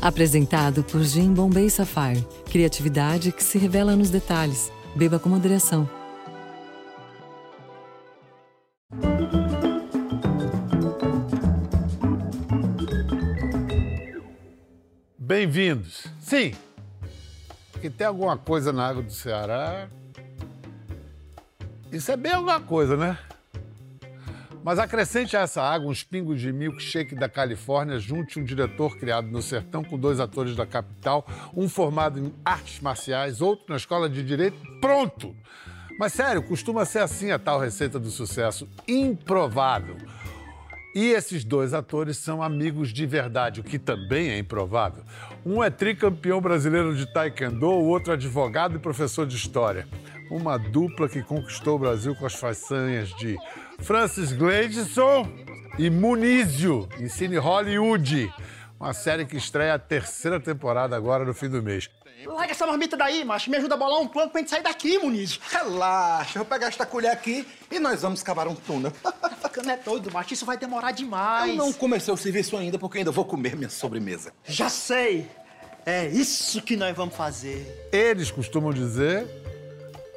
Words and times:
Apresentado 0.00 0.84
por 0.84 1.02
Jim 1.02 1.32
Bombay 1.32 1.68
Sapphire. 1.70 2.24
Criatividade 2.50 3.32
que 3.32 3.42
se 3.42 3.58
revela 3.58 3.96
nos 3.96 4.10
detalhes. 4.10 4.70
Beba 4.94 5.18
com 5.18 5.28
moderação. 5.28 5.88
Bem-vindos. 15.18 16.06
Sim, 16.20 16.52
que 17.80 17.90
tem 17.90 18.06
alguma 18.06 18.36
coisa 18.36 18.72
na 18.72 18.88
água 18.88 19.02
do 19.02 19.12
Ceará. 19.12 19.88
Isso 21.90 22.10
é 22.10 22.16
bem 22.16 22.32
alguma 22.32 22.60
coisa, 22.60 22.96
né? 22.96 23.18
Mas 24.66 24.80
acrescente 24.80 25.36
a 25.36 25.42
essa 25.42 25.62
água 25.62 25.88
uns 25.88 26.02
pingos 26.02 26.40
de 26.40 26.52
milkshake 26.52 27.14
da 27.14 27.28
Califórnia, 27.28 28.00
junte 28.00 28.40
um 28.40 28.42
diretor 28.42 28.96
criado 28.96 29.28
no 29.28 29.40
sertão 29.40 29.84
com 29.84 29.96
dois 29.96 30.18
atores 30.18 30.56
da 30.56 30.66
capital, 30.66 31.24
um 31.54 31.68
formado 31.68 32.18
em 32.18 32.34
artes 32.44 32.80
marciais, 32.80 33.40
outro 33.40 33.66
na 33.68 33.76
escola 33.76 34.10
de 34.10 34.24
direito, 34.24 34.58
pronto! 34.80 35.36
Mas 36.00 36.14
sério, 36.14 36.42
costuma 36.42 36.84
ser 36.84 36.98
assim 36.98 37.30
a 37.30 37.38
tal 37.38 37.60
receita 37.60 37.96
do 38.00 38.10
sucesso, 38.10 38.68
improvável. 38.88 39.98
E 40.96 41.10
esses 41.10 41.44
dois 41.44 41.72
atores 41.72 42.16
são 42.16 42.42
amigos 42.42 42.92
de 42.92 43.06
verdade, 43.06 43.60
o 43.60 43.62
que 43.62 43.78
também 43.78 44.30
é 44.30 44.38
improvável. 44.38 45.04
Um 45.44 45.62
é 45.62 45.70
tricampeão 45.70 46.40
brasileiro 46.40 46.92
de 46.96 47.06
taekwondo, 47.12 47.68
o 47.68 47.86
outro 47.86 48.14
advogado 48.14 48.74
e 48.74 48.80
professor 48.80 49.28
de 49.28 49.36
história. 49.36 49.86
Uma 50.28 50.58
dupla 50.58 51.08
que 51.08 51.22
conquistou 51.22 51.76
o 51.76 51.78
Brasil 51.78 52.16
com 52.16 52.26
as 52.26 52.34
façanhas 52.34 53.10
de 53.10 53.36
Francis 53.80 54.32
Gleidson 54.32 55.28
e 55.78 55.90
Munizio, 55.90 56.88
em 56.98 57.08
Cine 57.08 57.36
Hollywood. 57.36 58.32
Uma 58.78 58.92
série 58.92 59.24
que 59.24 59.36
estreia 59.36 59.74
a 59.74 59.78
terceira 59.78 60.40
temporada 60.40 60.96
agora 60.96 61.24
no 61.24 61.32
fim 61.32 61.48
do 61.48 61.62
mês. 61.62 61.88
Larga 62.24 62.50
essa 62.50 62.66
marmita 62.66 62.96
daí, 62.96 63.24
macho. 63.24 63.50
Me 63.50 63.56
ajuda 63.56 63.74
a 63.74 63.78
bolar 63.78 64.00
um 64.00 64.08
plano 64.08 64.30
pra 64.30 64.40
gente 64.40 64.50
sair 64.50 64.62
daqui, 64.62 64.98
Muniz. 64.98 65.38
Relaxa, 65.50 66.38
eu 66.38 66.42
vou 66.42 66.46
pegar 66.46 66.66
esta 66.66 66.84
colher 66.84 67.10
aqui 67.10 67.46
e 67.70 67.78
nós 67.78 68.02
vamos 68.02 68.22
cavar 68.22 68.48
um 68.48 68.54
túnel. 68.54 68.92
Tá 69.36 69.50
ficando 69.50 69.70
é 69.70 69.76
doido, 69.76 70.10
macho. 70.10 70.32
Isso 70.34 70.46
vai 70.46 70.56
demorar 70.56 70.92
demais. 70.92 71.50
Eu 71.50 71.56
não 71.56 71.72
comecei 71.72 72.12
o 72.12 72.16
serviço 72.16 72.56
ainda 72.56 72.78
porque 72.78 72.98
ainda 72.98 73.10
vou 73.10 73.24
comer 73.24 73.54
minha 73.54 73.68
sobremesa. 73.68 74.32
Já 74.44 74.68
sei. 74.68 75.28
É 75.84 76.06
isso 76.06 76.60
que 76.62 76.74
nós 76.76 76.96
vamos 76.96 77.14
fazer. 77.14 77.88
Eles 77.92 78.30
costumam 78.30 78.72
dizer, 78.72 79.26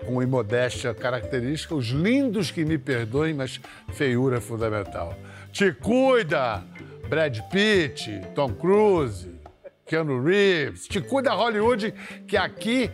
com 0.06 0.22
imodéstia 0.22 0.94
característica, 0.94 1.76
os 1.76 1.88
lindos 1.88 2.52
que 2.52 2.64
me 2.66 2.78
perdoem, 2.78 3.34
mas 3.34 3.60
feiura 3.94 4.38
é 4.38 4.42
fundamental. 4.42 5.16
Te 5.52 5.72
cuida, 5.74 6.64
Brad 7.08 7.40
Pitt, 7.50 8.22
Tom 8.36 8.54
Cruise, 8.54 9.30
Keanu 9.86 10.24
Reeves. 10.24 10.88
Te 10.88 11.02
cuida 11.02 11.32
Hollywood, 11.34 11.92
que 12.28 12.38
aqui 12.38 12.90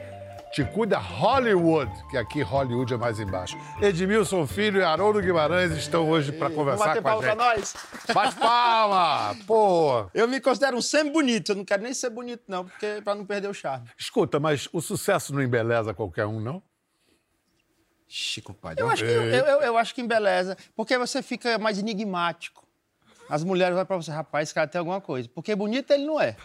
te 0.55 0.63
cuida 0.63 0.97
Hollywood, 0.97 1.91
que 2.09 2.17
aqui 2.17 2.41
Hollywood 2.41 2.93
é 2.93 2.97
mais 2.97 3.19
embaixo. 3.19 3.57
Edmilson 3.81 4.47
Filho 4.47 4.79
e 4.79 4.83
Haroldo 4.85 5.21
Guimarães 5.21 5.73
estão 5.73 6.09
hoje 6.09 6.31
para 6.31 6.49
conversar 6.49 7.01
com 7.01 7.09
a 7.09 7.11
gente. 7.11 7.23
pra 7.23 7.35
nós. 7.35 7.75
Bate 8.13 8.35
palma! 8.37 9.35
Pô! 9.45 10.05
Eu 10.13 10.29
me 10.29 10.39
considero 10.39 10.77
um 10.77 10.81
semi-bonito. 10.81 11.51
Eu 11.51 11.57
não 11.57 11.65
quero 11.65 11.83
nem 11.83 11.93
ser 11.93 12.09
bonito, 12.09 12.43
não, 12.47 12.63
porque 12.63 13.01
pra 13.03 13.13
não 13.13 13.25
perder 13.25 13.49
o 13.49 13.53
charme. 13.53 13.89
Escuta, 13.99 14.39
mas 14.39 14.69
o 14.71 14.79
sucesso 14.79 15.33
não 15.35 15.43
embeleza 15.43 15.93
qualquer 15.93 16.25
um, 16.25 16.39
não? 16.39 16.63
Chico 18.17 18.53
Padre. 18.53 18.81
Eu 18.81 18.89
acho, 18.89 19.03
que, 19.03 19.09
eu, 19.09 19.23
eu, 19.23 19.61
eu 19.61 19.77
acho 19.77 19.93
que 19.93 20.01
embeleza, 20.01 20.57
porque 20.73 20.97
você 20.97 21.21
fica 21.21 21.57
mais 21.57 21.77
enigmático. 21.77 22.65
As 23.29 23.43
mulheres 23.43 23.75
vão 23.75 23.85
pra 23.85 23.97
você, 23.97 24.09
rapaz, 24.09 24.47
esse 24.47 24.53
cara 24.53 24.67
tem 24.67 24.79
alguma 24.79 25.01
coisa. 25.01 25.27
Porque 25.27 25.53
bonito 25.53 25.91
ele 25.91 26.05
não 26.05 26.21
é. 26.21 26.37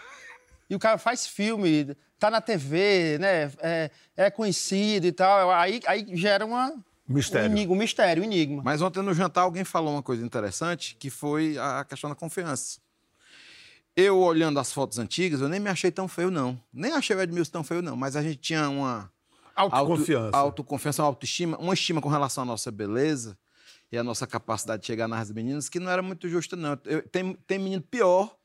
E 0.69 0.75
o 0.75 0.79
cara 0.79 0.97
faz 0.97 1.25
filme, 1.25 1.95
tá 2.19 2.29
na 2.29 2.41
TV, 2.41 3.17
né? 3.19 3.51
É, 3.59 3.91
é 4.17 4.29
conhecido 4.29 5.07
e 5.07 5.13
tal. 5.13 5.49
Aí, 5.51 5.79
aí 5.85 6.05
gera 6.17 6.45
uma, 6.45 6.73
Mistério. 7.07 7.49
Um, 7.49 7.53
enigma, 7.53 7.73
um 7.73 7.77
mistério, 7.77 8.21
um 8.21 8.25
enigma. 8.25 8.61
Mas 8.63 8.81
ontem 8.81 9.01
no 9.01 9.13
jantar 9.13 9.43
alguém 9.43 9.63
falou 9.63 9.93
uma 9.93 10.03
coisa 10.03 10.25
interessante, 10.25 10.95
que 10.99 11.09
foi 11.09 11.57
a 11.57 11.85
questão 11.85 12.09
da 12.09 12.15
confiança. 12.15 12.79
Eu, 13.95 14.19
olhando 14.19 14.59
as 14.59 14.73
fotos 14.73 14.99
antigas, 14.99 15.39
eu 15.39 15.47
nem 15.47 15.59
me 15.59 15.69
achei 15.69 15.91
tão 15.91 16.07
feio, 16.07 16.31
não. 16.31 16.61
Nem 16.73 16.91
achei 16.91 17.15
o 17.15 17.21
Edmilson 17.21 17.51
tão 17.51 17.63
feio, 17.63 17.81
não. 17.81 17.95
Mas 17.95 18.17
a 18.17 18.21
gente 18.21 18.37
tinha 18.37 18.69
uma... 18.69 19.11
Autoconfiança. 19.61 20.25
Auto, 20.25 20.37
autoconfiança, 20.37 21.01
uma 21.03 21.07
autoestima, 21.09 21.57
uma 21.57 21.73
estima 21.73 22.01
com 22.01 22.09
relação 22.09 22.43
à 22.43 22.45
nossa 22.45 22.71
beleza 22.71 23.37
e 23.91 23.97
à 23.97 24.03
nossa 24.03 24.25
capacidade 24.25 24.81
de 24.81 24.87
chegar 24.87 25.07
nas 25.07 25.31
meninas 25.31 25.67
que 25.67 25.79
não 25.79 25.91
era 25.91 26.01
muito 26.01 26.27
justa, 26.29 26.55
não. 26.55 26.77
Eu, 26.85 27.07
tem, 27.07 27.33
tem 27.47 27.59
menino 27.59 27.81
pior 27.81 28.35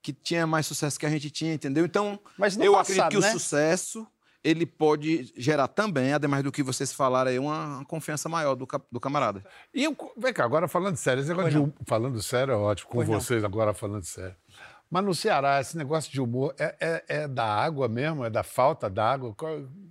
que 0.00 0.12
tinha 0.12 0.46
mais 0.46 0.66
sucesso 0.66 0.98
que 0.98 1.06
a 1.06 1.10
gente 1.10 1.30
tinha, 1.30 1.54
entendeu? 1.54 1.84
Então, 1.84 2.18
Mas 2.38 2.56
eu 2.56 2.72
passado, 2.72 2.92
acredito 2.92 3.08
que 3.10 3.20
né? 3.20 3.34
o 3.34 3.38
sucesso 3.38 4.06
ele 4.42 4.64
pode 4.64 5.32
gerar 5.36 5.68
também, 5.68 6.12
ademais 6.12 6.44
do 6.44 6.52
que 6.52 6.62
vocês 6.62 6.92
falaram 6.92 7.30
aí, 7.30 7.38
uma, 7.38 7.84
confiança 7.86 8.28
maior 8.28 8.54
do, 8.54 8.66
do 8.90 9.00
camarada. 9.00 9.44
E 9.74 9.84
eu, 9.84 9.96
vem 10.16 10.32
cá, 10.32 10.44
agora 10.44 10.68
falando 10.68 10.96
sério, 10.96 11.20
esse 11.20 11.28
negócio 11.28 11.66
de 11.66 11.72
falando 11.84 12.22
sério 12.22 12.52
é 12.52 12.56
ótimo, 12.56 12.88
com 12.88 12.98
Pois 12.98 13.08
não. 13.08 13.20
vocês 13.20 13.44
agora 13.44 13.74
falando 13.74 14.04
sério. 14.04 14.36
Mas 14.90 15.04
no 15.04 15.14
Ceará, 15.14 15.60
esse 15.60 15.76
negócio 15.76 16.10
de 16.10 16.20
humor 16.20 16.54
é, 16.58 16.74
é- 16.80 17.04
é 17.22 17.28
da 17.28 17.44
água 17.44 17.88
mesmo? 17.88 18.24
É 18.24 18.30
da 18.30 18.42
falta 18.42 18.88
d'água? 18.88 19.34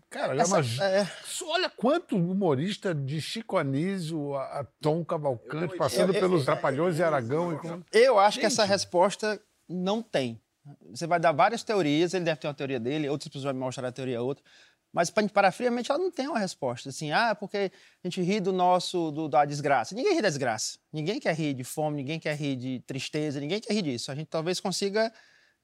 Cara, 0.10 0.36
é 0.36 0.40
Essa- 0.40 0.58
uma- 0.62 0.86
é. 0.86 1.08
olha 1.44 1.70
quanto 1.70 2.16
humorista 2.16 2.96
de 2.96 3.22
Chico 3.22 3.58
Anísio 3.58 4.34
a, 4.36 4.62
a 4.62 4.66
Tom 4.82 5.06
Cavalcante, 5.06 5.78
passando 5.78 6.10
eu- 6.10 6.16
eu- 6.16 6.22
pelos 6.22 6.46
Trapalhões 6.46 6.98
e 6.98 7.04
Aragão. 7.04 7.60
E. 7.94 7.98
Eu 7.98 8.18
acho 8.18 8.40
que 8.40 8.46
essa 8.46 8.64
resposta 8.66 9.40
não 9.70 10.02
tem. 10.02 10.42
Você 10.90 11.06
vai 11.06 11.20
dar 11.20 11.32
várias 11.32 11.64
teorias, 11.64 12.14
ele 12.14 12.26
deve 12.26 12.40
ter 12.42 12.48
uma 12.48 12.54
teoria 12.54 12.80
dele, 12.80 13.08
outras 13.08 13.28
pessoas 13.30 13.54
vão 13.54 13.62
mostrar 13.66 13.88
a 13.88 13.92
teoria 13.92 14.22
outra. 14.22 14.44
Mas, 14.92 15.10
para 15.12 15.52
friamente, 15.52 15.92
ela 15.92 16.00
não 16.00 16.10
tem 16.10 16.28
uma 16.28 16.40
resposta. 16.40 16.90
Assim, 16.90 17.12
ah, 17.12 17.36
porque 17.36 17.72
a 18.04 18.08
gente 18.08 18.22
ri 18.22 18.40
do 18.40 18.52
nosso, 18.52 19.12
do- 19.12 19.28
da 19.30 19.46
desgraça. 19.46 19.94
Ninguém 19.94 20.16
ri 20.16 20.22
da 20.22 20.30
desgraça. 20.30 20.80
Ninguém 20.92 21.20
quer 21.20 21.36
rir 21.36 21.54
de 21.54 21.64
fome, 21.64 21.98
ninguém 21.98 22.20
quer 22.20 22.36
rir 22.36 22.56
de 22.56 22.80
tristeza, 22.88 23.40
ninguém 23.40 23.60
quer 23.60 23.74
rir 23.74 23.82
disso. 23.84 24.12
A 24.12 24.16
gente 24.16 24.28
talvez 24.28 24.60
consiga 24.60 25.12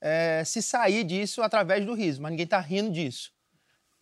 eh, 0.01 0.44
se 0.45 0.61
sair 0.61 1.03
disso 1.03 1.41
através 1.41 1.85
do 1.85 1.94
riso, 1.94 2.22
mas 2.22 2.31
ninguém 2.31 2.44
está 2.45 2.59
rindo 2.59 2.91
disso. 2.91 3.31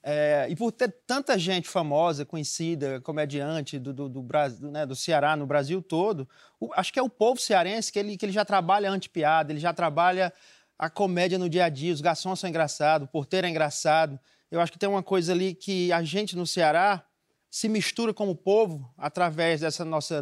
É, 0.03 0.47
e 0.49 0.55
por 0.55 0.71
ter 0.71 0.91
tanta 1.05 1.37
gente 1.37 1.69
famosa, 1.69 2.25
conhecida, 2.25 2.99
comediante 3.01 3.77
do, 3.77 3.93
do, 3.93 4.09
do, 4.09 4.27
né, 4.71 4.83
do 4.83 4.95
Ceará, 4.95 5.35
no 5.35 5.45
Brasil 5.45 5.79
todo, 5.79 6.27
o- 6.59 6.71
acho 6.73 6.91
que 6.91 6.97
é 6.99 7.03
o 7.03 7.09
povo 7.09 7.39
cearense 7.39 7.91
que 7.91 7.99
ele, 7.99 8.17
que 8.17 8.25
ele 8.25 8.33
já 8.33 8.43
trabalha 8.43 8.89
a 8.89 8.93
antipiada, 8.93 9.51
ele 9.53 9.59
já 9.59 9.71
trabalha 9.73 10.33
a 10.77 10.89
comédia 10.89 11.37
no 11.37 11.47
dia 11.47 11.65
a 11.65 11.69
dia, 11.69 11.93
os 11.93 12.01
garçons 12.01 12.39
são 12.39 12.49
engraçados, 12.49 13.07
o 13.07 13.11
porteiro 13.11 13.45
é 13.45 13.49
engraçado. 13.51 14.19
Eu 14.51 14.59
acho 14.59 14.71
que 14.71 14.77
tem 14.77 14.89
uma 14.89 15.01
coisa 15.01 15.31
ali 15.31 15.53
que 15.53 15.91
a 15.93 16.03
gente 16.03 16.35
no 16.35 16.45
Ceará 16.45 17.03
se 17.49 17.69
mistura 17.69 18.13
com 18.13 18.29
o 18.29 18.35
povo 18.35 18.93
através 18.97 19.61
dessa 19.61 19.85
nossa 19.85 20.21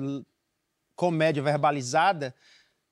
comédia 0.95 1.41
verbalizada, 1.41 2.35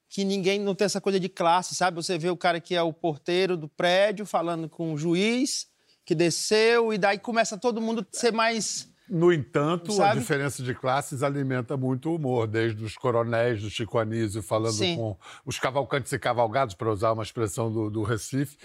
que 0.10 0.24
ninguém 0.24 0.60
não 0.60 0.74
tem 0.74 0.86
essa 0.86 1.02
coisa 1.02 1.20
de 1.20 1.30
classe, 1.30 1.76
sabe? 1.76 1.96
Você 1.98 2.18
vê 2.18 2.30
o 2.30 2.38
cara 2.38 2.60
que 2.60 2.74
é 2.76 2.82
o 2.82 2.94
porteiro 2.94 3.58
do 3.58 3.68
prédio 3.68 4.26
falando 4.26 4.68
com 4.70 4.94
o 4.94 4.98
juiz 4.98 5.68
que 6.06 6.16
desceu 6.16 6.94
e 6.94 6.98
daí 6.98 7.20
começa 7.20 7.58
todo 7.58 7.82
mundo 7.82 8.02
a 8.02 8.18
ser 8.18 8.32
mais 8.32 8.90
No 9.10 9.32
entanto, 9.34 9.92
a 9.92 9.96
Sabe? 9.96 10.20
diferença 10.22 10.64
de 10.64 10.74
classes 10.74 11.22
alimenta 11.22 11.76
muito 11.76 12.10
o 12.10 12.16
humor, 12.16 12.48
desde 12.48 12.82
os 12.84 12.96
coronéis 12.96 13.62
do 13.62 13.70
Chico 13.70 13.98
Anísio 13.98 14.42
falando 14.42 14.74
Sim. 14.74 14.96
com 14.96 15.18
os 15.46 15.60
cavalcantes 15.60 16.12
e 16.14 16.20
cavalgados, 16.20 16.76
para 16.76 16.90
usar 16.90 17.12
uma 17.12 17.24
expressão 17.24 17.72
do, 17.72 17.90
do 17.90 18.04
Recife, 18.04 18.58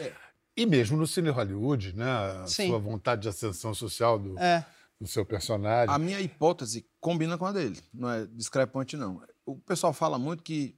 e 0.57 0.67
mesmo 0.67 0.97
no 0.97 1.07
Cine 1.07 1.31
Hollywood, 1.31 1.95
né? 1.95 2.11
A. 2.11 2.47
Sim. 2.47 2.69
sua 2.69 2.79
vontade 2.79 3.23
de 3.23 3.29
ascensão 3.29 3.75
social 3.75 4.19
do, 4.19 4.39
é, 4.39 4.65
do 5.01 5.07
seu 5.07 5.25
personagem. 5.25 5.95
A 5.95 5.99
minha 5.99 6.21
hipótese 6.21 6.87
combina 7.01 7.39
com 7.39 7.47
a 7.47 7.53
dele, 7.53 7.81
não 7.93 8.11
é 8.11 8.27
discrepante, 8.27 8.97
não. 8.97 9.23
O 9.45 9.59
pessoal 9.59 9.93
fala 9.93 10.19
muito 10.19 10.43
que 10.43 10.77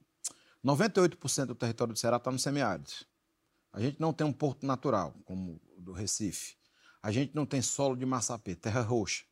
98% 0.65 1.45
do 1.45 1.55
território 1.55 1.93
do 1.93 1.99
Ceará 1.99 2.17
está 2.17 2.31
no 2.31 2.39
semiárido. 2.39 2.89
A 3.71 3.79
gente 3.79 3.99
não 3.99 4.13
tem 4.13 4.25
um 4.25 4.33
porto 4.33 4.65
natural, 4.65 5.13
como 5.25 5.61
o 5.77 5.81
do 5.81 5.91
Recife. 5.91 6.55
A 7.03 7.11
gente 7.11 7.35
não 7.35 7.45
tem 7.45 7.61
solo 7.61 7.95
de 7.95 8.05
massapê, 8.05 8.55
terra 8.55 8.81
roxa. 8.81 9.23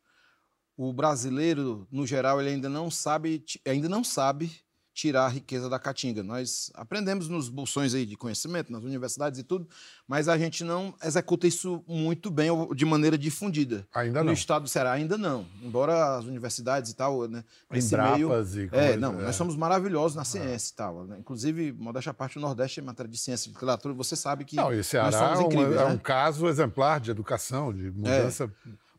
O 0.76 0.92
brasileiro, 0.92 1.88
no 1.90 2.06
geral, 2.06 2.40
ele 2.40 2.50
ainda 2.50 2.68
não 2.68 2.90
sabe, 2.90 3.44
ainda 3.66 3.88
não 3.88 4.04
sabe 4.04 4.63
tirar 4.94 5.26
a 5.26 5.28
riqueza 5.28 5.68
da 5.68 5.76
caatinga. 5.76 6.22
Nós 6.22 6.70
aprendemos 6.74 7.28
nos 7.28 7.48
bolsões 7.48 7.94
aí 7.94 8.06
de 8.06 8.16
conhecimento, 8.16 8.70
nas 8.70 8.84
universidades 8.84 9.40
e 9.40 9.42
tudo, 9.42 9.68
mas 10.06 10.28
a 10.28 10.38
gente 10.38 10.62
não 10.62 10.94
executa 11.02 11.48
isso 11.48 11.82
muito 11.86 12.30
bem 12.30 12.48
ou 12.48 12.72
de 12.72 12.84
maneira 12.84 13.18
difundida. 13.18 13.84
Ainda 13.92 14.20
no 14.20 14.26
não. 14.26 14.32
estado 14.32 14.62
do 14.62 14.68
Ceará 14.68 14.92
ainda 14.92 15.18
não. 15.18 15.44
Embora 15.60 16.16
as 16.16 16.24
universidades 16.26 16.92
e 16.92 16.94
tal, 16.94 17.26
né, 17.26 17.42
esse 17.72 17.96
meio 17.96 18.30
e 18.32 18.68
é, 18.70 18.96
não, 18.96 19.18
é. 19.20 19.24
nós 19.24 19.34
somos 19.34 19.56
maravilhosos 19.56 20.14
na 20.14 20.24
ciência 20.24 20.72
e 20.72 20.76
tal. 20.76 21.04
né? 21.04 21.16
Inclusive, 21.18 21.72
modéstia 21.72 22.10
à 22.10 22.14
parte, 22.14 22.38
o 22.38 22.40
Nordeste, 22.40 22.80
em 22.80 22.84
matéria 22.84 23.10
de 23.10 23.18
ciência 23.18 23.48
e 23.48 23.52
literatura, 23.52 23.92
você 23.92 24.14
sabe 24.14 24.44
que 24.44 24.54
Não, 24.54 24.72
e 24.72 24.84
Ceará 24.84 25.34
é 25.34 25.38
um, 25.38 25.42
incríveis, 25.42 25.80
é 25.80 25.84
né? 25.86 25.92
um 25.92 25.98
caso 25.98 26.46
exemplar 26.46 27.00
de 27.00 27.10
educação, 27.10 27.72
de 27.72 27.90
mudança. 27.90 28.48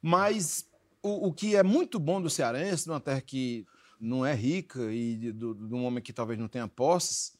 Mas 0.01 0.65
o, 1.01 1.27
o 1.27 1.33
que 1.33 1.55
é 1.55 1.63
muito 1.63 1.99
bom 1.99 2.21
do 2.21 2.29
cearense, 2.29 2.85
numa 2.87 2.99
terra 2.99 3.21
que 3.21 3.65
não 3.99 4.25
é 4.25 4.33
rica 4.33 4.91
e 4.91 5.15
de, 5.15 5.31
do- 5.31 5.53
de 5.55 5.73
um 5.73 5.85
homem 5.85 6.01
que 6.03 6.13
talvez 6.13 6.39
não 6.39 6.47
tenha 6.47 6.67
posses, 6.67 7.33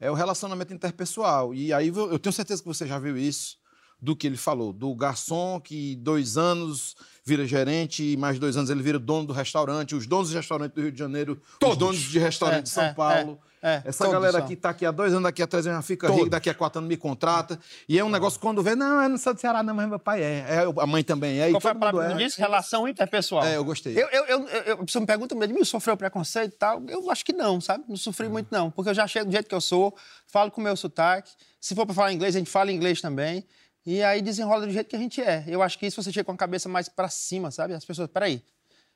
é 0.00 0.10
o 0.10 0.14
relacionamento 0.14 0.72
interpessoal. 0.74 1.54
E 1.54 1.72
aí 1.72 1.88
eu 1.88 2.18
tenho 2.18 2.32
certeza 2.32 2.60
que 2.62 2.68
você 2.68 2.86
já 2.86 2.98
viu 2.98 3.16
isso 3.16 3.58
do 4.02 4.16
que 4.16 4.26
ele 4.26 4.36
falou, 4.36 4.72
do 4.72 4.92
garçom 4.96 5.60
que 5.60 5.94
dois 5.94 6.36
anos 6.36 6.96
vira 7.24 7.46
gerente 7.46 8.02
e 8.02 8.16
mais 8.16 8.36
dois 8.36 8.56
anos 8.56 8.68
ele 8.68 8.82
vira 8.82 8.98
dono 8.98 9.28
do 9.28 9.32
restaurante, 9.32 9.94
os 9.94 10.08
donos 10.08 10.30
de 10.30 10.36
restaurante 10.36 10.72
do 10.72 10.82
Rio 10.82 10.90
de 10.90 10.98
Janeiro, 10.98 11.40
Todos. 11.60 11.74
os 11.74 11.78
donos 11.78 12.00
de 12.00 12.18
restaurante 12.18 12.58
é, 12.58 12.62
de 12.62 12.68
São 12.70 12.82
é, 12.82 12.92
Paulo. 12.92 13.38
É, 13.62 13.74
é, 13.74 13.82
Essa 13.84 14.08
galera 14.08 14.32
são. 14.32 14.42
aqui 14.42 14.54
está 14.54 14.70
aqui 14.70 14.84
há 14.84 14.90
dois 14.90 15.12
anos, 15.12 15.22
daqui 15.22 15.40
a 15.40 15.46
três 15.46 15.64
anos 15.68 15.78
já 15.78 15.82
fica 15.82 16.10
rico, 16.10 16.28
daqui 16.28 16.50
a 16.50 16.54
quatro 16.54 16.80
anos 16.80 16.88
me 16.88 16.96
contrata. 16.96 17.56
E 17.88 17.96
é 17.96 18.02
um 18.02 18.08
negócio 18.08 18.40
quando 18.40 18.60
vê, 18.60 18.74
não, 18.74 19.00
eu 19.00 19.08
não 19.08 19.16
sou 19.16 19.32
do 19.32 19.40
Ceará, 19.40 19.62
não, 19.62 19.72
mas 19.72 19.88
meu 19.88 20.00
pai 20.00 20.20
é. 20.20 20.44
é 20.48 20.64
a 20.76 20.86
mãe 20.86 21.04
também 21.04 21.40
é. 21.40 21.50
Qual 21.50 21.60
foi 21.60 21.70
a 21.70 21.74
palavra 21.76 22.08
que 22.08 22.12
é. 22.20 22.26
disse? 22.26 22.40
Relação 22.40 22.88
interpessoal. 22.88 23.44
É, 23.44 23.56
eu 23.56 23.64
gostei. 23.64 23.96
Eu, 23.96 24.08
eu, 24.08 24.24
eu, 24.24 24.48
eu, 24.48 24.76
você 24.84 24.98
me 24.98 25.06
pergunta 25.06 25.32
mesmo, 25.36 25.64
sofreu 25.64 25.96
preconceito 25.96 26.54
e 26.54 26.56
tal? 26.56 26.82
Eu 26.88 27.08
acho 27.08 27.24
que 27.24 27.32
não, 27.32 27.60
sabe? 27.60 27.84
Não 27.88 27.96
sofri 27.96 28.28
muito, 28.28 28.48
não. 28.50 28.68
Porque 28.68 28.90
eu 28.90 28.94
já 28.94 29.06
chego 29.06 29.26
do 29.26 29.32
jeito 29.32 29.48
que 29.48 29.54
eu 29.54 29.60
sou, 29.60 29.94
falo 30.26 30.50
com 30.50 30.60
o 30.60 30.64
meu 30.64 30.76
sotaque. 30.76 31.30
Se 31.60 31.76
for 31.76 31.86
para 31.86 31.94
falar 31.94 32.12
inglês, 32.12 32.34
a 32.34 32.40
gente 32.40 32.50
fala 32.50 32.72
inglês 32.72 33.00
também. 33.00 33.44
E 33.84 34.02
aí 34.02 34.22
desenrola 34.22 34.66
do 34.66 34.72
jeito 34.72 34.88
que 34.88 34.96
a 34.96 34.98
gente 34.98 35.20
é. 35.20 35.44
Eu 35.46 35.62
acho 35.62 35.78
que 35.78 35.86
isso 35.86 36.02
você 36.02 36.12
chega 36.12 36.24
com 36.24 36.32
a 36.32 36.36
cabeça 36.36 36.68
mais 36.68 36.88
para 36.88 37.08
cima, 37.08 37.50
sabe? 37.50 37.74
As 37.74 37.84
pessoas, 37.84 38.08
peraí. 38.08 38.42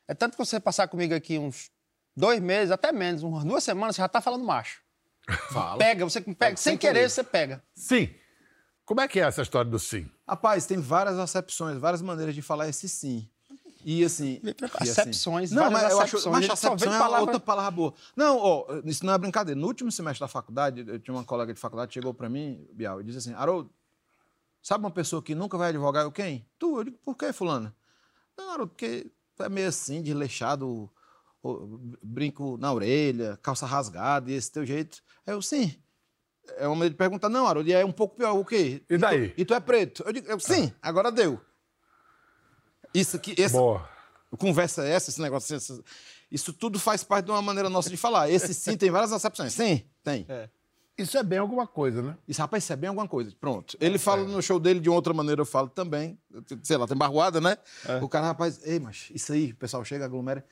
É 0.07 0.13
tanto 0.13 0.37
que 0.37 0.45
você 0.45 0.59
passar 0.59 0.87
comigo 0.87 1.13
aqui 1.13 1.37
uns 1.37 1.69
dois 2.15 2.39
meses, 2.39 2.71
até 2.71 2.91
menos, 2.91 3.21
umas 3.23 3.43
duas 3.43 3.63
semanas, 3.63 3.95
você 3.95 4.01
já 4.01 4.07
tá 4.07 4.21
falando 4.21 4.45
macho. 4.45 4.81
Fala. 5.51 5.77
Pega, 5.77 6.05
você 6.05 6.21
pega, 6.21 6.55
sem, 6.55 6.71
sem 6.71 6.77
querer, 6.77 6.93
querer, 6.93 7.09
você 7.09 7.23
pega. 7.23 7.63
Sim. 7.75 8.09
Como 8.85 9.01
é 9.01 9.07
que 9.07 9.19
é 9.19 9.23
essa 9.23 9.41
história 9.41 9.69
do 9.69 9.77
sim? 9.77 10.09
Rapaz, 10.25 10.65
tem 10.65 10.79
várias 10.79 11.19
acepções, 11.19 11.77
várias 11.77 12.01
maneiras 12.01 12.33
de 12.33 12.41
falar 12.41 12.69
esse 12.69 12.87
sim. 12.87 13.29
E 13.83 14.03
assim. 14.03 14.41
Acepções, 14.79 15.51
assim, 15.51 15.55
Não, 15.55 15.69
mas 15.69 15.91
eu 15.91 15.99
acho. 15.99 16.29
Mas 16.29 16.49
acepção 16.49 16.93
é 16.93 16.97
palavra... 16.97 17.21
outra 17.21 17.39
palavra 17.39 17.71
boa. 17.71 17.93
Não, 18.15 18.37
ó, 18.37 18.65
isso 18.85 19.05
não 19.05 19.13
é 19.13 19.17
brincadeira. 19.17 19.59
No 19.59 19.67
último 19.67 19.91
semestre 19.91 20.21
da 20.21 20.27
faculdade, 20.27 20.85
eu 20.87 20.99
tinha 20.99 21.13
uma 21.13 21.23
colega 21.23 21.53
de 21.53 21.59
faculdade 21.59 21.93
chegou 21.93 22.13
para 22.13 22.29
mim, 22.29 22.65
Bial, 22.73 23.01
e 23.01 23.03
disse 23.03 23.17
assim: 23.17 23.33
Haroldo, 23.33 23.69
Sabe 24.67 24.83
uma 24.83 24.91
pessoa 24.91 25.23
que 25.23 25.33
nunca 25.33 25.57
vai 25.57 25.69
advogar? 25.69 26.03
Eu, 26.03 26.11
quem? 26.11 26.45
Tu. 26.59 26.79
Eu 26.79 26.83
digo, 26.83 26.97
por 26.97 27.15
que, 27.15 27.31
fulano? 27.31 27.73
Não, 28.37 28.67
porque 28.67 29.09
é 29.39 29.47
meio 29.47 29.69
assim, 29.69 30.01
desleixado, 30.01 30.91
brinco 32.03 32.57
na 32.57 32.73
orelha, 32.73 33.39
calça 33.41 33.65
rasgada, 33.65 34.29
e 34.29 34.33
esse 34.33 34.51
teu 34.51 34.65
jeito. 34.65 35.01
Eu, 35.25 35.41
sim. 35.41 35.73
É 36.57 36.67
uma 36.67 36.75
maneira 36.75 36.89
de 36.89 36.97
perguntar, 36.97 37.29
não, 37.29 37.47
Harold, 37.47 37.71
é 37.71 37.85
um 37.85 37.93
pouco 37.93 38.17
pior, 38.17 38.33
o 38.33 38.43
quê? 38.43 38.83
E 38.89 38.97
daí? 38.97 39.27
E 39.27 39.29
tu, 39.29 39.33
e 39.37 39.45
tu 39.45 39.53
é 39.53 39.59
preto? 39.61 40.03
Eu 40.05 40.11
digo, 40.11 40.27
eu, 40.27 40.37
sim, 40.37 40.73
ah. 40.81 40.89
agora 40.89 41.13
deu. 41.13 41.39
Isso 42.93 43.15
aqui, 43.15 43.41
essa, 43.41 43.57
Boa. 43.57 43.89
conversa 44.37 44.85
é 44.85 44.91
essa, 44.91 45.09
esse 45.09 45.21
negócio, 45.21 45.55
esse, 45.55 45.81
isso 46.29 46.51
tudo 46.51 46.77
faz 46.77 47.05
parte 47.05 47.23
de 47.23 47.31
uma 47.31 47.41
maneira 47.41 47.69
nossa 47.69 47.89
de 47.89 47.95
falar. 47.95 48.29
Esse 48.29 48.53
sim 48.53 48.75
tem 48.75 48.91
várias 48.91 49.13
acepções. 49.13 49.53
Sim, 49.53 49.81
tem. 50.03 50.25
É. 50.27 50.49
Isso 50.97 51.17
é 51.17 51.23
bem 51.23 51.37
alguma 51.37 51.67
coisa, 51.67 52.01
né? 52.01 52.17
Isso, 52.27 52.41
rapaz, 52.41 52.63
isso 52.63 52.73
é 52.73 52.75
bem 52.75 52.87
alguma 52.87 53.07
coisa. 53.07 53.31
Pronto. 53.39 53.77
Ele 53.79 53.95
é. 53.95 53.99
fala 53.99 54.23
no 54.23 54.41
show 54.41 54.59
dele 54.59 54.79
de 54.79 54.89
outra 54.89 55.13
maneira, 55.13 55.41
eu 55.41 55.45
falo 55.45 55.69
também. 55.69 56.17
Sei 56.63 56.75
lá, 56.75 56.87
tem 56.87 56.97
barroada, 56.97 57.39
né? 57.39 57.57
É. 57.85 57.97
O 57.97 58.09
cara, 58.09 58.25
rapaz, 58.27 58.59
ei, 58.65 58.79
mas 58.79 59.09
isso 59.13 59.31
aí, 59.31 59.51
o 59.51 59.55
pessoal 59.55 59.85
chega, 59.85 60.05
aglomera. 60.05 60.43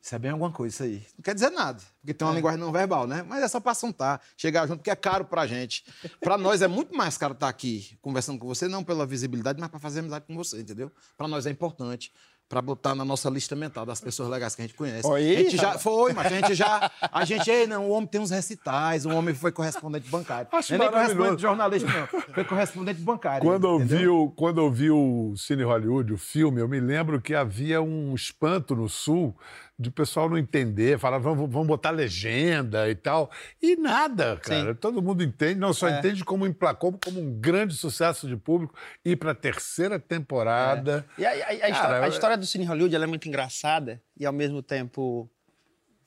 Isso 0.00 0.14
é 0.14 0.18
bem 0.18 0.30
alguma 0.30 0.52
coisa, 0.52 0.74
isso 0.74 0.82
aí. 0.82 1.06
Não 1.16 1.22
quer 1.22 1.34
dizer 1.34 1.50
nada, 1.50 1.82
porque 2.00 2.14
tem 2.14 2.26
uma 2.26 2.32
é. 2.32 2.36
linguagem 2.36 2.60
não 2.60 2.70
verbal, 2.70 3.06
né? 3.06 3.24
Mas 3.26 3.42
é 3.42 3.48
só 3.48 3.58
para 3.58 3.72
assuntar, 3.72 4.20
chegar 4.36 4.66
junto, 4.66 4.78
porque 4.78 4.90
é 4.90 4.96
caro 4.96 5.24
pra 5.24 5.46
gente. 5.46 5.84
Para 6.20 6.38
nós 6.38 6.62
é 6.62 6.68
muito 6.68 6.94
mais 6.94 7.18
caro 7.18 7.32
estar 7.32 7.48
aqui 7.48 7.98
conversando 8.00 8.38
com 8.38 8.46
você, 8.46 8.68
não 8.68 8.84
pela 8.84 9.04
visibilidade, 9.04 9.58
mas 9.60 9.68
para 9.68 9.80
fazer 9.80 10.00
amizade 10.00 10.24
com 10.26 10.36
você, 10.36 10.60
entendeu? 10.60 10.92
Para 11.16 11.26
nós 11.26 11.46
é 11.46 11.50
importante 11.50 12.12
para 12.48 12.62
botar 12.62 12.94
na 12.94 13.04
nossa 13.04 13.28
lista 13.28 13.54
mental 13.54 13.84
das 13.84 14.00
pessoas 14.00 14.28
legais 14.30 14.54
que 14.54 14.62
a 14.62 14.64
gente 14.66 14.74
conhece. 14.74 15.06
Oi, 15.06 15.36
a 15.36 15.42
gente 15.42 15.56
já 15.56 15.78
foi, 15.78 16.14
mas 16.14 16.26
a 16.26 16.30
gente 16.30 16.54
já, 16.54 16.90
a 17.12 17.24
gente, 17.24 17.50
ei, 17.50 17.66
não, 17.66 17.88
o 17.88 17.90
homem 17.90 18.06
tem 18.06 18.20
uns 18.20 18.30
recitais, 18.30 19.04
o 19.04 19.10
homem 19.10 19.34
foi 19.34 19.52
correspondente 19.52 20.08
bancário. 20.08 20.48
Acho 20.50 20.76
não 20.76 20.86
é 20.86 20.90
nem 20.90 20.90
correspondente 20.90 21.42
jornalista 21.42 21.88
não, 21.88 22.06
foi 22.06 22.44
correspondente 22.44 23.00
bancário. 23.02 23.46
Quando 23.46 23.66
eu 23.66 23.78
vi 23.78 24.08
o, 24.08 24.30
quando 24.30 24.60
eu 24.60 24.70
vi 24.70 24.90
o 24.90 25.34
Cine 25.36 25.62
Hollywood, 25.62 26.12
o 26.14 26.18
filme, 26.18 26.60
eu 26.60 26.68
me 26.68 26.80
lembro 26.80 27.20
que 27.20 27.34
havia 27.34 27.82
um 27.82 28.14
espanto 28.14 28.74
no 28.74 28.88
sul 28.88 29.36
de 29.78 29.90
pessoal 29.92 30.28
não 30.28 30.36
entender, 30.36 30.98
falar, 30.98 31.18
vamos, 31.18 31.48
vamos 31.48 31.68
botar 31.68 31.90
legenda 31.90 32.90
e 32.90 32.96
tal. 32.96 33.30
E 33.62 33.76
nada, 33.76 34.36
cara. 34.38 34.72
Sim. 34.72 34.74
Todo 34.74 35.00
mundo 35.00 35.22
entende, 35.22 35.60
não 35.60 35.72
só 35.72 35.88
é. 35.88 35.98
entende 35.98 36.24
como 36.24 36.46
emplacou 36.46 36.98
como 37.04 37.20
um 37.20 37.38
grande 37.38 37.74
sucesso 37.74 38.26
de 38.26 38.36
público 38.36 38.74
e 39.04 39.14
para 39.14 39.30
a 39.30 39.34
terceira 39.34 39.98
temporada. 40.00 41.06
É. 41.16 41.22
E 41.22 41.26
a, 41.26 41.30
a, 41.30 41.34
a, 41.34 41.36
cara, 41.36 41.70
história, 41.70 42.04
a, 42.04 42.08
história, 42.08 42.36
do 42.36 42.46
Cine 42.46 42.64
Hollywood 42.64 42.96
é 42.96 43.06
muito 43.06 43.28
engraçada 43.28 44.02
e 44.16 44.26
ao 44.26 44.32
mesmo 44.32 44.62
tempo 44.62 45.30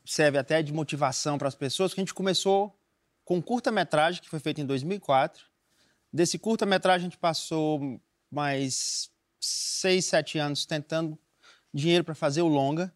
serve 0.04 0.38
até 0.38 0.62
de 0.62 0.74
motivação 0.74 1.38
para 1.38 1.48
as 1.48 1.56
pessoas, 1.56 1.94
que 1.94 2.02
a 2.02 2.04
gente 2.04 2.14
começou 2.14 2.76
com 3.24 3.38
um 3.38 3.42
curta-metragem 3.42 4.22
que 4.22 4.30
foi 4.30 4.40
feito 4.40 4.60
em 4.60 4.66
2004. 4.66 5.46
Desse 6.12 6.38
curta-metragem 6.38 7.08
a 7.08 7.10
gente 7.10 7.18
passou 7.18 8.02
mais 8.30 9.10
seis, 9.40 10.06
sete 10.06 10.38
anos 10.38 10.66
tentando 10.66 11.18
dinheiro 11.74 12.04
para 12.04 12.14
fazer 12.14 12.42
o 12.42 12.48
longa. 12.48 12.94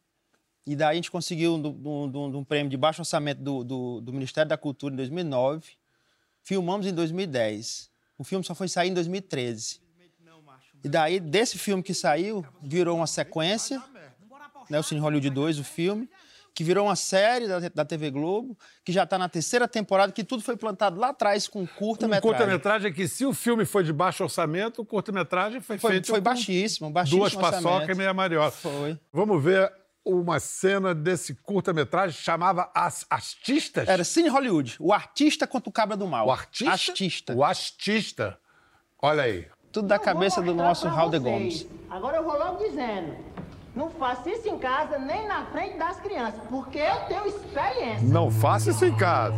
E 0.66 0.76
daí 0.76 0.94
a 0.94 0.96
gente 0.96 1.12
conseguiu 1.12 1.56
um, 1.56 2.38
um 2.38 2.44
prêmio 2.44 2.70
de 2.70 2.78
baixo 2.78 3.02
orçamento 3.02 3.42
do, 3.42 3.64
do, 3.64 4.02
do, 4.02 4.12
Ministério 4.14 4.50
da 4.50 4.58
Cultura 4.58 4.94
em 4.94 4.98
2009. 4.98 5.64
Filmamos 6.42 6.88
em 6.88 6.94
2010. 6.94 7.90
O 8.18 8.24
filme 8.24 8.44
só 8.44 8.56
foi 8.56 8.68
sair 8.68 8.90
em 8.90 8.94
2013. 8.94 9.80
E 10.84 10.90
daí, 10.90 11.20
desse 11.20 11.58
filme 11.58 11.84
que 11.84 11.94
saiu, 11.94 12.46
virou 12.62 12.98
uma 12.98 13.08
sequência, 13.08 13.82
né, 14.70 14.80
o 14.80 14.84
Cine 14.84 15.02
Hollywood 15.02 15.30
2, 15.30 15.60
o 15.60 15.64
filme, 15.64 16.10
que 16.54 16.64
virou 16.64 16.86
uma 16.86 16.96
série 16.96 17.48
da, 17.48 17.60
da 17.60 17.86
TV 17.86 18.10
Globo, 18.10 18.58
que 18.84 18.92
já 18.92 19.04
está 19.04 19.18
na 19.18 19.28
terceira 19.28 19.68
temporada, 19.68 20.12
que 20.12 20.24
tudo 20.24 20.42
foi 20.42 20.56
plantado 20.56 21.00
lá 21.00 21.10
atrás 21.10 21.48
com 21.48 21.66
curta-metragem. 21.68 22.30
Um 22.30 22.34
curta-metragem 22.34 22.92
é 22.92 22.94
que, 22.94 23.08
se 23.08 23.26
o 23.26 23.34
filme 23.34 23.66
foi 23.66 23.84
de 23.84 23.92
baixo 23.92 24.24
orçamento, 24.24 24.82
o 24.82 24.86
curta-metragem 24.86 25.60
foi, 25.60 25.78
foi 25.78 25.92
feito. 25.92 26.08
Foi 26.08 26.22
baixíssimo, 26.22 26.90
baixíssimo. 26.90 27.20
Duas 27.20 27.36
paçocas 27.36 27.90
e 27.90 27.96
meia 27.96 28.14
mariola. 28.14 28.52
Foi. 28.52 28.98
Vamos 29.12 29.44
ver 29.44 29.72
uma 30.06 30.40
cena 30.40 30.94
desse 30.94 31.34
curta-metragem 31.34 32.16
chamava 32.16 32.70
As 32.76 33.06
Artistas? 33.10 33.88
Era 33.88 34.04
Cine 34.04 34.30
Hollywood. 34.30 34.78
O 34.80 34.94
artista 34.94 35.48
contra 35.48 35.70
o 35.70 35.74
cabra 35.74 35.98
do 35.98 36.08
mal. 36.08 36.28
O 36.28 36.32
artista? 36.32 36.72
Artista. 36.72 37.34
O 37.34 37.44
artista. 37.44 38.38
Olha 39.02 39.24
aí. 39.24 39.48
Tudo 39.72 39.88
da 39.88 40.00
cabeça 40.00 40.42
do 40.42 40.54
nosso 40.54 40.88
Raul 40.88 41.10
de 41.10 41.20
Gomes. 41.20 41.68
Agora 41.90 42.18
eu 42.18 42.24
vou 42.24 42.38
logo 42.38 42.64
dizendo. 42.64 43.16
Não 43.76 43.90
faça 43.90 44.30
isso 44.30 44.48
em 44.48 44.58
casa, 44.58 44.98
nem 44.98 45.28
na 45.28 45.48
frente 45.48 45.78
das 45.78 46.00
crianças, 46.00 46.40
porque 46.50 46.78
eu 46.78 46.96
tenho 47.08 47.28
experiência. 47.28 48.08
Não 48.08 48.32
faça 48.32 48.70
isso 48.70 48.86
em 48.86 48.96
casa. 48.96 49.36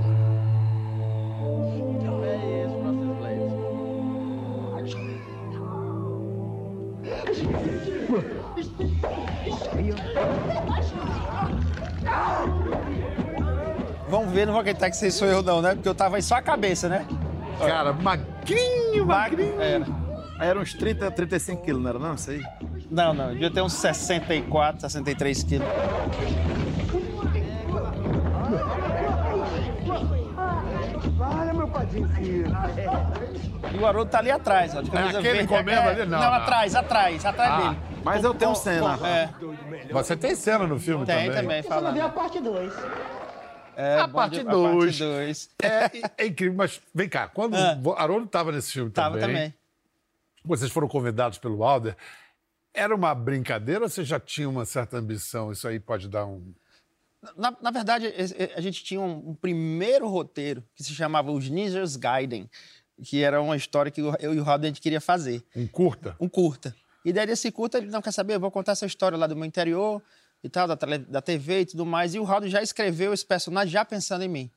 Vamos 14.09 14.31
ver, 14.31 14.45
não 14.45 14.53
vou 14.53 14.61
acreditar 14.61 14.89
que 14.89 14.95
vocês 14.95 15.13
sou 15.13 15.27
eu 15.27 15.43
não, 15.43 15.61
né? 15.61 15.75
Porque 15.75 15.87
eu 15.87 15.95
tava 15.95 16.17
em 16.17 16.21
só 16.21 16.35
a 16.35 16.41
cabeça, 16.41 16.87
né? 16.87 17.05
Cara, 17.59 17.93
magrinho, 17.93 19.05
magrinho. 19.05 19.61
Era. 19.61 19.85
Aí 20.39 20.47
eram 20.47 20.61
uns 20.61 20.73
30, 20.73 21.09
35 21.11 21.63
quilos, 21.63 21.81
não 21.81 21.89
era 21.89 21.99
não? 21.99 22.13
Isso 22.13 22.31
aí? 22.31 22.43
Não, 22.89 23.13
não. 23.13 23.31
Devia 23.31 23.51
ter 23.51 23.61
uns 23.61 23.73
64, 23.73 24.81
63 24.81 25.43
quilos. 25.43 25.67
Olha, 31.19 31.53
meu 31.53 31.67
padrinho. 31.67 32.09
E 33.73 33.77
o 33.77 33.85
Haroldo 33.85 34.11
tá 34.11 34.19
ali 34.19 34.31
atrás, 34.31 34.75
ó. 34.75 34.81
De 34.81 34.95
é 34.95 34.99
aquele 34.99 35.47
comendo 35.47 35.81
é, 35.81 35.89
ali? 35.89 36.05
Não, 36.05 36.19
não, 36.19 36.33
atrás, 36.33 36.75
atrás, 36.75 37.25
atrás 37.25 37.51
ah, 37.51 37.57
dele. 37.57 37.77
Mas 38.07 38.23
eu 38.23 38.33
tenho 38.33 38.55
cena. 38.55 38.97
É. 39.05 39.29
Você 39.91 40.15
tem 40.15 40.33
cena 40.33 40.65
no 40.65 40.79
filme 40.79 41.05
tem, 41.05 41.15
também? 41.15 41.31
Tem 41.31 41.41
também, 41.41 41.63
fala. 41.63 41.91
Você 41.91 41.99
a 41.99 42.09
parte 42.09 42.39
2. 42.39 42.73
É, 43.75 43.99
a 43.99 44.07
parte 44.07 44.43
2. 44.43 45.49
É, 45.61 46.23
é, 46.23 46.25
incrível, 46.27 46.55
mas 46.55 46.81
vem 46.95 47.09
cá, 47.09 47.27
quando 47.27 47.55
ah. 47.55 47.77
o 47.83 47.91
Haroldo 47.91 48.25
estava 48.25 48.51
nesse 48.51 48.71
filme 48.71 48.89
tava 48.91 49.19
também, 49.19 49.35
também, 49.35 49.53
vocês 50.43 50.71
foram 50.71 50.87
convidados 50.87 51.37
pelo 51.37 51.63
Alder, 51.63 51.97
era 52.73 52.95
uma 52.95 53.13
brincadeira 53.13 53.83
ou 53.83 53.89
você 53.89 54.05
já 54.05 54.19
tinha 54.19 54.49
uma 54.49 54.65
certa 54.65 54.97
ambição? 54.97 55.51
Isso 55.51 55.67
aí 55.67 55.79
pode 55.79 56.07
dar 56.07 56.25
um... 56.25 56.53
Na, 57.35 57.55
na 57.61 57.71
verdade, 57.71 58.07
a 58.55 58.61
gente 58.61 58.83
tinha 58.83 59.01
um, 59.01 59.31
um, 59.31 59.35
primeiro 59.35 60.07
roteiro 60.07 60.63
que 60.73 60.83
se 60.83 60.93
chamava 60.93 61.31
Os 61.31 61.49
Ninjas 61.49 61.97
Gaiden, 61.97 62.49
que 63.03 63.21
era 63.21 63.41
uma 63.41 63.57
história 63.57 63.91
que 63.91 63.99
eu 63.99 64.33
e 64.33 64.39
o 64.39 64.43
Rob 64.43 64.63
a 64.63 64.67
gente 64.67 64.79
queria 64.79 65.01
fazer. 65.01 65.43
Um 65.55 65.67
curta? 65.67 66.15
Um 66.19 66.29
curta. 66.29 66.73
E 67.05 67.13
daí 67.13 67.25
desse 67.25 67.51
curta 67.51 67.77
ele 67.77 67.87
não 67.87 68.01
quer 68.01 68.11
saber, 68.11 68.35
eu 68.35 68.39
vou 68.39 68.51
contar 68.51 68.73
essa 68.73 68.85
história 68.85 69.17
lá 69.17 69.27
do 69.27 69.35
meu 69.35 69.45
interior 69.45 70.01
e 70.43 70.49
tal, 70.49 70.67
da, 70.67 70.75
da 70.75 71.21
TV 71.21 71.61
e 71.61 71.65
tudo 71.65 71.85
mais. 71.85 72.13
E 72.15 72.19
o 72.19 72.23
Raul 72.23 72.47
já 72.47 72.61
escreveu 72.61 73.13
esse 73.13 73.25
personagem 73.25 73.71
já 73.71 73.85
pensando 73.85 74.23
em 74.23 74.27
mim. 74.27 74.51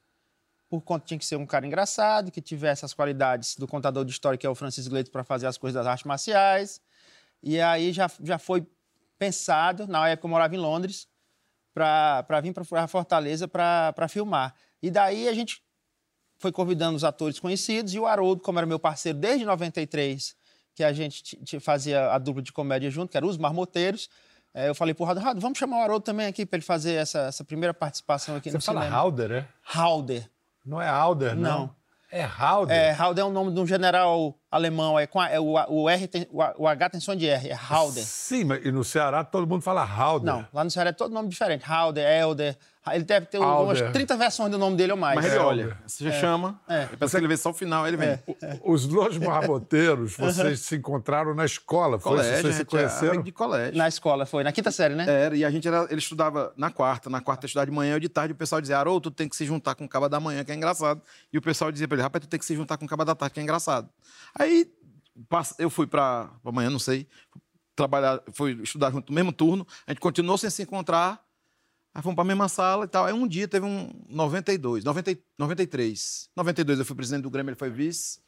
Por 0.68 0.80
conta 0.82 1.04
tinha 1.06 1.18
que 1.18 1.26
ser 1.26 1.36
um 1.36 1.46
cara 1.46 1.66
engraçado, 1.66 2.30
que 2.30 2.40
tivesse 2.40 2.84
as 2.84 2.94
qualidades 2.94 3.56
do 3.56 3.66
contador 3.66 4.04
de 4.04 4.12
história, 4.12 4.38
que 4.38 4.46
é 4.46 4.50
o 4.50 4.54
Francis 4.54 4.86
Gleito, 4.86 5.10
para 5.10 5.24
fazer 5.24 5.46
as 5.46 5.58
coisas 5.58 5.74
das 5.74 5.86
artes 5.86 6.04
marciais. 6.04 6.80
E 7.42 7.60
aí 7.60 7.92
já, 7.92 8.08
já 8.22 8.38
foi 8.38 8.66
pensado, 9.18 9.86
na 9.86 10.08
época 10.08 10.26
eu 10.26 10.30
morava 10.30 10.54
em 10.54 10.58
Londres, 10.58 11.08
para 11.74 12.40
vir 12.40 12.52
para 12.52 12.86
Fortaleza 12.86 13.48
para 13.48 14.08
filmar. 14.08 14.54
E 14.82 14.90
daí 14.90 15.28
a 15.28 15.34
gente 15.34 15.62
foi 16.38 16.50
convidando 16.50 16.96
os 16.96 17.04
atores 17.04 17.38
conhecidos 17.38 17.92
e 17.94 17.98
o 17.98 18.06
Haroldo, 18.06 18.42
como 18.42 18.58
era 18.58 18.66
meu 18.66 18.78
parceiro 18.78 19.18
desde 19.18 19.44
93, 19.44 20.34
que 20.74 20.84
a 20.84 20.92
gente 20.92 21.58
fazia 21.60 22.12
a 22.12 22.18
dupla 22.18 22.42
de 22.42 22.52
comédia 22.52 22.90
junto, 22.90 23.10
que 23.10 23.16
era 23.16 23.26
os 23.26 23.36
Marmoteiros. 23.36 24.08
é, 24.54 24.68
eu 24.68 24.74
falei 24.74 24.94
pro 24.94 25.04
Haroldo, 25.04 25.20
Haroldo, 25.20 25.40
vamos 25.40 25.58
chamar 25.58 25.78
o 25.78 25.82
Haroldo 25.82 26.04
também 26.04 26.26
aqui 26.26 26.44
para 26.46 26.56
ele 26.58 26.64
fazer 26.64 26.94
essa, 26.94 27.20
essa 27.22 27.44
primeira 27.44 27.72
participação 27.74 28.36
aqui 28.36 28.50
Você 28.50 28.56
no 28.56 28.62
fala 28.62 28.80
cinema. 28.82 28.96
Halder, 28.96 29.30
é? 29.32 29.46
Halder. 29.62 30.30
Não 30.64 30.80
é 30.80 30.88
Halder, 30.88 31.34
não. 31.36 31.58
Não. 31.66 31.80
É 32.12 32.22
Halder. 32.22 32.76
É, 32.76 32.90
Halder 32.90 33.22
é 33.22 33.26
o 33.26 33.30
nome 33.30 33.52
de 33.54 33.60
um 33.60 33.66
general 33.66 34.34
alemão. 34.50 34.98
É 34.98 35.06
com 35.06 35.20
a- 35.20 35.28
é 35.28 35.38
o, 35.38 35.52
o 35.68 35.88
R 35.88 36.08
tem, 36.08 36.26
o, 36.32 36.42
o 36.64 36.66
H 36.66 36.90
tem 36.90 37.00
som 37.00 37.14
de 37.14 37.28
R, 37.28 37.48
é 37.50 37.54
Halder. 37.54 38.02
Sim, 38.04 38.44
mas 38.46 38.64
e 38.66 38.72
no 38.72 38.82
Ceará 38.82 39.22
todo 39.22 39.46
mundo 39.46 39.62
fala 39.62 39.84
Halder. 39.84 40.26
Não, 40.34 40.44
lá 40.52 40.64
no 40.64 40.70
Ceará 40.72 40.90
é 40.90 40.92
todo 40.92 41.12
nome 41.14 41.28
diferente. 41.28 41.62
Halder, 41.64 42.04
Elder. 42.04 42.58
Ele 42.94 43.04
deve 43.04 43.26
ter 43.26 43.38
Halder. 43.38 43.82
umas 43.84 43.92
30 43.92 44.16
versões 44.16 44.50
do 44.50 44.58
nome 44.58 44.76
dele 44.76 44.92
ou 44.92 44.98
mais. 44.98 45.16
Mas 45.16 45.26
ele 45.26 45.34
É, 45.36 45.40
olha, 45.40 45.78
você 45.86 46.04
já 46.04 46.12
chama, 46.12 46.60
É. 46.68 46.86
depois 46.86 47.10
que 47.10 47.16
ele 47.16 47.28
vê 47.28 47.36
só 47.36 47.50
o 47.50 47.54
final, 47.54 47.86
ele 47.86 47.96
vem. 47.96 48.18
Os 48.64 48.86
Los 48.86 49.16
Marmoteiros, 49.18 50.16
vocês 50.18 50.60
se 50.60 50.76
encontraram 50.76 51.34
na 51.34 51.44
escola, 51.44 51.98
foi? 51.98 52.12
Colégio, 52.12 52.42
Vocês 52.42 52.54
se 52.56 52.62
é 52.62 52.64
conheceram? 52.64 53.22
de 53.22 53.32
colégio. 53.32 53.76
Na 53.78 53.88
escola, 53.88 54.26
foi. 54.26 54.42
Na 54.44 54.52
quinta 54.52 54.70
série, 54.70 54.94
né? 54.94 55.04
Era, 55.08 55.36
e 55.36 55.44
a 55.44 55.50
gente 55.50 55.66
era, 55.68 55.86
ele 55.90 55.98
estudava 56.00 56.52
na 56.56 56.70
quarta, 56.70 57.08
na 57.10 57.20
quarta 57.20 57.44
ele 57.46 57.48
estudava 57.50 57.66
de 57.66 57.72
manhã 57.72 57.96
e 57.96 58.00
de 58.00 58.08
tarde 58.08 58.32
o 58.32 58.36
pessoal 58.36 58.60
dizia, 58.60 58.78
Haroldo, 58.78 59.10
tu 59.10 59.14
tem 59.14 59.28
que 59.28 59.36
se 59.36 59.44
juntar 59.44 59.74
com 59.74 59.84
o 59.84 59.88
caba 59.88 60.08
da 60.08 60.18
manhã, 60.20 60.44
que 60.44 60.52
é 60.52 60.54
engraçado. 60.54 61.00
E 61.32 61.38
o 61.38 61.42
pessoal 61.42 61.70
dizia 61.72 61.86
pra 61.88 61.96
ele, 61.96 62.02
rapaz, 62.02 62.24
tu 62.24 62.28
tem 62.28 62.38
que 62.38 62.44
se 62.46 62.54
juntar 62.54 62.76
com 62.76 62.84
o 62.84 62.88
caba 62.88 63.04
da 63.04 63.14
tarde, 63.14 63.34
que 63.34 63.40
é 63.40 63.42
engraçado. 63.42 63.88
Aí 64.38 64.70
eu 65.58 65.68
fui 65.70 65.86
pra, 65.86 66.30
pra 66.42 66.52
manhã, 66.52 66.70
não 66.70 66.78
sei, 66.78 67.06
trabalhar, 67.76 68.20
fui 68.32 68.52
estudar 68.62 68.90
junto 68.90 69.10
no 69.10 69.14
mesmo 69.14 69.32
turno, 69.32 69.66
a 69.86 69.90
gente 69.92 70.00
continuou 70.00 70.36
sem 70.38 70.50
se 70.50 70.62
encontrar, 70.62 71.20
aí 71.94 72.02
fomos 72.02 72.14
pra 72.14 72.24
mesma 72.24 72.48
sala 72.48 72.84
e 72.84 72.88
tal. 72.88 73.04
Aí 73.06 73.12
um 73.12 73.26
dia 73.26 73.46
teve 73.48 73.64
um 73.66 73.90
92, 74.08 74.84
90, 74.84 75.18
93. 75.38 76.28
92 76.36 76.78
eu 76.78 76.84
fui 76.84 76.96
presidente 76.96 77.22
do 77.22 77.30
Grêmio, 77.30 77.50
ele 77.50 77.58
foi 77.58 77.70
vice. 77.70 78.18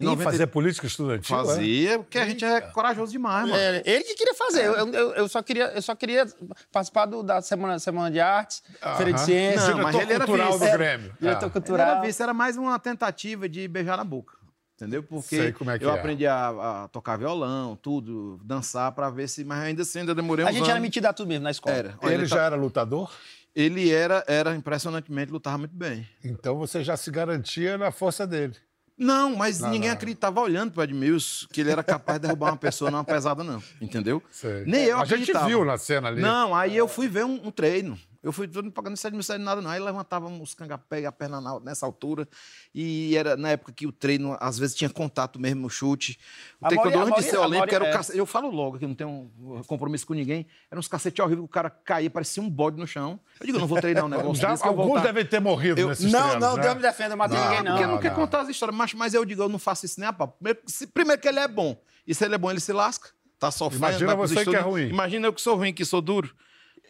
E 0.00 0.04
90 0.04 0.24
fazer 0.30 0.46
política 0.48 0.86
estudantil? 0.86 1.36
é? 1.38 1.44
Fazia, 1.44 1.98
porque 1.98 2.18
a 2.18 2.26
gente 2.26 2.42
é 2.44 2.60
corajoso 2.62 3.12
demais, 3.12 3.46
mano. 3.48 3.54
É, 3.60 3.82
ele 3.84 4.02
que 4.04 4.14
queria 4.14 4.34
fazer. 4.34 4.64
Eu, 4.64 4.88
eu- 4.88 5.14
eu 5.14 5.28
só 5.28 5.42
queria, 5.42 5.66
eu 5.66 5.82
só 5.82 5.94
queria 5.94 6.26
participar 6.72 7.04
do- 7.06 7.22
da 7.22 7.42
Semana, 7.42 7.78
semana 7.78 8.10
de 8.10 8.18
Artes, 8.18 8.62
Feira 8.96 9.12
de. 9.12 9.20
Ciências. 9.20 9.68
Não, 9.68 9.82
mas 9.82 9.94
ele 9.94 10.12
era 10.14 10.24
cultural 10.24 10.48
vice. 10.52 10.58
do 10.60 10.64
É, 10.64 10.72
Grêmio. 10.76 11.12
Diretor 11.20 11.38
Ah. 11.42 11.44
Ele 11.44 11.50
cultural. 11.52 11.86
era 11.88 12.00
vice, 12.00 12.22
era 12.22 12.34
mais 12.34 12.56
uma 12.56 12.78
tentativa 12.78 13.48
de 13.48 13.68
beijar 13.68 13.96
na 13.98 14.02
boca. 14.04 14.34
Entendeu? 14.82 15.02
Porque 15.04 15.36
Sei 15.36 15.52
como 15.52 15.70
é 15.70 15.78
que 15.78 15.84
eu 15.84 15.90
é. 15.90 15.94
aprendi 15.98 16.26
a, 16.26 16.82
a 16.84 16.88
tocar 16.88 17.16
violão, 17.16 17.76
tudo, 17.80 18.40
dançar 18.44 18.90
pra 18.92 19.08
ver 19.10 19.28
se. 19.28 19.44
Mas 19.44 19.58
ainda 19.62 19.82
assim, 19.82 20.00
ainda 20.00 20.12
demorei 20.12 20.44
uns 20.44 20.48
A 20.48 20.52
gente 20.52 20.64
era 20.64 20.72
anos. 20.72 20.82
metido 20.82 21.06
a 21.06 21.12
tudo 21.12 21.28
mesmo 21.28 21.44
na 21.44 21.52
escola. 21.52 21.76
Era. 21.76 21.94
Ele, 22.02 22.14
Ele, 22.14 22.26
já 22.26 22.36
tá- 22.36 22.42
era 22.46 22.56
lutador? 22.56 23.10
ele 23.54 23.90
era, 23.90 24.24
era 24.26 24.56
impressionantemente, 24.56 25.30
lutava 25.30 25.58
muito 25.58 25.76
bem. 25.76 26.08
Então 26.24 26.56
você 26.58 26.82
já 26.82 26.96
se 26.96 27.10
garantia 27.12 27.78
na 27.78 27.92
força 27.92 28.26
dele. 28.26 28.54
Não, 28.98 29.36
mas 29.36 29.60
Não, 29.60 29.70
ninguém 29.70 29.88
não. 29.88 29.94
acreditava 29.96 30.40
olhando 30.40 30.72
para 30.72 30.84
Edmilson 30.84 31.46
que 31.52 31.60
ele 31.60 31.70
era 31.70 31.82
capaz 31.84 32.18
de 32.20 32.26
derrubar 32.26 32.50
uma 32.50 32.56
pessoa 32.56 32.90
numa 32.90 33.04
pesada, 33.04 33.44
não. 33.44 33.62
Entendeu? 33.80 34.22
Sei. 34.30 34.64
Nem 34.66 34.84
eu 34.84 34.96
A 34.98 35.04
gente 35.04 35.12
acreditava. 35.14 35.46
viu 35.46 35.64
na 35.64 35.78
cena 35.78 36.08
ali. 36.08 36.20
Não, 36.20 36.54
aí 36.54 36.76
eu 36.76 36.88
fui 36.88 37.08
ver 37.08 37.24
um, 37.24 37.46
um 37.46 37.50
treino. 37.50 37.98
Eu 38.22 38.32
fui 38.32 38.46
todo 38.46 38.70
pagando 38.70 38.90
não 39.12 39.22
sério 39.22 39.44
nada, 39.44 39.60
não. 39.60 39.68
Aí 39.68 39.80
levantávamos 39.80 40.40
os 40.50 40.54
cangapé, 40.54 41.04
a 41.04 41.10
perna 41.10 41.40
na- 41.40 41.58
nessa 41.58 41.84
altura. 41.84 42.28
E 42.72 43.16
era 43.16 43.36
na 43.36 43.48
época 43.50 43.72
que 43.72 43.84
o 43.86 43.90
treino, 43.90 44.36
às 44.38 44.58
vezes, 44.58 44.76
tinha 44.76 44.88
contato 44.88 45.40
mesmo 45.40 45.62
no 45.62 45.68
chute. 45.68 46.18
O 46.60 46.68
taekwondo, 46.68 46.98
antes 47.00 47.24
de 47.24 47.30
ser 47.30 47.38
olímpico, 47.38 47.74
era 47.74 47.84
o 47.84 47.92
cacete. 47.92 48.16
Eu 48.18 48.24
falo 48.24 48.48
logo 48.50 48.78
que 48.78 48.86
não 48.86 48.94
tenho 48.94 49.28
compromisso 49.66 50.06
com 50.06 50.14
ninguém. 50.14 50.46
Era 50.70 50.78
uns 50.78 50.86
cacete 50.86 51.20
horrível, 51.20 51.42
o 51.42 51.48
cara 51.48 51.68
caía, 51.68 52.08
parecia 52.08 52.40
um 52.42 52.48
bode 52.48 52.78
no 52.78 52.86
chão. 52.86 53.18
Eu 53.40 53.46
digo, 53.46 53.58
eu 53.58 53.60
não 53.60 53.66
vou 53.66 53.80
treinar 53.80 54.04
um 54.04 54.08
negócio 54.08 54.40
Já, 54.40 54.52
desse, 54.52 54.64
alguns 54.66 54.86
voltar. 54.86 55.02
devem 55.02 55.24
ter 55.26 55.40
morrido 55.40 55.80
Eu- 55.80 55.88
nesses 55.88 56.12
Não, 56.12 56.20
treinos, 56.20 56.40
não, 56.40 56.56
né? 56.56 56.62
Deus 56.62 56.74
me 56.76 56.82
defenda, 56.82 57.14
eu 57.14 57.16
matei 57.16 57.36
Não, 57.38 57.44
ninguém, 57.48 57.62
não. 57.64 57.70
Porque 57.72 57.82
eu 57.82 57.88
não 57.88 57.94
não, 57.94 58.00
quero 58.02 58.14
não. 58.14 58.20
contar 58.24 58.40
as 58.42 58.48
histórias, 58.48 58.76
mas, 58.76 58.94
mas 58.94 59.14
eu 59.14 59.24
digo, 59.24 59.42
eu 59.42 59.48
não 59.48 59.58
faço 59.58 59.84
isso 59.84 59.98
nem 59.98 60.08
a 60.08 60.12
pau. 60.12 60.38
Primeiro, 60.94 61.20
que 61.20 61.26
ele 61.28 61.40
é 61.40 61.48
bom. 61.48 61.76
E 62.06 62.14
se 62.14 62.24
ele 62.24 62.36
é 62.36 62.38
bom, 62.38 62.50
ele 62.50 62.60
se 62.60 62.72
lasca. 62.72 63.10
Tá 63.38 63.50
sofrendo. 63.50 63.84
Imagina 63.84 64.14
você 64.14 64.44
que 64.44 64.54
é 64.54 64.60
ruim. 64.60 64.88
Imagina 64.88 65.26
eu 65.26 65.32
que 65.32 65.40
sou 65.40 65.56
ruim, 65.56 65.72
que 65.74 65.84
sou 65.84 66.00
duro. 66.00 66.32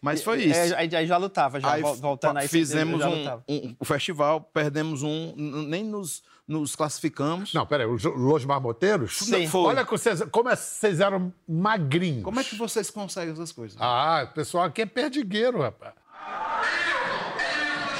Mas 0.03 0.21
foi 0.21 0.43
isso. 0.43 0.59
É, 0.59 0.75
aí, 0.77 0.95
aí 0.95 1.07
já 1.07 1.15
lutava, 1.17 1.59
já 1.61 1.71
Aí 1.71 1.81
vol- 1.81 1.95
voltando 1.95 2.37
aí. 2.37 2.47
fizemos 2.47 2.99
já 2.99 3.09
um, 3.09 3.41
um- 3.47 3.75
o 3.79 3.85
festival, 3.85 4.41
perdemos 4.41 5.01
um, 5.01 5.33
nem 5.35 5.81
nos, 5.83 6.21
nos 6.45 6.75
classificamos. 6.75 7.53
Não, 7.53 7.65
peraí, 7.65 7.87
os 7.87 8.03
Los 8.03 8.43
Marmoteiros? 8.43 9.17
Sim. 9.19 9.47
Foi. 9.47 9.67
Olha 9.67 9.85
como 9.85 10.49
é- 10.49 10.55
vocês 10.57 10.99
eram 10.99 11.33
magrinhos. 11.47 12.23
Como 12.23 12.37
é 12.37 12.43
que 12.43 12.55
vocês 12.55 12.89
conseguem 12.89 13.31
essas 13.33 13.53
coisas? 13.53 13.77
Ah, 13.79 14.27
o 14.29 14.33
pessoal 14.33 14.65
aqui 14.65 14.81
é 14.81 14.85
perdigueiro, 14.85 15.61
rapaz. 15.61 15.93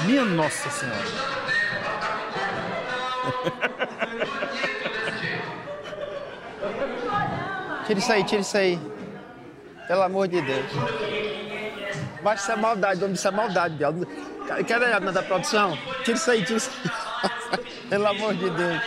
Minha 0.06 0.26
Nossa 0.26 0.70
Senhora. 0.70 1.34
Tira 7.86 8.00
isso 8.00 8.12
aí, 8.12 8.24
tira 8.24 8.42
isso 8.42 8.58
aí. 8.58 8.80
Pelo 9.88 10.02
amor 10.04 10.28
de 10.28 10.42
Deus. 10.42 10.66
Baixa 12.24 12.44
essa 12.44 12.56
maldade, 12.56 13.04
homem, 13.04 13.14
isso 13.16 13.28
é 13.28 13.32
maldade, 13.32 13.76
Biel. 13.76 13.94
Cadê 14.68 14.86
a 14.86 15.00
da 15.00 15.24
produção? 15.24 15.78
Tira 16.04 16.18
isso 16.18 16.32
aí, 16.32 16.44
tira 16.46 16.58
isso 16.58 16.70
aí. 16.84 17.60
Pelo 17.90 18.08
amor 18.08 18.34
de 18.34 18.50
Deus. 18.50 18.82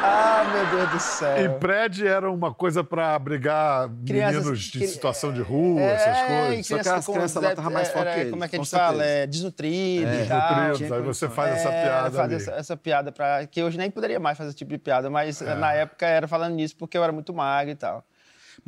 Ah, 0.00 0.44
meu 0.52 0.66
Deus 0.78 0.90
do 0.90 0.96
E 0.96 1.00
céu. 1.00 1.54
prédio 1.58 2.06
era 2.06 2.30
uma 2.30 2.54
coisa 2.54 2.84
para 2.84 3.14
abrigar 3.16 3.88
Crianças- 4.06 4.36
meninos 4.36 4.60
de 4.60 4.78
cri- 4.78 4.86
situação 4.88 5.32
de 5.32 5.40
rua, 5.42 5.80
essas 5.80 6.06
É, 6.06 6.24
e 6.24 6.26
coisas. 6.46 6.66
Só 6.66 6.74
que 6.78 6.88
as 6.88 7.06
crianças 7.06 7.42
lá 7.42 7.50
estavam 7.50 7.72
mais 7.72 7.88
é, 7.88 7.92
fortes 7.92 8.14
é, 8.16 8.30
Como 8.30 8.44
é 8.44 8.48
que 8.48 8.56
a 8.56 8.58
gente 8.60 8.70
fala? 8.70 9.04
É 9.04 9.26
desnutrido 9.26 10.06
É, 10.08 10.22
e 10.24 10.28
tal. 10.28 10.96
Aí 10.96 11.02
você 11.02 11.28
faz 11.28 11.54
essa 11.56 11.68
É, 11.68 11.82
piada 11.84 12.10
faz 12.10 12.18
ali. 12.20 12.34
essa, 12.36 12.50
essa 12.52 12.76
piada 12.76 13.10
para 13.10 13.44
que 13.46 13.60
hoje 13.62 13.76
nem 13.76 13.90
poderia 13.90 14.20
mais 14.20 14.38
fazer 14.38 14.50
esse 14.50 14.58
tipo 14.58 14.70
de 14.70 14.78
piada, 14.78 15.10
mas 15.10 15.40
na 15.40 15.72
época 15.72 16.06
era 16.06 16.28
falando 16.28 16.54
nisso 16.54 16.76
porque 16.76 16.96
eu 16.96 17.02
era 17.02 17.12
muito 17.12 17.34
magro 17.34 17.72
e 17.72 17.76
tal. 17.76 18.04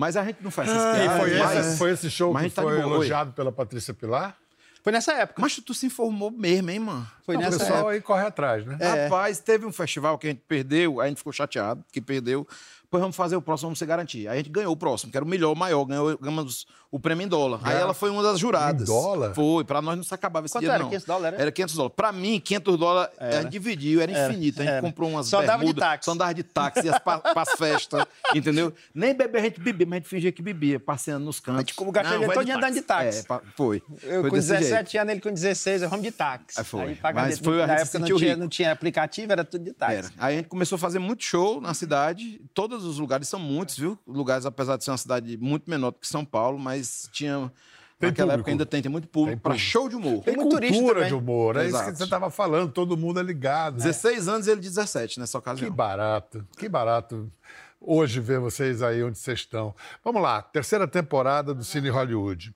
Mas 0.01 0.17
a 0.17 0.25
gente 0.25 0.39
não 0.43 0.51
faz 0.51 0.71
essas 0.71 0.83
E 0.97 0.99
piadas. 1.03 1.21
foi 1.21 1.39
mas- 1.39 1.67
esse, 1.67 1.77
foi 1.79 1.91
esse 1.91 2.11
show 2.11 2.33
mas 2.33 2.45
que 2.45 2.51
tá 2.53 2.63
foi 2.63 2.81
elogiado 2.81 3.33
pela 3.33 3.53
Patrícia 3.53 3.93
Pilar? 3.93 4.35
Foi 4.83 4.91
nessa 4.91 5.13
época. 5.13 5.43
Mas 5.43 5.55
tu 5.57 5.75
se 5.75 5.85
informou 5.85 6.31
mesmo, 6.31 6.71
hein, 6.71 6.79
mano? 6.79 7.07
Foi 7.27 7.35
Não, 7.35 7.43
o 7.43 7.45
nessa 7.45 7.59
pessoal 7.59 7.79
época. 7.81 7.93
aí 7.93 8.01
corre 8.01 8.25
atrás, 8.27 8.65
né? 8.65 8.79
É. 8.81 9.05
Rapaz, 9.05 9.39
teve 9.39 9.67
um 9.67 9.73
festival 9.73 10.17
que 10.19 10.27
a 10.27 10.31
gente 10.31 10.43
perdeu, 10.49 11.01
aí 11.01 11.07
a 11.07 11.09
gente 11.11 11.19
ficou 11.19 11.35
chateado 11.35 11.85
que 11.93 12.01
perdeu. 12.01 12.49
Pois 12.91 13.01
vamos 13.01 13.15
fazer 13.15 13.37
o 13.37 13.43
próximo, 13.43 13.69
vamos 13.69 13.79
se 13.79 13.87
garantir. 13.87 14.27
Aí 14.27 14.35
a 14.35 14.37
gente 14.39 14.51
ganhou 14.51 14.73
o 14.73 14.77
próximo, 14.77 15.13
que 15.13 15.17
era 15.17 15.25
o 15.25 15.29
melhor, 15.29 15.53
o 15.53 15.57
maior, 15.57 15.85
ganhou 15.85 16.19
ganhamos 16.19 16.67
o 16.91 16.99
prêmio 16.99 17.25
em 17.25 17.29
dólar. 17.29 17.61
Aí 17.63 17.77
ela 17.77 17.95
foi 17.95 18.11
uma 18.11 18.21
das 18.21 18.37
juradas. 18.41 18.83
Em 18.83 18.93
dólar? 18.93 19.33
Foi, 19.33 19.63
pra 19.65 19.81
nós 19.81 19.97
não 19.97 20.03
se 20.03 20.13
acabava 20.13 20.47
esse 20.47 20.55
Quanto 20.55 20.65
dia, 20.65 20.73
era? 20.73 20.83
não. 20.83 20.89
500 20.91 21.07
dólares, 21.07 21.35
era? 21.35 21.43
Era 21.43 21.53
500 21.53 21.75
dólares. 21.77 21.95
Pra 21.97 22.11
mim, 22.11 22.41
500 22.41 22.77
dólares, 22.77 23.15
a 23.17 23.31
gente 23.43 23.51
dividiu, 23.51 24.01
era 24.01 24.11
infinito. 24.11 24.61
A 24.61 24.65
gente 24.65 24.73
era. 24.73 24.83
comprou 24.83 25.09
umas 25.09 25.29
Só 25.29 25.37
dava 25.41 25.53
de 25.59 25.67
bermudas, 25.67 25.85
táxi. 25.89 26.05
só 26.05 26.11
andava 26.13 26.35
de 26.35 26.43
táxi, 26.43 26.87
ia 26.87 26.99
pra, 26.99 27.19
pras 27.19 27.51
festas, 27.57 28.05
entendeu? 28.35 28.73
Nem 28.93 29.15
beber 29.15 29.39
a 29.39 29.45
gente 29.45 29.61
bebia, 29.61 29.87
mas 29.87 29.97
a 29.97 29.99
gente 30.01 30.09
fingia 30.09 30.33
que 30.33 30.43
bebia, 30.43 30.81
passeando 30.81 31.25
nos 31.25 31.39
cantos. 31.39 31.59
A 31.59 31.63
gente 31.63 31.75
como 31.75 31.93
gastou 31.93 32.11
Não, 32.11 32.19
dinheiro 32.23 32.35
vai 32.35 32.45
todo 32.45 32.57
andando 32.57 32.75
de 32.75 32.83
táxi. 32.83 33.25
É, 33.31 33.41
foi. 33.57 33.83
Eu 34.03 34.23
Foi 34.23 34.31
com 34.31 34.37
desse 34.37 34.49
17 34.53 34.91
jeito. 34.93 35.01
anos, 35.03 35.13
ele 35.13 35.21
com 35.21 35.33
16, 35.33 35.83
vamos 35.83 36.03
de 36.03 36.11
táxi. 36.11 36.59
Aí 36.59 36.65
foi. 36.65 36.95
pagava 36.97 37.29
Mas 37.29 37.39
de- 37.39 37.45
foi, 37.45 37.63
a 37.63 37.67
época 37.67 37.99
não 38.01 38.07
tinha, 38.09 38.19
rico. 38.31 38.41
não 38.41 38.49
tinha 38.49 38.73
aplicativo, 38.73 39.31
era 39.31 39.45
tudo 39.45 39.63
de 39.65 39.73
táxi. 39.73 39.95
Era. 39.97 40.11
Aí 40.19 40.35
a 40.35 40.37
gente 40.39 40.49
começou 40.49 40.75
a 40.75 40.79
fazer 40.81 40.99
muito 40.99 41.23
show 41.23 41.61
na 41.61 41.73
cidade. 41.73 42.41
Todos 42.81 42.95
os 42.95 42.99
lugares 42.99 43.29
são 43.29 43.39
muitos, 43.39 43.77
viu? 43.79 43.99
Lugares, 44.07 44.47
apesar 44.47 44.77
de 44.77 44.85
ser 44.85 44.91
uma 44.91 44.97
cidade 44.99 45.37
muito 45.37 45.69
menor 45.71 45.91
do 45.91 45.99
que 45.99 46.07
São 46.09 46.25
Paulo, 46.25 46.59
mas 46.59 47.09
tinha. 47.13 47.53
Tem 47.99 48.09
naquela 48.09 48.29
público. 48.33 48.41
época 48.41 48.51
ainda 48.53 48.65
tem, 48.67 48.81
tem 48.81 48.91
muito 48.91 49.09
público. 49.09 49.37
Tem 49.37 49.43
para 49.43 49.59
show 49.59 49.87
de 49.87 49.95
humor. 49.97 50.25
Tem 50.25 50.35
muito 50.35 50.51
turista 50.53 50.79
cultura 50.79 51.07
de 51.07 51.15
humor, 51.15 51.57
é 51.57 51.67
isso 51.67 51.77
Exato. 51.77 51.91
que 51.93 51.99
você 51.99 52.05
estava 52.05 52.31
falando, 52.31 52.73
todo 52.73 52.97
mundo 52.97 53.21
é 53.21 53.23
ligado. 53.23 53.75
né? 53.75 53.85
16 53.85 54.27
anos 54.29 54.47
e 54.47 54.51
ele 54.53 54.61
17 54.63 55.21
nessa 55.21 55.33
Que 55.33 55.39
ocasião. 55.39 55.71
barato, 55.71 56.47
que 56.57 56.67
barato 56.67 57.31
hoje 57.79 58.19
ver 58.19 58.41
vocês 58.41 58.83
aí 58.83 59.03
onde 59.05 59.19
vocês 59.19 59.41
estão. 59.41 59.75
Vamos 60.03 60.23
lá, 60.23 60.41
terceira 60.41 60.89
temporada 60.89 61.53
do 61.53 61.63
Cine 61.63 61.91
Hollywood. 61.91 62.55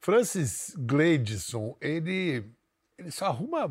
Francis 0.00 0.74
Gleidson, 0.78 1.76
ele, 1.78 2.44
ele 3.00 3.10
só 3.10 3.26
arruma 3.26 3.70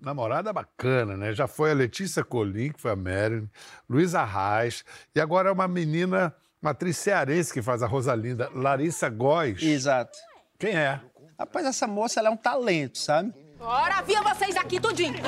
namorada 0.00 0.52
bacana, 0.52 1.16
né? 1.16 1.34
Já 1.34 1.48
foi 1.48 1.72
a 1.72 1.74
Letícia 1.74 2.22
Colim, 2.22 2.72
que 2.72 2.80
foi 2.80 2.92
a 2.92 2.96
Marilyn, 2.96 3.48
Luísa 3.88 4.24
Reis, 4.24 4.84
e 5.14 5.20
agora 5.20 5.48
é 5.48 5.52
uma 5.52 5.66
menina, 5.66 6.32
uma 6.62 6.70
atriz 6.70 6.96
cearense 6.96 7.52
que 7.52 7.60
faz 7.60 7.82
a 7.82 7.86
Rosalinda, 7.86 8.50
Larissa 8.54 9.08
Góes. 9.08 9.60
Exato. 9.62 10.16
Quem 10.58 10.70
é? 10.70 11.00
Rapaz, 11.38 11.66
essa 11.66 11.86
moça 11.86 12.20
ela 12.20 12.28
é 12.28 12.32
um 12.32 12.36
talento, 12.36 12.98
sabe? 12.98 13.34
Ora, 13.60 14.00
via 14.02 14.22
vocês 14.22 14.56
aqui 14.56 14.80
tudinho. 14.80 15.18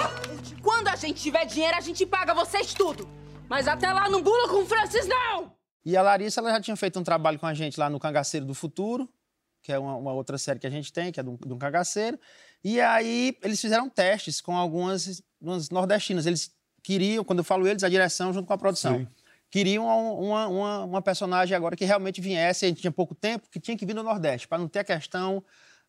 Quando 0.63 0.89
a 0.89 0.97
gente 0.97 1.21
tiver 1.21 1.45
dinheiro, 1.45 1.77
a 1.77 1.81
gente 1.81 2.07
paga 2.07 2.33
vocês 2.33 2.73
tudo. 2.73 3.09
Mas 3.49 3.67
até 3.67 3.93
lá 3.93 4.09
não 4.09 4.23
bula 4.23 4.49
com 4.49 4.63
o 4.63 4.67
Francis, 4.67 5.07
não! 5.09 5.53
E 5.85 5.97
a 5.97 6.03
Larissa 6.03 6.41
ela 6.41 6.53
já 6.53 6.61
tinha 6.61 6.77
feito 6.77 7.01
um 7.01 7.03
trabalho 7.03 7.39
com 7.39 7.47
a 7.47 7.55
gente 7.55 7.81
lá 7.81 7.91
no 7.91 7.99
Cangaceiro 7.99 8.47
do 8.47 8.55
Futuro, 8.55 9.09
que 9.63 9.73
é 9.73 9.79
uma, 9.79 9.97
uma 9.97 10.13
outra 10.13 10.39
série 10.39 10.59
que 10.59 10.67
a 10.67 10.71
gente 10.71 10.93
tem, 10.93 11.11
que 11.13 11.21
é 11.21 11.23
de 11.23 11.29
um, 11.29 11.37
de 11.37 11.53
um 11.53 11.59
cangaceiro. 11.59 12.19
E 12.63 12.81
aí 12.81 13.37
eles 13.43 13.61
fizeram 13.61 13.89
testes 13.89 14.41
com 14.41 14.57
algumas 14.57 15.23
umas 15.41 15.71
nordestinas. 15.71 16.27
Eles 16.27 16.53
queriam, 16.83 17.25
quando 17.25 17.39
eu 17.41 17.45
falo 17.45 17.67
eles, 17.67 17.83
a 17.83 17.89
direção 17.89 18.33
junto 18.33 18.47
com 18.47 18.53
a 18.53 18.59
produção. 18.59 18.99
Sim. 18.99 19.09
Queriam 19.51 19.85
uma, 20.19 20.47
uma, 20.47 20.85
uma 20.85 21.03
personagem 21.03 21.57
agora 21.57 21.75
que 21.77 21.85
realmente 21.85 22.21
viesse, 22.21 22.65
a 22.65 22.69
gente 22.69 22.81
tinha 22.81 22.93
pouco 22.93 23.15
tempo, 23.15 23.49
que 23.51 23.59
tinha 23.59 23.77
que 23.77 23.85
vir 23.85 23.95
do 23.95 24.03
Nordeste, 24.03 24.47
para 24.47 24.59
não 24.59 24.69
ter 24.69 24.79
a 24.81 24.85
questão 24.85 25.43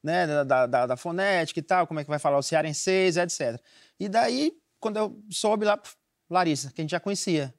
né, 0.04 0.26
da, 0.26 0.44
da, 0.44 0.66
da- 0.66 0.86
da 0.88 0.98
fonética 0.98 1.60
e 1.60 1.64
tal, 1.64 1.86
como 1.86 2.00
é 2.00 2.04
que 2.04 2.10
vai 2.10 2.18
falar 2.18 2.38
o 2.38 2.42
cearenseis, 2.42 3.18
etc. 3.18 3.62
E 4.00 4.10
daí 4.10 4.54
quando 4.80 4.98
eu 4.98 5.24
soube 5.30 5.64
lá, 5.64 5.80
Larissa, 6.28 6.72
que 6.74 6.82
a 6.82 6.84
gente 6.84 6.90
já 6.92 7.00
conhecia. 7.00 7.54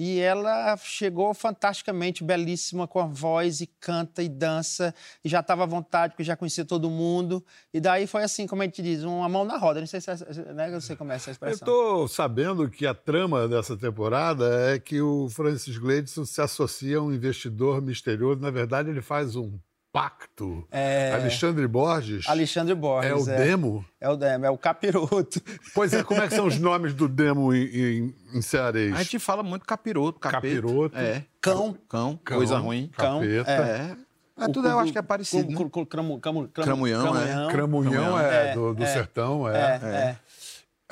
E 0.00 0.20
ela 0.20 0.76
chegou 0.76 1.34
fantasticamente, 1.34 2.22
belíssima, 2.22 2.86
com 2.86 3.00
a 3.00 3.06
voz, 3.06 3.60
e 3.60 3.66
canta 3.66 4.22
e 4.22 4.28
dança, 4.28 4.94
e 5.24 5.28
já 5.28 5.40
estava 5.40 5.64
à 5.64 5.66
vontade, 5.66 6.12
porque 6.12 6.22
já 6.22 6.36
conhecia 6.36 6.64
todo 6.64 6.88
mundo. 6.88 7.44
E 7.74 7.80
daí 7.80 8.06
foi 8.06 8.22
assim, 8.22 8.46
como 8.46 8.62
a 8.62 8.64
gente 8.64 8.80
diz, 8.80 9.02
uma 9.02 9.28
mão 9.28 9.44
na 9.44 9.58
roda. 9.58 9.80
Não 9.80 9.88
sei 9.88 10.00
se 10.00 10.08
é, 10.08 10.14
né, 10.54 10.72
eu 10.72 10.80
sei 10.80 10.94
como 10.94 11.10
é 11.10 11.16
essa 11.16 11.30
Eu 11.30 11.32
expressão. 11.32 11.66
estou 11.66 12.06
sabendo 12.06 12.70
que 12.70 12.86
a 12.86 12.94
trama 12.94 13.48
dessa 13.48 13.76
temporada 13.76 14.72
é 14.72 14.78
que 14.78 15.00
o 15.00 15.28
Francis 15.28 15.76
Gleidson 15.76 16.24
se 16.24 16.40
associa 16.40 16.98
a 16.98 17.02
um 17.02 17.12
investidor 17.12 17.82
misterioso. 17.82 18.40
Na 18.40 18.52
verdade, 18.52 18.90
ele 18.90 19.02
faz 19.02 19.34
um 19.34 19.58
pacto. 20.02 20.66
É. 20.70 21.12
Alexandre 21.12 21.66
Borges 21.66 22.28
Alexandre 22.28 22.74
Borges. 22.74 23.10
é 23.10 23.14
o 23.14 23.24
demo. 23.24 23.84
É 24.00 24.08
o 24.08 24.16
Demo, 24.16 24.44
é 24.46 24.50
o 24.50 24.56
capiroto. 24.56 25.40
Pois 25.74 25.92
é, 25.92 26.02
como 26.04 26.22
é 26.22 26.28
que 26.28 26.34
são 26.34 26.46
os 26.46 26.58
nomes 26.60 26.94
do 26.94 27.08
demo 27.08 27.52
em, 27.52 27.64
em, 27.64 28.14
em 28.34 28.42
cearês? 28.42 28.94
A 28.94 29.02
gente 29.02 29.18
fala 29.18 29.42
muito 29.42 29.64
capiroto, 29.64 30.20
capeta. 30.20 30.40
Capiroto. 30.54 30.96
É. 30.96 31.24
Cão. 31.40 31.76
Cão, 31.88 32.16
Cão, 32.24 32.36
coisa 32.38 32.58
ruim. 32.58 32.90
Cão, 32.96 33.20
capeta. 33.20 33.50
É. 33.50 33.96
É 34.40 34.48
tudo, 34.48 34.68
eu 34.68 34.78
acho 34.78 34.92
que 34.92 34.98
é 34.98 35.02
parecido. 35.02 35.50
Né? 35.50 35.56
cru- 35.56 35.68
cramu- 35.84 36.20
cramu- 36.20 36.48
cramu- 36.48 36.48
Cramunhão, 36.48 37.20
é. 37.20 37.50
Cramunhão 37.50 38.20
é, 38.20 38.50
É, 38.50 38.54
do, 38.54 38.72
do 38.72 38.84
é. 38.84 38.86
sertão, 38.86 39.48
É, 39.48 39.80
é. 39.82 39.86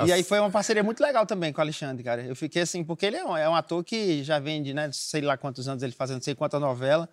é. 0.02 0.04
E 0.04 0.12
aí 0.12 0.22
foi 0.24 0.40
uma 0.40 0.50
parceria 0.50 0.82
muito 0.82 1.00
legal 1.00 1.24
também 1.24 1.52
com 1.52 1.60
o 1.60 1.62
Alexandre, 1.62 2.02
cara. 2.02 2.22
Eu 2.22 2.34
fiquei 2.34 2.62
assim, 2.62 2.82
porque 2.82 3.06
ele 3.06 3.16
é 3.16 3.24
um, 3.24 3.36
é 3.36 3.48
um 3.48 3.54
ator 3.54 3.82
que 3.84 4.22
já 4.24 4.38
vem 4.40 4.62
de, 4.62 4.74
né, 4.74 4.90
sei 4.92 5.20
lá 5.22 5.36
quantos 5.36 5.68
anos 5.68 5.82
ele 5.82 5.92
fazendo, 5.92 6.22
sei 6.22 6.34
quanta 6.34 6.58
novela. 6.58 7.08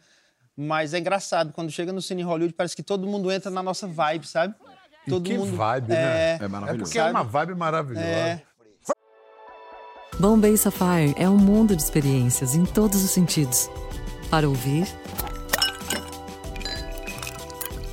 Mas 0.56 0.94
é 0.94 1.00
engraçado, 1.00 1.52
quando 1.52 1.72
chega 1.72 1.92
no 1.92 2.02
Cine 2.02 2.22
Hollywood, 2.22 2.54
parece 2.54 2.76
que 2.76 2.84
todo 2.84 3.08
mundo 3.08 3.32
entra 3.32 3.50
na 3.50 3.64
nossa 3.64 3.88
vibe, 3.88 4.28
sabe? 4.28 4.54
E 5.08 5.10
Todo 5.10 5.24
que 5.28 5.38
mundo. 5.38 5.56
vibe, 5.56 5.92
é, 5.92 5.96
né? 5.96 6.32
É 6.34 6.38
É 6.44 6.48
maravilhoso. 6.48 6.84
porque 6.84 7.00
é 7.00 7.04
uma 7.12 7.24
vibe 7.24 7.56
maravilhosa. 7.56 8.06
É. 8.06 8.42
Bombay 10.20 10.56
Sapphire 10.56 11.14
é 11.18 11.28
um 11.28 11.38
mundo 11.38 11.76
de 11.76 11.82
experiências 11.82 12.56
em 12.56 12.66
todos 12.66 13.04
os 13.04 13.10
sentidos. 13.10 13.68
Para 14.30 14.48
ouvir, 14.48 14.88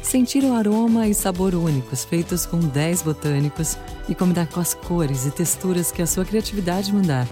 sentir 0.02 0.44
o 0.44 0.54
aroma 0.54 1.06
e 1.08 1.14
sabor 1.14 1.54
únicos 1.54 2.04
feitos 2.04 2.44
com 2.46 2.58
10 2.58 3.02
botânicos 3.02 3.76
e 4.08 4.14
combinar 4.14 4.46
com 4.48 4.60
as 4.60 4.74
cores 4.74 5.24
e 5.26 5.30
texturas 5.30 5.90
que 5.90 6.02
a 6.02 6.06
sua 6.06 6.24
criatividade 6.24 6.92
mandar. 6.92 7.26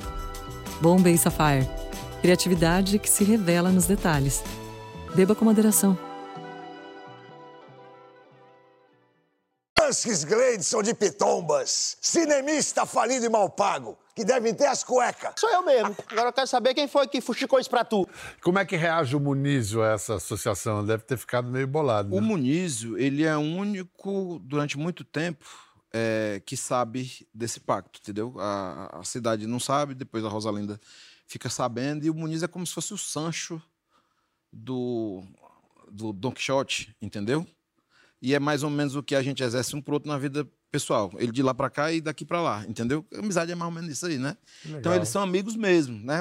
Bombay 0.81 1.17
Sapphire. 1.19 1.69
Criatividade 2.23 2.99
que 2.99 3.09
se 3.11 3.25
revela 3.25 3.71
nos 3.71 3.87
detalhes. 3.87 4.43
Beba 5.19 5.35
com 5.35 5.45
moderação. 5.45 5.99
Francis 9.77 10.23
Gleidson 10.23 10.81
de 10.81 10.95
Pitombas, 10.95 11.97
cinemista 12.01 12.87
falido 12.87 13.27
e 13.27 13.29
mal 13.29 13.51
pago, 13.51 13.99
que 14.15 14.25
devem 14.25 14.55
ter 14.55 14.67
as 14.67 14.85
cuecas. 14.85 15.33
Sou 15.37 15.51
eu 15.51 15.65
mesmo. 15.65 15.97
Agora 16.09 16.29
eu 16.29 16.33
quero 16.33 16.47
saber 16.47 16.73
quem 16.73 16.87
foi 16.87 17.09
que 17.09 17.21
fuxicou 17.21 17.59
isso 17.59 17.69
pra 17.69 17.85
tu. 17.85 18.09
Como 18.41 18.61
é 18.61 18.65
que 18.65 18.77
reage 18.77 19.17
o 19.17 19.19
Munísio 19.19 19.83
a 19.83 19.89
essa 19.89 20.15
associação? 20.15 20.87
Deve 20.87 21.03
ter 21.03 21.17
ficado 21.17 21.51
meio 21.51 21.67
bolado. 21.67 22.15
O 22.15 22.21
Né? 22.21 22.25
Munísio, 22.29 22.97
ele 22.97 23.25
é 23.25 23.37
o 23.37 23.41
único, 23.41 24.39
durante 24.45 24.79
muito 24.79 25.03
tempo, 25.03 25.45
é, 25.93 26.41
que 26.47 26.57
sabe 26.57 27.27
desse 27.35 27.59
pacto, 27.59 27.99
entendeu? 28.01 28.37
A, 28.39 29.01
a 29.01 29.03
cidade 29.03 29.49
não 29.49 29.59
sabe, 29.59 29.97
depois 29.97 30.25
a 30.25 30.29
Rosalinda 30.29 30.81
fica 31.27 31.51
sabendo, 31.51 32.05
e 32.07 32.11
o 32.11 32.15
Muniz 32.15 32.45
é 32.45 32.47
como 32.47 32.65
se 32.65 32.73
fosse 32.73 32.95
o 32.95 32.99
Sancho 32.99 33.61
do, 34.53 35.23
do 35.91 36.13
Don 36.13 36.33
Quixote, 36.33 36.95
entendeu? 37.01 37.47
E 38.21 38.35
é 38.35 38.39
mais 38.39 38.63
ou 38.63 38.71
menos 38.71 38.97
o 38.97 39.03
que 39.03 39.15
a 39.15 39.23
gente 39.23 39.43
exerce 39.43 39.77
um 39.77 39.81
pro 39.81 39.95
outro 39.95 40.09
na 40.11 40.19
vida 40.19 40.47
pessoal. 40.71 41.11
Ele 41.19 41.33
de 41.33 41.43
lá 41.43 41.55
pra 41.55 41.71
cá 41.71 41.93
e 41.93 42.01
daqui 42.01 42.25
pra 42.25 42.41
lá, 42.43 42.65
entendeu? 42.67 43.05
A 43.15 43.21
amizade 43.21 43.53
é 43.53 43.55
mais 43.55 43.69
ou 43.71 43.75
menos 43.75 43.91
isso 43.93 44.07
aí, 44.07 44.19
né? 44.19 44.37
Então 44.67 44.95
eles 44.95 45.09
são 45.09 45.23
amigos 45.23 45.55
mesmo, 45.57 45.99
né? 46.05 46.21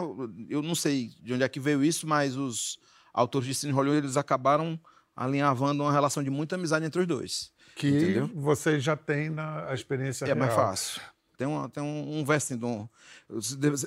Eu 0.50 0.62
não 0.62 0.76
sei 0.76 1.12
de 1.22 1.34
onde 1.34 1.44
é 1.44 1.50
que 1.50 1.60
veio 1.60 1.84
isso, 1.84 2.08
mas 2.08 2.36
os 2.36 2.80
autores 3.14 3.48
de 3.48 3.56
Cine 3.56 3.74
Hollywood, 3.74 4.06
eles 4.06 4.18
acabaram 4.18 4.80
alinhavando 5.16 5.82
uma 5.84 5.92
relação 5.92 6.24
de 6.24 6.30
muita 6.30 6.56
amizade 6.56 6.86
entre 6.86 7.02
os 7.02 7.08
dois. 7.08 7.52
Que 7.76 7.90
entendeu? 7.90 8.30
vocês 8.36 8.84
já 8.84 8.96
têm 8.96 9.30
na 9.30 9.74
experiência 9.74 10.26
É 10.26 10.36
mais 10.36 10.54
real. 10.54 10.68
fácil. 10.68 11.02
Tem, 11.36 11.48
uma, 11.48 11.68
tem 11.70 11.84
um, 11.84 12.20
um 12.20 12.26
versinho 12.26 12.60
de 12.60 12.66
um. 12.66 12.88
Eu, 13.30 13.40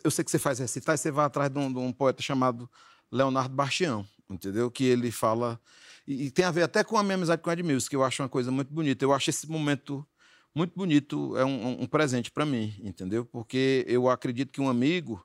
eu 0.04 0.10
sei 0.10 0.24
que 0.24 0.30
você 0.30 0.38
faz 0.38 0.58
recitar, 0.58 0.94
e 0.94 0.98
você 0.98 1.10
vai 1.10 1.24
atrás 1.24 1.50
de 1.50 1.58
um, 1.58 1.72
de 1.72 1.78
um 1.78 1.92
poeta 1.92 2.22
chamado 2.22 2.68
Leonardo 3.10 3.54
Bastião, 3.54 4.06
entendeu? 4.30 4.70
Que 4.70 4.84
ele 4.84 5.10
fala. 5.10 5.60
E, 6.06 6.26
e 6.26 6.30
tem 6.30 6.44
a 6.44 6.50
ver 6.50 6.62
até 6.62 6.82
com 6.84 6.96
a 6.96 7.02
minha 7.02 7.16
amizade 7.16 7.42
com 7.42 7.50
o 7.50 7.52
Edmilson, 7.52 7.88
que 7.90 7.96
eu 7.96 8.04
acho 8.04 8.22
uma 8.22 8.28
coisa 8.28 8.50
muito 8.50 8.72
bonita. 8.72 9.04
Eu 9.04 9.12
acho 9.12 9.28
esse 9.30 9.48
momento 9.50 10.06
muito 10.54 10.74
bonito, 10.76 11.36
é 11.36 11.44
um, 11.44 11.82
um 11.82 11.86
presente 11.86 12.30
para 12.30 12.44
mim, 12.44 12.74
entendeu? 12.82 13.24
Porque 13.24 13.84
eu 13.88 14.08
acredito 14.08 14.50
que 14.50 14.60
um 14.60 14.68
amigo. 14.68 15.24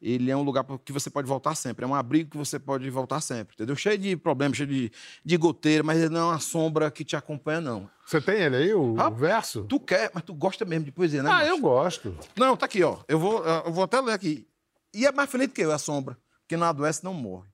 Ele 0.00 0.30
é 0.30 0.36
um 0.36 0.42
lugar 0.42 0.62
que 0.84 0.92
você 0.92 1.08
pode 1.08 1.26
voltar 1.26 1.54
sempre. 1.54 1.84
É 1.84 1.88
um 1.88 1.94
abrigo 1.94 2.30
que 2.30 2.36
você 2.36 2.58
pode 2.58 2.88
voltar 2.90 3.20
sempre, 3.22 3.54
entendeu? 3.54 3.74
Cheio 3.74 3.96
de 3.96 4.14
problemas, 4.14 4.58
cheio 4.58 4.68
de, 4.68 4.92
de 5.24 5.36
goteira, 5.38 5.82
mas 5.82 5.98
ele 5.98 6.10
não 6.10 6.20
é 6.20 6.24
uma 6.34 6.38
sombra 6.38 6.90
que 6.90 7.02
te 7.02 7.16
acompanha, 7.16 7.62
não. 7.62 7.90
Você 8.04 8.20
tem 8.20 8.42
ele 8.42 8.56
aí, 8.56 8.74
o, 8.74 8.94
Ah, 9.00 9.08
verso? 9.08 9.64
Tu 9.64 9.80
quer, 9.80 10.10
mas 10.12 10.22
tu 10.22 10.34
gosta 10.34 10.66
mesmo 10.66 10.84
de 10.84 10.92
poesia, 10.92 11.22
né? 11.22 11.30
Ah, 11.30 11.38
macho? 11.38 11.46
eu 11.48 11.58
gosto. 11.58 12.18
Não, 12.36 12.54
tá 12.58 12.66
aqui, 12.66 12.82
ó. 12.84 12.98
Eu 13.08 13.18
vou, 13.18 13.42
eu 13.42 13.72
vou 13.72 13.84
até 13.84 13.98
ler 14.00 14.12
aqui. 14.12 14.46
E 14.94 15.06
é 15.06 15.12
mais 15.12 15.30
feliz 15.30 15.48
que 15.48 15.62
eu, 15.62 15.72
é 15.72 15.74
a 15.74 15.78
sombra. 15.78 16.16
Que 16.46 16.58
não 16.58 16.66
adoece, 16.66 17.02
não 17.02 17.14
morre. 17.14 17.48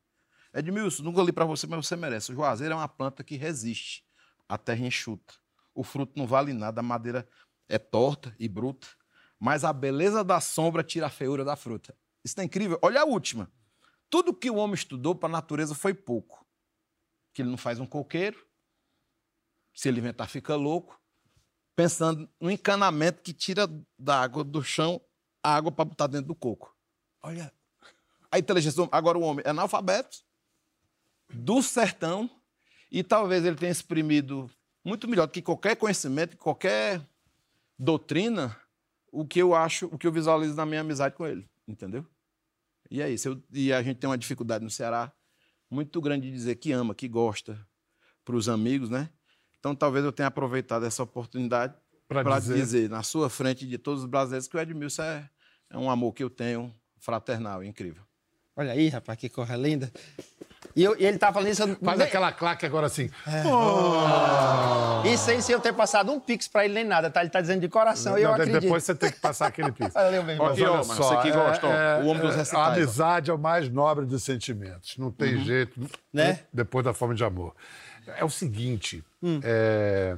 Edmilson, 0.55 1.03
nunca 1.03 1.23
li 1.23 1.33
pra 1.33 1.45
você, 1.45 1.67
mas 1.67 1.87
você 1.87 1.97
merece. 1.97 2.33
O 2.33 2.35
juazeiro 2.35 2.75
é 2.75 2.77
uma 2.77 2.89
planta 2.89 3.25
que 3.25 3.37
resiste. 3.37 4.05
A 4.49 4.59
terra 4.59 4.87
enxuta. 4.87 5.35
O 5.75 5.83
fruto 5.83 6.13
não 6.17 6.27
vale 6.27 6.53
nada, 6.53 6.81
a 6.81 6.83
madeira 6.83 7.27
é 7.69 7.79
torta 7.79 8.35
e 8.39 8.49
bruta. 8.49 8.87
Mas 9.39 9.65
a 9.65 9.73
beleza 9.73 10.23
da 10.23 10.41
sombra 10.41 10.85
tira 10.85 11.07
a 11.07 11.11
feiura 11.11 11.45
da 11.45 11.57
fruta. 11.57 11.97
Isso 12.25 12.41
é 12.41 12.45
incrível. 12.45 12.79
Olha 12.83 13.01
a 13.01 13.05
última. 13.05 13.51
Tudo 14.11 14.35
que 14.35 14.51
o 14.51 14.57
homem 14.57 14.75
estudou 14.75 15.15
para 15.15 15.29
a 15.29 15.33
natureza 15.33 15.75
foi 15.75 15.95
pouco. 15.95 16.47
Que 17.33 17.43
ele 17.43 17.51
não 17.51 17.57
faz 17.57 17.81
um 17.81 17.87
coqueiro. 17.87 18.47
Se 19.75 19.89
ele 19.89 20.01
inventar, 20.01 20.29
fica 20.29 20.55
louco 20.55 21.03
pensando 21.75 22.29
no 22.41 22.51
encanamento 22.51 23.23
que 23.23 23.33
tira 23.33 23.67
da 23.99 24.21
água 24.21 24.45
do 24.45 24.63
chão 24.63 25.01
a 25.43 25.55
água 25.55 25.73
para 25.73 25.85
botar 25.85 26.07
dentro 26.07 26.29
do 26.29 26.35
coco. 26.35 26.77
Olha, 27.23 27.53
a 28.31 28.39
inteligência. 28.39 28.89
Agora 28.93 29.19
o 29.19 29.23
homem 29.23 29.43
é 29.45 29.51
analfabeto, 29.51 30.19
do 31.33 31.63
sertão, 31.63 32.31
e 32.91 33.03
talvez 33.03 33.45
ele 33.45 33.57
tenha 33.57 33.73
exprimido 33.73 34.51
muito 34.85 35.09
melhor 35.09 35.27
do 35.27 35.33
que 35.33 35.41
qualquer 35.43 35.77
conhecimento, 35.77 36.37
qualquer 36.37 37.01
doutrina, 37.79 38.57
o 39.11 39.25
que 39.27 39.39
eu 39.41 39.55
acho, 39.55 39.87
o 39.87 39.99
que 39.99 40.07
eu 40.07 40.13
visualizo 40.13 40.55
na 40.55 40.67
minha 40.67 40.81
amizade 40.81 41.15
com 41.15 41.27
ele, 41.27 41.49
entendeu? 41.67 42.07
E 42.91 43.01
é 43.01 43.11
isso. 43.11 43.29
Eu- 43.29 43.43
e 43.53 43.73
a 43.73 43.83
gente 43.83 43.99
tem 43.99 44.09
uma 44.09 44.19
dificuldade 44.19 44.65
no 44.65 44.71
Ceará 44.71 45.13
muito 45.71 46.01
grande 46.01 46.29
de 46.29 46.33
dizer 46.35 46.57
que 46.57 46.73
ama, 46.73 46.95
que 46.95 47.09
gosta 47.09 47.59
para 48.25 48.37
os 48.37 48.49
amigos, 48.49 48.91
né? 48.91 49.09
Então 49.59 49.75
talvez 49.75 50.05
eu 50.05 50.13
tenha 50.13 50.27
aproveitado 50.29 50.85
essa 50.85 51.03
oportunidade 51.03 51.75
para 52.09 52.39
dizer. 52.39 52.55
dizer. 52.57 52.91
na 52.91 53.03
sua 53.03 53.31
frente 53.31 53.67
de 53.67 53.79
todos 53.79 54.03
os 54.03 54.09
brasileiros 54.09 54.47
que 54.49 54.57
o 54.57 54.61
Edmilson 54.61 55.03
é, 55.03 55.31
é 55.71 55.79
um 55.79 55.89
amor 55.91 56.13
que 56.13 56.23
eu 56.23 56.29
tenho 56.29 56.75
fraternal, 56.99 57.65
incrível. 57.65 58.03
Olha 58.55 58.73
aí, 58.73 58.89
rapaz, 58.89 59.19
que 59.19 59.31
corra 59.31 59.57
linda. 59.57 59.91
E, 60.75 60.83
eu- 60.85 60.97
e 60.99 61.05
ele 61.05 61.19
tá 61.19 61.33
falando 61.33 61.49
isso. 61.49 61.63
eu- 61.63 61.77
Faz 61.83 61.99
nem- 61.99 62.07
aquela 62.07 62.33
claque 62.33 62.65
agora 62.67 62.87
assim. 62.87 63.11
Isso 65.05 65.31
aí 65.31 65.43
sem 65.43 65.53
eu 65.55 65.61
ter 65.61 65.73
passado 65.73 66.11
um 66.13 66.21
pix 66.21 66.47
pra 66.49 66.65
ele 66.65 66.75
nem 66.75 66.85
nada, 66.85 67.11
tá? 67.11 67.21
Ele 67.21 67.31
tá 67.31 67.41
dizendo 67.41 67.61
de 67.61 67.69
coração 67.69 68.17
e 68.19 68.23
eu 68.23 68.29
de- 68.29 68.35
acredito. 68.43 68.61
depois 68.63 68.85
você 68.85 68.95
tem 68.95 69.11
que 69.11 69.19
passar 69.21 69.47
aquele 69.49 69.73
piso. 69.73 69.91
Valeu, 69.95 70.23
meu 70.23 70.33
irmão. 70.35 70.49
Mas 70.49 70.61
olha 70.61 70.73
mas 70.79 70.87
só, 70.87 71.03
você 71.03 71.17
que 71.23 71.29
é- 71.29 71.33
gosta, 71.33 71.67
ó, 71.67 71.71
é- 71.73 72.03
o 72.03 72.07
homem 72.07 72.23
dos 72.23 72.35
é- 72.35 72.39
recitais, 72.39 72.63
A 72.69 72.73
amizade 72.73 73.31
é 73.31 73.35
o 73.35 73.39
mais 73.39 73.69
nobre 73.69 74.07
dos 74.07 74.23
sentimentos. 74.23 74.97
Não 74.97 75.11
tem 75.11 75.39
jeito. 75.45 75.81
Né? 76.13 76.41
Depois 76.53 76.85
da 76.85 76.93
forma 76.95 77.15
de 77.15 77.25
amor. 77.25 77.55
É 78.17 78.25
o 78.25 78.31
seguinte. 78.31 79.05
Hum. 79.23 79.41
é, 79.43 80.17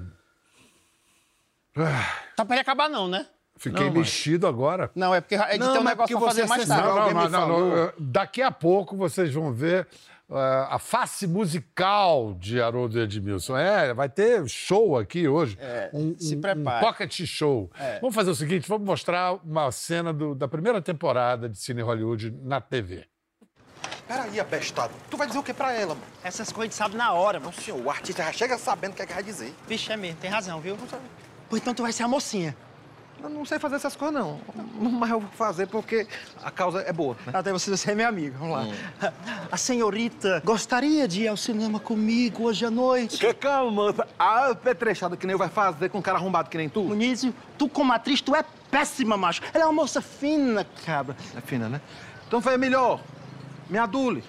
Tá 2.37 2.45
pra 2.45 2.55
ele 2.55 2.61
acabar 2.62 2.88
não, 2.88 3.09
né? 3.09 3.27
Fiquei 3.57 3.87
Não, 3.87 3.95
mas- 3.95 3.99
mexido 3.99 4.47
agora. 4.47 4.90
Não, 4.95 5.14
é 5.14 5.21
porque 5.21 5.35
a 5.37 5.51
gente 5.53 5.61
Não, 5.61 5.73
tem 5.73 5.81
um 5.81 5.85
mas 5.85 5.93
negócio 5.93 6.19
pra 6.19 6.29
fazer 6.29 6.47
mais 6.47 6.67
tarde. 6.67 6.83
Não, 6.87 6.95
não, 6.95 7.03
alguém 7.03 7.14
me 7.14 7.29
não, 7.29 7.77
não. 7.87 7.93
Daqui 7.99 8.43
a 8.43 8.51
pouco 8.51 8.97
vocês 8.97 9.33
vão 9.33 9.53
ver 9.53 9.87
a 10.31 10.79
face 10.79 11.27
musical 11.27 12.35
de 12.35 12.61
Haroldo 12.61 12.99
Edmilson. 13.01 13.57
É, 13.57 13.93
vai 13.93 14.09
ter 14.09 14.49
show 14.49 14.97
aqui 14.99 15.29
hoje. 15.29 15.57
É, 15.61 15.91
um, 15.93 16.17
se 16.19 16.37
um- 16.37 16.41
prepare. 16.41 16.85
Um 16.85 16.89
pocket 16.89 17.21
show. 17.27 17.71
É. 17.79 17.99
Vamos 18.01 18.15
fazer 18.15 18.31
o 18.31 18.35
seguinte: 18.35 18.69
vamos 18.69 18.87
mostrar 18.87 19.35
uma 19.45 19.71
cena 19.71 20.13
do- 20.13 20.35
da 20.35 20.49
primeira 20.49 20.81
temporada 20.81 21.49
de 21.49 21.59
Cine 21.59 21.83
Hollywood 21.83 22.31
na 22.43 22.61
TV. 22.61 23.07
Peraí, 24.09 24.39
abestado. 24.39 24.93
Tu 25.11 25.17
vai 25.17 25.27
dizer 25.27 25.39
o 25.39 25.43
que 25.43 25.55
pra 25.55 25.73
ela, 25.73 25.95
mano? 25.95 26.07
Essas 26.23 26.53
coisas 26.53 26.61
a 26.61 26.65
gente 26.65 26.75
sabe 26.75 26.97
na 26.97 27.13
hora, 27.13 27.41
mano. 27.41 27.53
Senhor, 27.53 27.81
o 27.81 27.89
artista 27.91 28.23
já 28.23 28.33
chega 28.33 28.59
sabendo 28.59 28.93
o 28.93 28.97
que 28.97 29.03
é 29.03 29.07
que 29.07 29.15
vai 29.15 29.23
dizer. 29.23 29.55
Vixe, 29.67 29.91
é 29.93 29.97
mesmo, 29.97 30.19
tem 30.21 30.31
razão, 30.31 30.61
viu? 30.61 30.77
Pois 31.49 31.63
então 31.63 31.73
tu 31.75 31.83
vai 31.83 31.93
ser 31.93 32.03
a 32.03 32.09
mocinha. 32.09 32.55
Eu 33.25 33.31
não 33.31 33.43
sei 33.47 33.59
fazer 33.59 33.77
essas 33.77 33.97
coisas, 33.97 34.21
não. 34.21 34.39
Mas 34.79 35.11
eu 35.11 35.19
vou 35.19 35.31
fazer 35.31 35.67
porque 35.67 36.07
a 36.43 36.51
causa 36.51 36.81
é 36.81 36.93
boa, 36.93 37.17
né? 37.27 37.33
Até 37.33 37.51
você, 37.53 37.91
é 37.91 37.95
meu 37.95 38.07
amigo, 38.07 38.37
vamos 38.39 38.55
lá. 38.55 38.67
A 39.51 39.57
senhorita 39.57 40.43
gostaria 40.45 41.09
de 41.09 41.23
ir 41.23 41.29
ao 41.29 41.37
cinema 41.37 41.81
comigo 41.81 42.45
hoje 42.45 42.67
à 42.67 42.71
noite? 42.71 43.17
Que 43.17 43.33
calma, 43.33 43.71
moça. 43.71 44.07
A 44.19 44.55
petrechada 44.55 45.17
que 45.17 45.27
nem 45.27 45.33
eu 45.33 45.39
vai 45.39 45.49
fazer 45.49 45.89
com 45.89 45.99
um 45.99 46.03
cara 46.03 46.19
arrombado 46.19 46.51
que 46.51 46.59
nem 46.59 46.69
tu? 46.69 46.83
Munísio, 46.83 47.35
tu 47.57 47.67
como 47.67 47.95
atriz, 47.95 48.21
tu 48.21 48.37
é 48.37 48.45
péssima, 48.71 49.17
macho. 49.17 49.41
Ela 49.55 49.65
é 49.65 49.67
uma 49.67 49.73
moça 49.73 50.03
fina, 50.03 50.67
cabra. 50.85 51.17
É 51.35 51.41
fina, 51.41 51.67
né? 51.67 51.81
Então 52.29 52.43
foi 52.43 52.59
melhor. 52.59 53.01
Me 53.71 53.79
adule. 53.79 54.23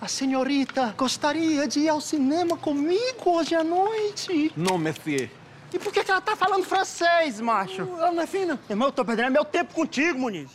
A 0.00 0.06
senhorita 0.06 0.94
gostaria 0.96 1.66
de 1.66 1.80
ir 1.80 1.88
ao 1.88 2.00
cinema 2.00 2.56
comigo 2.56 3.24
hoje 3.24 3.56
à 3.56 3.64
noite. 3.64 4.52
Não, 4.56 4.78
monsieur. 4.78 5.28
E 5.72 5.78
por 5.78 5.92
que, 5.92 6.02
que 6.04 6.10
ela 6.10 6.20
tá 6.20 6.36
falando 6.36 6.64
francês, 6.64 7.40
macho? 7.40 7.82
Ela 7.82 8.12
não 8.12 8.22
é 8.22 8.26
fina. 8.26 8.58
Irmão, 8.70 8.88
eu 8.88 8.92
tô 8.92 9.04
perdendo 9.04 9.30
meu 9.32 9.44
tempo 9.44 9.74
contigo, 9.74 10.18
Muniz. 10.18 10.50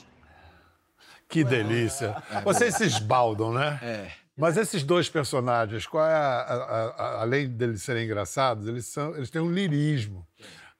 Que 1.27 1.43
delícia. 1.43 2.21
Vocês 2.43 2.75
se 2.75 2.85
esbaldam, 2.85 3.53
né? 3.53 3.79
É. 3.81 4.11
Mas 4.35 4.57
esses 4.57 4.83
dois 4.83 5.07
personagens, 5.09 5.85
qual 5.85 6.05
é 6.05 6.13
a- 6.13 6.41
a- 6.41 6.85
a- 6.97 7.21
além 7.21 7.47
deles 7.49 7.83
serem 7.83 8.05
engraçados, 8.05 8.67
eles, 8.67 8.85
são, 8.87 9.15
eles 9.15 9.29
têm 9.29 9.41
um 9.41 9.51
lirismo. 9.51 10.27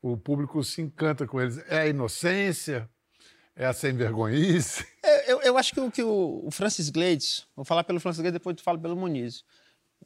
O 0.02 0.18
público 0.18 0.64
se 0.64 0.82
encanta 0.82 1.28
com 1.28 1.40
eles. 1.40 1.60
É 1.70 1.82
a 1.82 1.88
inocência? 1.88 2.90
É 3.56 3.66
a 3.66 3.74
sem 3.74 3.94
vergonhice? 3.94 4.86
Eu, 5.04 5.38
eu, 5.38 5.42
eu 5.42 5.58
acho 5.58 5.74
que 5.74 5.80
o, 5.80 5.92
que 5.92 6.04
o, 6.04 6.44
o 6.46 6.52
Francis 6.52 6.90
Glades, 6.90 7.46
vou 7.56 7.66
falar 7.66 7.84
pelo 7.84 8.00
Francis 8.00 8.22
Glades, 8.22 8.34
depois 8.34 8.56
tu 8.56 8.62
fala 8.64 8.78
pelo 8.78 8.96
Muniz. 8.96 9.44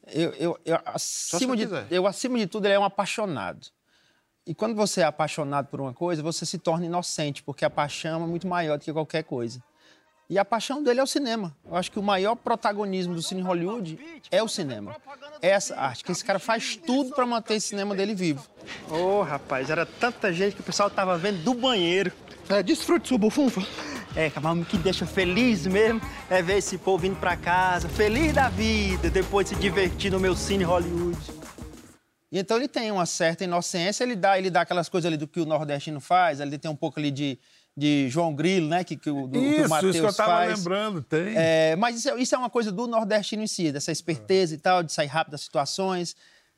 Eu, 0.08 0.32
eu, 0.34 0.60
eu, 0.66 0.80
acima 0.86 1.56
de, 1.56 1.68
eu, 1.92 2.08
acima 2.08 2.38
de 2.38 2.48
tudo, 2.48 2.66
ele 2.66 2.74
é 2.76 2.80
um 2.80 2.84
apaixonado. 2.84 3.68
E 4.48 4.54
quando 4.54 4.76
você 4.76 5.02
é 5.02 5.06
apaixonado 5.06 5.68
por 5.68 5.82
uma 5.82 5.92
coisa, 5.92 6.22
você 6.22 6.46
se 6.46 6.60
torna 6.60 6.86
inocente, 6.86 7.42
porque 7.42 7.66
a 7.66 7.70
paixão 7.70 8.24
é 8.24 8.28
muito 8.28 8.48
maior 8.48 8.78
do 8.78 8.84
que 8.84 8.94
qualquer 8.94 9.24
coisa. 9.24 9.60
E 10.30 10.38
a 10.38 10.46
paixão 10.46 10.84
dele 10.84 11.00
é 11.00 11.04
o 11.04 11.08
cinema. 11.08 11.56
Eu 11.66 11.76
acho 11.76 11.92
que 11.92 11.98
o 11.98 12.04
maior 12.04 12.36
protagonismo 12.36 13.16
do 13.16 13.24
cine 13.24 13.42
Hollywood 13.42 13.98
é 14.32 14.44
o 14.44 14.48
cinema. 14.48 14.96
É 15.42 15.50
essa 15.50 15.76
arte, 15.76 16.04
que 16.04 16.12
esse 16.12 16.24
cara 16.24 16.38
faz 16.38 16.76
tudo 16.76 17.12
para 17.12 17.26
manter 17.26 17.56
esse 17.56 17.70
cinema 17.70 17.96
dele 17.96 18.14
vivo. 18.14 18.48
Ô, 18.90 19.24
rapaz, 19.24 19.70
era 19.70 19.86
tanta 19.86 20.32
gente 20.32 20.56
que 20.56 20.62
o 20.62 20.64
pessoal 20.64 20.90
tava 20.92 21.18
vendo 21.18 21.44
do 21.44 21.54
banheiro. 21.56 22.12
É, 22.48 22.62
desfrute 22.62 23.08
sua 23.08 23.18
bufunfa. 23.18 23.62
É, 24.16 24.32
mas 24.42 24.60
o 24.60 24.66
que 24.66 24.78
deixa 24.78 25.06
feliz 25.06 25.66
mesmo 25.68 26.00
é 26.30 26.42
ver 26.42 26.58
esse 26.58 26.78
povo 26.78 27.00
vindo 27.00 27.20
pra 27.20 27.36
casa, 27.36 27.90
feliz 27.90 28.32
da 28.34 28.48
vida, 28.48 29.10
depois 29.10 29.50
de 29.50 29.56
se 29.56 29.62
divertir 29.62 30.12
no 30.12 30.20
meu 30.20 30.36
cine 30.36 30.64
Hollywood. 30.64 31.45
E 32.36 32.40
então 32.40 32.58
ele 32.58 32.68
tem 32.68 32.92
uma 32.92 33.06
certa 33.06 33.46
inocência, 33.46 34.04
ele 34.04 34.14
dá, 34.14 34.38
ele 34.38 34.50
dá 34.50 34.60
aquelas 34.62 34.90
coisas 34.90 35.08
ali 35.08 35.16
do 35.16 35.26
que 35.26 35.40
o 35.40 35.46
nordestino 35.46 36.02
faz, 36.02 36.42
ele 36.42 36.58
tem 36.58 36.70
um 36.70 36.76
pouco 36.76 37.00
ali 37.00 37.10
de, 37.10 37.40
de 37.78 38.10
João 38.10 38.36
Grilo, 38.36 38.68
né, 38.68 38.84
que, 38.84 38.98
que 38.98 39.10
o, 39.10 39.26
do, 39.26 39.40
que 39.40 39.46
o 39.46 39.60
Isso, 39.62 39.70
Matheus 39.70 39.96
isso 39.96 40.02
que 40.02 40.06
eu 40.06 40.10
estava 40.12 40.32
faz. 40.34 40.58
lembrando, 40.60 41.02
tem. 41.02 41.34
É, 41.34 41.78
mas 41.78 41.96
isso 41.96 42.10
é, 42.10 42.22
isso 42.22 42.36
é 42.36 42.38
uma 42.38 42.50
coisa 42.50 42.74
do 42.74 42.88
nordestino 42.88 43.42
em 43.42 43.48
si, 43.48 43.72
dessa 43.72 43.90
esperteza 43.90 44.54
e 44.54 44.58
tal, 44.58 44.84
de 44.84 44.92
sair 44.92 45.08
rápido 45.08 45.32
das 45.32 45.42
situações. 45.42 46.14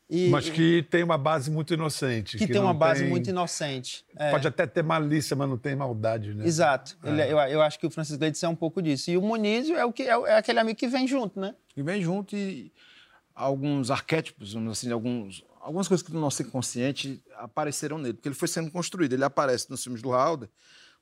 E, 0.10 0.30
Mas 0.30 0.50
que 0.50 0.82
tem 0.90 1.04
uma 1.04 1.18
base 1.18 1.52
muito 1.52 1.74
inocente. 1.76 2.38
que 2.38 2.48
tem 2.48 2.60
uma 2.62 2.74
base 2.74 3.02
tem- 3.02 3.10
muito 3.10 3.30
inocente. 3.30 4.04
É. 4.16 4.32
Pode 4.32 4.48
até 4.48 4.66
ter 4.66 4.82
malícia, 4.82 5.36
mas 5.36 5.48
não 5.50 5.58
tem 5.58 5.76
maldade, 5.76 6.34
né? 6.34 6.44
Exato. 6.48 6.98
Ele- 7.04 7.22
eu, 7.24 7.38
eu 7.38 7.62
acho 7.62 7.78
que 7.78 7.86
o 7.86 7.92
Francis 7.92 8.16
Glades 8.16 8.42
é 8.42 8.48
um 8.48 8.56
pouco 8.56 8.82
disso. 8.82 9.12
E 9.12 9.18
o 9.18 9.22
Muniz 9.22 9.70
é, 9.70 9.84
o 9.86 9.92
que, 9.94 10.04
é, 10.04 10.14
é 10.14 10.38
aquele 10.38 10.60
amigo 10.60 10.80
que 10.80 10.88
vem 10.88 11.06
junto, 11.06 11.40
né? 11.40 11.54
E 11.76 11.84
vem 11.84 12.02
junto 12.02 12.36
e 12.38 12.72
alguns 13.36 13.92
arquétipos, 13.92 14.54
vamos 14.54 14.80
assim, 14.80 14.92
alguns, 14.92 15.44
algumas 15.62 15.88
coisas 15.88 16.06
que 16.06 16.12
do 16.12 16.20
nosso 16.20 16.42
inconsciente 16.42 17.24
apareceram 17.36 17.98
nele, 17.98 18.14
porque 18.14 18.30
ele 18.30 18.36
foi 18.36 18.48
sendo 18.48 18.72
construído. 18.72 19.14
Ele 19.14 19.24
aparece 19.24 19.70
nos 19.70 19.84
filmes 19.84 20.02
do 20.02 20.10
Wilder, 20.10 20.50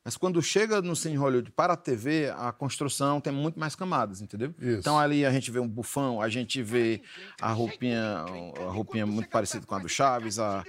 mas 0.05 0.15
quando 0.15 0.39
chega 0.39 0.83
no 0.83 0.95
cine 0.95 1.15
Hollywood 1.15 1.49
para 1.49 1.73
a 1.73 1.75
TV, 1.75 2.31
a 2.37 2.51
construção 2.51 3.19
tem 3.19 3.33
muito 3.33 3.59
mais 3.59 3.75
camadas, 3.75 4.21
entendeu? 4.21 4.53
Isso. 4.61 4.77
Então 4.77 4.99
ali 4.99 5.25
a 5.25 5.31
gente 5.31 5.49
vê 5.49 5.59
um 5.59 5.67
bufão, 5.67 6.21
a 6.21 6.29
gente 6.29 6.61
vê 6.61 7.01
a 7.41 7.51
roupinha, 7.51 8.23
a 8.67 8.71
roupinha 8.71 9.07
muito 9.07 9.29
parecida 9.29 9.65
com 9.65 9.73
a 9.73 9.79
do 9.79 9.89
Chaves, 9.89 10.37
a, 10.37 10.63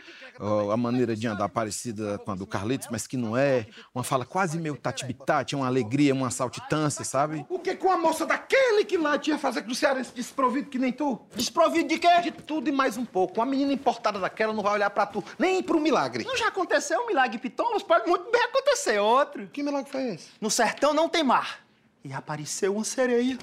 a 0.73 0.77
maneira 0.79 1.15
de 1.15 1.27
andar 1.27 1.51
parecida 1.51 2.17
com 2.21 2.33
a 2.33 2.35
do 2.35 2.47
Carlitos, 2.47 2.89
mas 2.91 3.07
que 3.07 3.19
não 3.19 3.37
é, 3.37 3.67
uma 3.95 4.03
fala 4.03 4.25
quase 4.25 4.59
meio 4.59 4.75
tati-bitati, 4.75 5.55
uma 5.55 5.67
alegria, 5.67 6.15
uma 6.15 6.31
saltitância, 6.31 7.05
sabe? 7.05 7.45
O 7.51 7.59
que 7.59 7.77
com 7.77 7.93
a 7.93 7.99
moça 7.99 8.25
daquele 8.25 8.87
que 8.87 8.97
lá 8.97 9.19
tinha 9.19 9.37
fazer 9.37 9.61
com 9.61 9.71
o 9.71 9.75
cearense 9.75 10.15
desprovido 10.15 10.71
que 10.71 10.79
nem 10.79 10.93
tu? 10.93 11.21
Desprovido 11.35 11.91
de 11.91 11.99
quê? 11.99 12.23
De 12.23 12.31
tudo 12.31 12.71
e 12.71 12.73
mais 12.73 12.97
um 12.97 13.05
pouco. 13.05 13.39
Uma 13.39 13.45
menina 13.45 13.73
importada 13.75 14.19
daquela 14.19 14.55
não 14.55 14.63
vai 14.63 14.73
olhar 14.73 14.89
pra 14.89 15.05
tu, 15.05 15.23
nem 15.39 15.63
pro 15.63 15.79
milagre. 15.79 16.25
Não 16.25 16.39
já 16.39 16.49
aconteceu 16.49 17.03
um 17.03 17.07
milagre 17.07 17.37
pitombas? 17.37 17.83
Pode 17.83 18.09
muito 18.09 18.31
bem 18.31 18.43
acontecer 18.45 18.99
outro. 19.27 19.47
Que 19.49 19.63
milagre 19.63 19.91
foi 19.91 20.15
esse? 20.15 20.29
No 20.41 20.51
sertão 20.51 20.95
não 20.95 21.09
tem 21.09 21.23
mar. 21.25 21.61
E 22.05 22.13
apareceu 22.13 22.75
uma 22.75 22.85
sereia. 22.85 23.37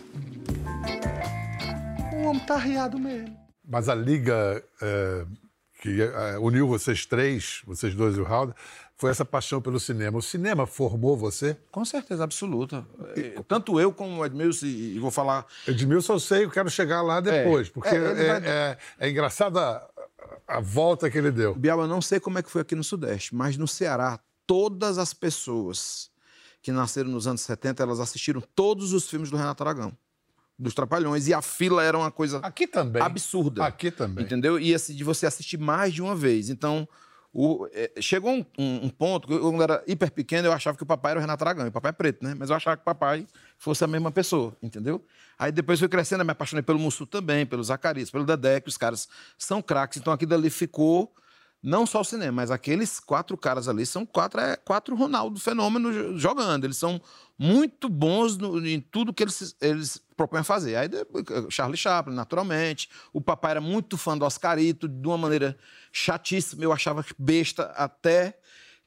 O 2.14 2.28
homem 2.28 2.46
tá 2.46 2.58
riado 2.58 2.98
mesmo. 3.00 3.38
Mas 3.68 3.90
a 3.90 3.96
liga 3.96 4.64
é, 4.82 5.26
que 5.82 6.02
é, 6.02 6.38
uniu 6.38 6.68
vocês 6.68 7.06
três, 7.06 7.62
vocês 7.66 7.94
dois 7.96 8.16
e 8.16 8.20
o 8.20 8.24
Raul, 8.24 8.54
foi 8.96 9.10
essa 9.12 9.26
paixão 9.26 9.62
pelo 9.62 9.80
cinema. 9.80 10.18
O 10.18 10.22
cinema 10.22 10.66
formou 10.66 11.18
você? 11.18 11.58
Com 11.72 11.84
certeza 11.84 12.24
absoluta. 12.24 12.86
É, 13.18 13.42
Tanto 13.48 13.80
eu 13.80 13.92
como 13.92 14.22
o 14.22 14.26
Edmilson, 14.26 14.66
e 14.66 14.96
e 14.96 15.00
vou 15.00 15.12
falar. 15.12 15.46
Edmilson, 15.68 16.14
eu 16.14 16.20
sei, 16.20 16.46
eu 16.46 16.50
quero 16.52 16.70
chegar 16.70 17.02
lá 17.02 17.20
depois, 17.20 17.70
porque 17.70 17.90
É, 17.90 17.96
ele 17.96 18.22
é, 18.22 18.40
vai- 18.40 18.50
é- 18.50 18.78
é 19.00 19.10
engraçado 19.10 19.60
a, 19.60 19.86
a 20.48 20.60
volta 20.62 21.10
que 21.10 21.18
ele 21.18 21.32
deu. 21.32 21.54
Bial, 21.56 21.82
eu 21.82 21.88
não 21.88 22.02
sei 22.02 22.20
como 22.20 22.38
é 22.40 22.44
que 22.44 22.52
foi 22.52 22.62
aqui 22.62 22.76
no 22.76 22.84
Sudeste, 22.84 23.36
mas 23.36 23.58
no 23.58 23.68
Ceará, 23.68 24.20
todas 24.48 24.98
as 24.98 25.14
pessoas 25.14 26.10
que 26.62 26.72
nasceram 26.72 27.10
nos 27.10 27.28
anos 27.28 27.42
70, 27.42 27.84
elas 27.84 28.00
assistiram 28.00 28.42
todos 28.56 28.94
os 28.94 29.10
filmes 29.10 29.30
do 29.30 29.36
Renato 29.38 29.64
Aragão, 29.64 29.92
dos 30.58 30.74
Trapalhões, 30.74 31.28
e 31.28 31.34
a 31.34 31.42
fila 31.42 31.84
era 31.84 31.98
uma 31.98 32.12
coisa 32.12 32.38
Aqui 32.40 32.66
também. 32.68 33.02
absurda. 33.02 33.66
Aqui 33.66 33.92
também. 33.92 34.24
Entendeu? 34.24 34.60
E 34.60 34.74
assim, 34.74 34.96
de 34.96 35.04
você 35.04 35.26
assistir 35.26 35.58
mais 35.58 35.94
de 35.94 36.02
uma 36.02 36.16
vez. 36.16 36.50
Então, 36.50 36.88
o- 37.34 37.68
é, 37.74 37.92
chegou 38.00 38.32
um, 38.32 38.46
um- 38.58 38.86
um 38.86 38.90
ponto 38.90 39.28
que 39.28 39.34
eu, 39.34 39.42
quando 39.42 39.62
era 39.64 39.84
hiper 39.88 40.12
pequeno, 40.12 40.48
eu 40.48 40.54
achava 40.54 40.78
que 40.78 40.84
o 40.84 40.86
papai 40.86 41.12
era 41.12 41.20
o 41.20 41.22
Renato 41.22 41.44
Aragão. 41.44 41.66
E 41.66 41.70
o 41.70 41.72
papai 41.72 41.90
é 41.90 41.94
preto, 41.94 42.24
né? 42.24 42.34
Mas 42.38 42.50
eu 42.50 42.56
achava 42.56 42.78
que 42.78 42.82
o 42.84 42.86
papai 42.86 43.28
fosse 43.58 43.84
a 43.84 43.88
mesma 43.88 44.12
pessoa, 44.12 44.56
entendeu? 44.62 45.04
Aí 45.38 45.52
depois 45.52 45.80
fui 45.80 45.90
crescendo, 45.90 46.22
eu 46.22 46.26
me 46.26 46.32
apaixonei 46.32 46.62
pelo 46.64 46.80
Mussu 46.80 47.06
também, 47.06 47.46
pelo 47.46 47.64
Zacarias, 47.64 48.10
pelo 48.12 48.24
Dedé, 48.24 48.62
que 48.62 48.70
os 48.70 48.78
caras 48.78 49.10
são 49.38 49.62
craques. 49.62 49.98
Então 50.00 50.14
aquilo 50.14 50.34
ali 50.36 50.50
ficou. 50.50 51.14
Não 51.64 51.86
só 51.86 52.02
o 52.02 52.04
cinema, 52.04 52.34
mas 52.34 52.52
aqueles 52.52 53.00
quatro 53.00 53.38
caras 53.38 53.70
ali 53.70 53.86
são 53.86 54.06
quatro, 54.06 54.38
é, 54.42 54.58
quatro 54.58 54.96
Ronaldo 54.98 55.40
fenômeno 55.40 55.94
jo- 55.94 56.18
jogando. 56.20 56.66
Eles 56.66 56.76
são 56.76 57.02
muito 57.40 57.88
bons 57.88 58.38
no- 58.38 58.66
em 58.68 58.82
tudo 58.82 59.14
que 59.14 59.24
eles, 59.24 59.56
eles 59.62 59.98
propõem 60.18 60.42
a 60.42 60.44
fazer. 60.44 60.76
Aí 60.76 60.90
Charlie 61.50 61.78
Chaplin, 61.78 62.14
naturalmente. 62.14 62.90
O 63.14 63.22
papai 63.22 63.52
era 63.52 63.62
muito 63.62 63.98
fã 63.98 64.18
do 64.18 64.26
Oscarito, 64.26 64.90
de 64.90 65.08
uma 65.08 65.18
maneira 65.18 65.58
chatíssima. 65.92 66.64
Eu 66.66 66.74
achava 66.74 67.06
besta 67.18 67.64
até 67.78 68.38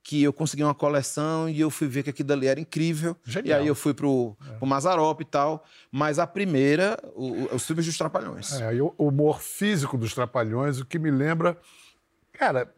que 0.03 0.23
eu 0.23 0.33
consegui 0.33 0.63
uma 0.63 0.75
coleção 0.75 1.49
e 1.49 1.59
eu 1.59 1.69
fui 1.71 1.89
ver 1.89 2.03
que 2.05 2.11
aquilo 2.11 2.33
ali 2.33 2.47
era 2.47 2.61
incrível. 2.61 3.17
Genial. 3.25 3.59
E 3.59 3.63
aí 3.63 3.67
eu 3.67 3.75
fui 3.75 3.93
pro, 3.95 4.37
pro 4.59 4.67
Mazarop 4.67 5.21
e 5.21 5.25
tal. 5.25 5.65
Mas 5.91 6.19
a 6.19 6.27
primeira, 6.27 6.97
o- 7.15 7.45
o- 7.45 7.55
os 7.57 7.67
filmes 7.67 7.87
dos 7.87 7.97
Trapalhões. 7.99 8.53
É, 8.53 8.71
o 8.83 8.93
humor 8.99 9.41
físico 9.41 9.97
dos 9.99 10.13
Trapalhões, 10.15 10.79
o 10.79 10.85
que 10.85 10.99
me 10.99 11.11
lembra. 11.11 11.59
Cara, 12.39 12.73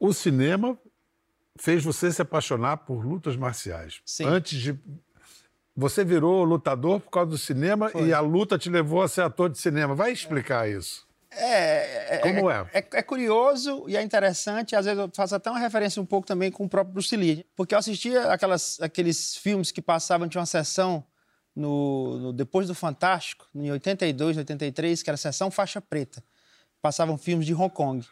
o 0.00 0.12
cinema 0.12 0.78
fez 1.58 1.82
você 1.84 2.10
se 2.12 2.22
apaixonar 2.22 2.78
por 2.78 3.04
lutas 3.04 3.36
marciais. 3.36 4.00
Sim. 4.04 4.24
Antes 4.24 4.60
de. 4.60 4.78
Você 5.76 6.04
virou 6.04 6.42
lutador 6.42 6.98
por 7.00 7.10
causa 7.10 7.30
do 7.30 7.38
cinema 7.38 7.90
e 7.94 8.12
a 8.12 8.18
luta 8.20 8.58
te 8.58 8.68
levou 8.68 9.00
a 9.00 9.06
ser 9.08 9.22
ator 9.22 9.48
de 9.48 9.58
cinema. 9.58 9.94
Vai 9.94 10.10
explicar 10.10 10.68
isso. 10.68 11.06
É, 11.30 12.16
é, 12.16 12.18
Como 12.18 12.50
é? 12.50 12.68
é? 12.72 12.78
é 12.78 13.02
curioso 13.02 13.84
e 13.86 13.96
é 13.96 14.02
interessante. 14.02 14.74
Às 14.74 14.86
vezes 14.86 14.98
eu 14.98 15.08
faço 15.14 15.36
até 15.36 15.48
uma 15.48 15.58
referência 15.60 16.02
um 16.02 16.06
pouco 16.06 16.26
também 16.26 16.50
com 16.50 16.64
o 16.64 16.68
próprio 16.68 16.94
Bruce 16.94 17.14
Lee. 17.16 17.46
Porque 17.54 17.74
eu 17.74 17.78
assistia 17.78 18.24
aquelas, 18.32 18.80
aqueles 18.80 19.36
filmes 19.36 19.70
que 19.70 19.80
passavam, 19.80 20.28
tinha 20.28 20.40
uma 20.40 20.46
sessão 20.46 21.04
no, 21.54 22.18
no- 22.18 22.32
depois 22.32 22.66
do 22.66 22.74
Fantástico, 22.74 23.46
em 23.54 23.70
82, 23.70 24.36
83, 24.38 25.00
que 25.02 25.10
era 25.10 25.14
a 25.14 25.18
sessão 25.18 25.48
faixa 25.48 25.80
preta. 25.80 26.24
Passavam 26.82 27.16
filmes 27.16 27.46
de 27.46 27.54
Hong 27.54 27.72
Kong. 27.72 28.04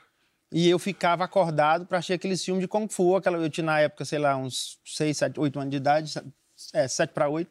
E 0.53 0.69
eu 0.69 0.79
ficava 0.79 1.25
acordado 1.25 1.87
para 1.87 1.99
assistir 1.99 2.15
aqueles 2.15 2.45
filmes 2.45 2.63
de 2.63 2.69
Kung 2.69 2.89
Fu. 2.89 3.17
Aquela, 3.17 3.37
eu 3.39 3.51
tinha 3.51 3.65
na 3.65 3.81
época, 3.81 4.05
sei 4.05 4.19
lá, 4.19 4.37
uns 4.37 4.79
6, 4.85 5.17
7, 5.17 5.41
8 5.41 5.59
anos 5.59 5.71
de 5.71 5.77
idade, 5.77 6.15
é, 6.73 6.87
7 6.87 7.13
para 7.13 7.29
8. 7.29 7.51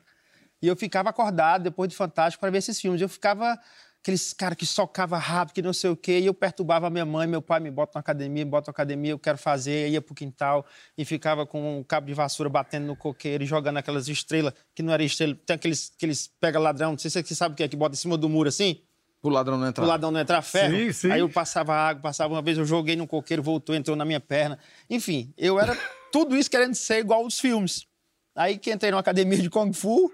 E 0.61 0.67
eu 0.67 0.75
ficava 0.75 1.09
acordado 1.09 1.63
depois 1.63 1.89
de 1.89 1.95
Fantástico 1.95 2.41
para 2.41 2.49
ver 2.49 2.59
esses 2.59 2.79
filmes. 2.79 3.01
Eu 3.01 3.09
ficava 3.09 3.59
aqueles 4.05 4.33
cara 4.33 4.55
que 4.55 4.67
socava 4.67 5.17
rápido, 5.17 5.55
que 5.55 5.61
não 5.63 5.73
sei 5.73 5.89
o 5.89 5.97
quê, 5.97 6.19
e 6.19 6.27
eu 6.27 6.33
perturbava 6.33 6.91
minha 6.91 7.05
mãe, 7.05 7.25
meu 7.25 7.41
pai 7.41 7.59
me 7.59 7.71
bota 7.71 7.93
na 7.95 8.01
academia, 8.01 8.45
me 8.45 8.51
bota 8.51 8.69
na 8.69 8.71
academia, 8.71 9.11
eu 9.11 9.17
quero 9.17 9.35
fazer, 9.35 9.89
ia 9.89 9.99
pro 9.99 10.13
quintal 10.13 10.63
e 10.95 11.03
ficava 11.03 11.43
com 11.43 11.79
um 11.79 11.83
cabo 11.83 12.05
de 12.05 12.13
vassoura 12.13 12.47
batendo 12.47 12.85
no 12.85 12.95
coqueiro 12.95 13.43
e 13.43 13.47
jogando 13.47 13.77
aquelas 13.77 14.07
estrelas, 14.07 14.53
que 14.75 14.83
não 14.83 14.93
era 14.93 15.03
estrela, 15.03 15.35
tem 15.43 15.55
aqueles 15.55 15.91
que 15.97 16.05
eles 16.05 16.31
pega 16.39 16.59
ladrão, 16.59 16.91
não 16.91 16.99
sei 16.99 17.09
se 17.09 17.23
você 17.23 17.33
sabe 17.33 17.53
o 17.53 17.55
que 17.55 17.63
é, 17.63 17.67
que 17.67 17.75
bota 17.75 17.95
em 17.95 17.97
cima 17.97 18.15
do 18.15 18.29
muro 18.29 18.47
assim, 18.47 18.79
O 19.27 19.31
ladrão 19.31 19.57
não 19.57 19.67
entrar. 19.67 19.81
pro 19.83 19.89
ladrão 19.89 20.11
não 20.11 20.19
entrar 20.19 20.41
ferro. 20.41 20.75
Sim, 20.75 20.91
sim. 20.91 21.11
Aí 21.11 21.19
eu 21.19 21.29
passava 21.29 21.73
água, 21.73 22.01
passava 22.01 22.33
uma 22.33 22.41
vez, 22.41 22.57
eu 22.57 22.65
joguei 22.65 22.95
no 22.95 23.07
coqueiro, 23.07 23.41
voltou, 23.43 23.75
entrou 23.75 23.95
na 23.95 24.05
minha 24.05 24.19
perna. 24.19 24.57
Enfim, 24.89 25.33
eu 25.37 25.59
era 25.59 25.75
tudo 26.11 26.35
isso 26.35 26.49
querendo 26.49 26.75
ser 26.75 26.99
igual 26.99 27.23
aos 27.23 27.39
filmes. 27.39 27.87
Aí 28.35 28.57
que 28.57 28.71
entrei 28.71 28.91
numa 28.91 28.99
academia 28.99 29.37
de 29.41 29.49
Kung 29.49 29.71
Fu 29.73 30.11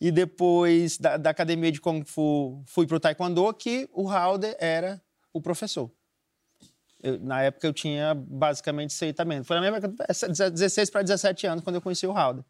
e 0.00 0.10
depois 0.10 0.98
da, 0.98 1.16
da 1.16 1.30
academia 1.30 1.70
de 1.70 1.80
Kung 1.80 2.04
Fu 2.04 2.62
fui 2.66 2.86
pro 2.86 2.98
Taekwondo, 2.98 3.52
que 3.54 3.88
o 3.92 4.08
Halder 4.08 4.56
era 4.58 5.00
o 5.32 5.40
professor. 5.40 5.90
Eu- 7.02 7.18
na 7.20 7.42
época 7.42 7.66
eu 7.66 7.72
tinha 7.72 8.14
basicamente 8.14 8.90
isso 8.90 9.04
aí 9.04 9.12
também. 9.12 9.42
Foi 9.42 9.56
na 9.56 9.62
mesma 9.62 9.78
época, 9.78 10.06
16 10.50 10.90
para 10.90 11.02
17 11.02 11.46
anos, 11.46 11.64
quando 11.64 11.76
eu 11.76 11.82
conheci 11.82 12.06
o 12.06 12.12
Halder. 12.12 12.44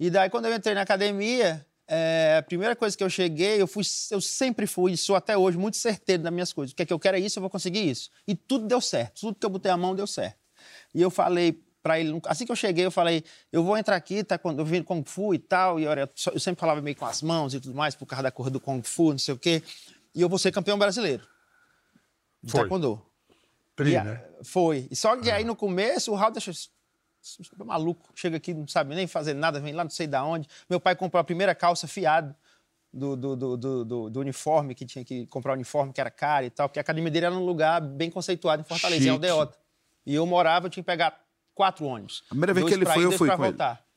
E 0.00 0.10
daí, 0.10 0.30
quando 0.30 0.46
eu 0.46 0.54
entrei 0.54 0.74
na 0.74 0.82
academia, 0.82 1.66
é, 1.88 2.36
a 2.38 2.42
primeira 2.42 2.76
coisa 2.76 2.96
que 2.96 3.02
eu 3.02 3.08
cheguei, 3.08 3.60
eu, 3.60 3.66
fui, 3.66 3.82
eu 4.10 4.20
sempre 4.20 4.66
fui, 4.66 4.94
sou 4.96 5.16
até 5.16 5.36
hoje, 5.36 5.56
muito 5.56 5.78
certeiro 5.78 6.22
das 6.22 6.32
minhas 6.32 6.52
coisas. 6.52 6.72
O 6.72 6.76
que 6.76 6.82
é 6.82 6.86
que 6.86 6.92
eu 6.92 6.98
quero 6.98 7.16
é 7.16 7.20
isso, 7.20 7.38
eu 7.38 7.40
vou 7.40 7.48
conseguir 7.48 7.88
isso. 7.88 8.10
E 8.26 8.34
tudo 8.34 8.66
deu 8.66 8.80
certo. 8.80 9.20
Tudo 9.20 9.34
que 9.36 9.46
eu 9.46 9.50
botei 9.50 9.70
a 9.70 9.76
mão 9.76 9.94
deu 9.94 10.06
certo. 10.06 10.38
E 10.94 11.00
eu 11.00 11.10
falei 11.10 11.64
para 11.82 11.98
ele, 11.98 12.20
assim 12.26 12.44
que 12.44 12.52
eu 12.52 12.56
cheguei, 12.56 12.84
eu 12.84 12.90
falei, 12.90 13.24
eu 13.50 13.64
vou 13.64 13.76
entrar 13.78 13.96
aqui, 13.96 14.22
tá, 14.22 14.36
quando 14.36 14.58
eu 14.58 14.64
vim 14.64 14.82
Kung 14.82 15.02
Fu 15.04 15.32
e 15.32 15.38
tal, 15.38 15.80
e 15.80 15.86
olha, 15.86 16.10
eu 16.32 16.40
sempre 16.40 16.60
falava 16.60 16.82
meio 16.82 16.94
com 16.94 17.06
as 17.06 17.22
mãos 17.22 17.54
e 17.54 17.60
tudo 17.60 17.74
mais, 17.74 17.94
por 17.94 18.04
causa 18.04 18.24
da 18.24 18.30
corrida 18.30 18.54
do 18.54 18.60
Kung 18.60 18.82
Fu, 18.82 19.12
não 19.12 19.18
sei 19.18 19.32
o 19.32 19.38
quê. 19.38 19.62
E 20.14 20.20
eu 20.20 20.28
vou 20.28 20.38
ser 20.38 20.52
campeão 20.52 20.78
brasileiro. 20.78 21.26
De 22.42 22.50
Foi. 22.50 22.60
Taekwondo. 22.60 23.02
Tri, 23.74 23.92
E 23.92 24.02
né? 24.02 24.22
Foi. 24.42 24.88
Só 24.92 25.16
que 25.16 25.30
aí 25.30 25.44
no 25.44 25.56
começo 25.56 26.12
o 26.12 26.14
Raul 26.14 26.32
deixou. 26.32 26.52
Maluco, 27.64 28.10
chega 28.14 28.36
aqui, 28.36 28.54
não 28.54 28.66
sabe 28.66 28.94
nem 28.94 29.06
fazer 29.06 29.34
nada, 29.34 29.60
vem 29.60 29.72
lá 29.74 29.84
não 29.84 29.90
sei 29.90 30.06
da 30.06 30.24
onde. 30.24 30.48
Meu 30.68 30.80
pai 30.80 30.94
comprou 30.96 31.20
a 31.20 31.24
primeira 31.24 31.54
calça 31.54 31.86
fiada 31.86 32.36
do, 32.92 33.16
do, 33.16 33.36
do, 33.36 33.56
do, 33.84 34.10
do- 34.10 34.20
uniforme, 34.20 34.74
que 34.74 34.86
tinha 34.86 35.04
que 35.04 35.26
comprar 35.26 35.52
o 35.52 35.54
uniforme, 35.54 35.92
que 35.92 36.00
era 36.00 36.10
caro 36.10 36.46
e 36.46 36.50
tal, 36.50 36.68
porque 36.68 36.78
a 36.78 36.82
academia 36.82 37.10
dele 37.10 37.26
era 37.26 37.34
num 37.34 37.44
lugar 37.44 37.80
bem 37.80 38.10
conceituado 38.10 38.62
em 38.62 38.64
Fortaleza, 38.64 39.00
em 39.00 39.02
Chique. 39.02 39.10
Aldeota. 39.14 39.58
E 40.06 40.14
eu 40.14 40.24
morava, 40.24 40.66
eu 40.66 40.70
tinha 40.70 40.82
que 40.82 40.86
pegar 40.86 41.20
quatro 41.54 41.84
ônibus. 41.84 42.22
A 42.26 42.28
primeira 42.30 42.54
vez 42.54 42.66
que 42.66 42.74
ele 42.74 42.86
foi, 42.86 43.04
eu 43.04 43.12
fui 43.12 43.28
com 43.28 43.36
voltar. 43.36 43.72
Ele 43.72 43.87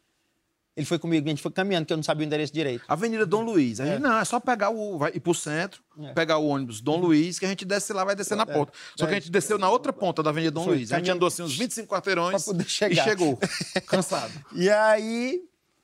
foi 0.86 0.98
comigo, 0.98 1.28
a 1.28 1.30
gente 1.30 1.42
foi 1.42 1.52
caminhando, 1.52 1.84
porque 1.84 1.94
eu 1.94 1.98
não 1.98 2.04
sabia 2.04 2.24
o 2.24 2.28
endereço 2.28 2.54
direito. 2.54 2.84
Avenida 2.88 3.26
Dom 3.26 3.42
Luiz. 3.42 3.80
A 3.82 3.86
gente, 3.86 4.00
Não, 4.00 4.18
é 4.20 4.26
só 4.26 4.40
pegar 4.40 4.70
o. 4.70 4.98
Vai 4.98 5.12
ir 5.14 5.20
pro 5.20 5.34
centro, 5.34 5.84
É. 6.00 6.14
pegar 6.14 6.38
o 6.38 6.48
ônibus 6.48 6.80
Dom 6.82 6.98
Luiz, 6.98 7.38
que 7.38 7.46
a 7.46 7.50
gente 7.50 7.66
desce 7.66 7.92
lá, 7.94 8.04
vai 8.06 8.16
descer 8.16 8.36
na 8.36 8.46
ponta. 8.46 8.72
Só 8.96 9.06
que 9.06 9.12
a 9.12 9.20
gente 9.20 9.30
desceu 9.30 9.58
na 9.58 9.70
outra 9.70 9.92
ponta 9.92 10.24
da 10.24 10.30
Avenida 10.30 10.52
Dom 10.52 10.64
Foi, 10.64 10.76
Luiz. 10.76 10.92
A 10.92 10.98
gente 10.98 11.12
andou 11.12 11.28
assim 11.28 11.44
uns 11.44 11.58
25 11.58 11.88
quarteirões 11.88 12.44
Pra 12.44 12.54
poder 12.54 12.66
e 12.66 12.70
chegar. 12.70 13.04
chegou. 13.04 13.38
Cansado. 13.86 14.32
E 14.54 14.70
aí, 14.70 15.42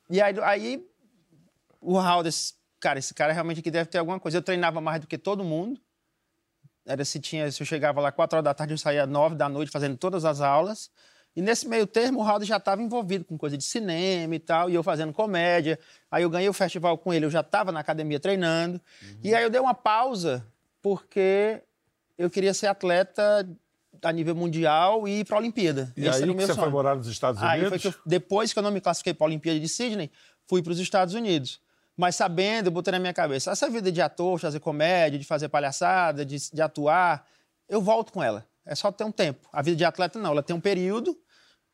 e 0.09 0.21
aí, 0.21 0.35
aí 0.41 0.85
o 1.81 1.97
Raul 1.97 2.23
cara, 2.79 2.99
esse 2.99 3.13
cara 3.13 3.33
realmente 3.33 3.59
aqui 3.59 3.69
deve 3.71 3.89
ter 3.89 3.97
alguma 3.97 4.19
coisa. 4.19 4.37
Eu 4.37 4.41
treinava 4.41 4.79
mais 4.79 5.01
do 5.01 5.07
que 5.07 5.17
todo 5.17 5.43
mundo. 5.43 5.79
Era 6.85 7.03
se 7.03 7.19
tinha, 7.19 7.51
se 7.51 7.61
eu 7.61 7.67
chegava 7.67 7.99
lá 7.99 8.11
quatro 8.11 8.37
horas 8.37 8.45
da 8.45 8.53
tarde, 8.53 8.73
eu 8.73 8.77
saía 8.77 9.05
nove 9.05 9.35
da 9.35 9.49
noite 9.49 9.69
fazendo 9.69 9.97
todas 9.97 10.23
as 10.23 10.39
aulas. 10.39 10.89
E 11.37 11.41
nesse 11.41 11.67
meio 11.67 11.85
termo, 11.85 12.17
o 12.19 12.23
Raul 12.23 12.43
já 12.43 12.57
estava 12.57 12.81
envolvido 12.81 13.23
com 13.23 13.37
coisa 13.37 13.55
de 13.55 13.63
cinema 13.63 14.33
e 14.33 14.39
tal, 14.39 14.71
e 14.71 14.73
eu 14.73 14.81
fazendo 14.81 15.13
comédia. 15.13 15.77
Aí 16.09 16.23
eu 16.23 16.31
ganhei 16.31 16.49
o 16.49 16.53
festival 16.53 16.97
com 16.97 17.13
ele, 17.13 17.25
eu 17.25 17.29
já 17.29 17.41
estava 17.41 17.71
na 17.71 17.79
academia 17.79 18.19
treinando. 18.19 18.81
E 19.23 19.35
aí 19.35 19.43
eu 19.43 19.49
dei 19.51 19.61
uma 19.61 19.75
pausa, 19.75 20.43
porque 20.81 21.61
eu 22.17 22.27
queria 22.27 22.55
ser 22.55 22.65
atleta 22.65 23.47
a 24.01 24.11
nível 24.11 24.33
mundial 24.35 25.07
e 25.07 25.19
ir 25.19 25.25
para 25.25 25.37
a 25.37 25.39
Olimpíada. 25.39 25.93
E 25.95 26.07
Esse 26.07 26.23
aí 26.23 26.29
que 26.29 26.33
você 26.41 26.47
sonho. 26.47 26.57
foi 26.59 26.69
morar 26.69 26.95
nos 26.95 27.05
Estados 27.07 27.39
Aí 27.43 27.61
Unidos? 27.61 27.81
foi 27.83 27.91
que 27.91 27.95
eu- 27.97 28.01
depois 28.03 28.51
que 28.51 28.57
eu 28.57 28.63
não 28.63 28.71
me 28.71 28.81
classifiquei 28.81 29.13
para 29.13 29.25
a 29.25 29.29
Olimpíada 29.29 29.59
de 29.59 29.69
Sydney, 29.69 30.09
fui 30.47 30.63
para 30.63 30.71
os 30.71 30.79
Estados 30.79 31.13
Unidos. 31.13 31.61
Mas 31.95 32.15
sabendo, 32.15 32.67
eu 32.67 32.71
botei 32.71 32.91
na 32.91 32.99
minha 32.99 33.13
cabeça, 33.13 33.51
essa 33.51 33.69
vida 33.69 33.91
de 33.91 34.01
ator, 34.01 34.37
de 34.37 34.41
fazer 34.41 34.59
comédia, 34.59 35.19
de 35.19 35.25
fazer 35.25 35.49
palhaçada, 35.49 36.25
de, 36.25 36.37
de 36.51 36.61
atuar, 36.63 37.27
eu 37.69 37.79
volto 37.79 38.11
com 38.11 38.23
ela. 38.23 38.43
É 38.65 38.73
só 38.73 38.91
ter 38.91 39.03
um 39.03 39.11
tempo. 39.11 39.47
A 39.53 39.61
vida 39.61 39.77
de 39.77 39.85
atleta 39.85 40.17
não, 40.19 40.31
ela 40.31 40.41
tem 40.43 40.55
um 40.55 40.59
período 40.59 41.15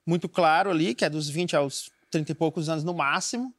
muito 0.05 0.27
claro 0.29 0.69
ali, 0.69 0.93
que 0.95 1.05
é 1.05 1.09
dos 1.09 1.29
20 1.29 1.55
aos 1.55 1.89
30 2.09 2.31
e 2.31 2.35
poucos 2.35 2.69
anos 2.69 2.83
no 2.83 2.93
máximo, 2.93 3.53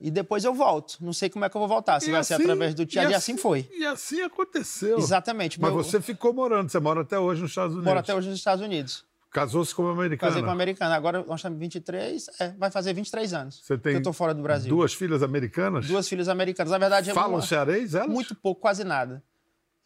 e 0.00 0.10
depois 0.10 0.44
eu 0.44 0.54
volto. 0.54 0.96
Não 1.00 1.12
sei 1.12 1.28
como 1.28 1.44
é 1.44 1.48
que 1.50 1.56
eu 1.56 1.58
vou 1.60 1.68
voltar, 1.68 2.00
se 2.00 2.08
E 2.08 2.12
vai 2.12 2.24
ser 2.24 2.34
assim- 2.34 2.44
através 2.44 2.74
do 2.74 2.86
teatro, 2.86 3.10
e 3.12 3.14
assim 3.14 3.36
foi. 3.36 3.68
E 3.72 3.84
assim 3.84 4.22
aconteceu. 4.22 4.98
Exatamente. 4.98 5.60
Mas 5.60 5.72
Meu- 5.72 5.82
você 5.84 6.00
ficou 6.00 6.32
morando, 6.32 6.70
você 6.70 6.80
mora 6.80 7.02
até 7.02 7.18
hoje 7.18 7.42
nos 7.42 7.50
Estados 7.50 7.72
Unidos. 7.72 7.86
Moro 7.86 7.98
até 8.00 8.14
hoje 8.14 8.28
nos 8.28 8.38
Estados 8.38 8.64
Unidos. 8.64 9.04
Casou-se 9.30 9.72
com 9.72 9.82
uma 9.82 9.92
americana. 9.92 10.30
Casei 10.30 10.42
com 10.42 10.48
uma 10.48 10.54
americana. 10.54 10.96
Agora 10.96 11.22
nós 11.24 11.38
estamos 11.38 11.56
23, 11.58 12.28
é, 12.40 12.48
vai 12.58 12.68
fazer 12.68 12.92
23 12.92 13.32
anos 13.32 13.60
Você 13.62 13.78
tem 13.78 13.92
que 13.92 13.98
eu 13.98 14.02
tô 14.02 14.12
fora 14.12 14.34
do 14.34 14.42
Brasil. 14.42 14.68
duas 14.68 14.92
filhas 14.92 15.22
americanas? 15.22 15.86
Duas 15.86 16.08
filhas 16.08 16.28
americanas. 16.28 16.72
Na 16.72 16.78
verdade, 16.78 17.10
é 17.10 17.14
Falam 17.14 17.34
uma- 17.34 17.42
cearense, 17.42 17.96
elas? 17.96 18.08
Muito 18.08 18.34
pouco, 18.34 18.60
quase 18.60 18.82
nada. 18.82 19.22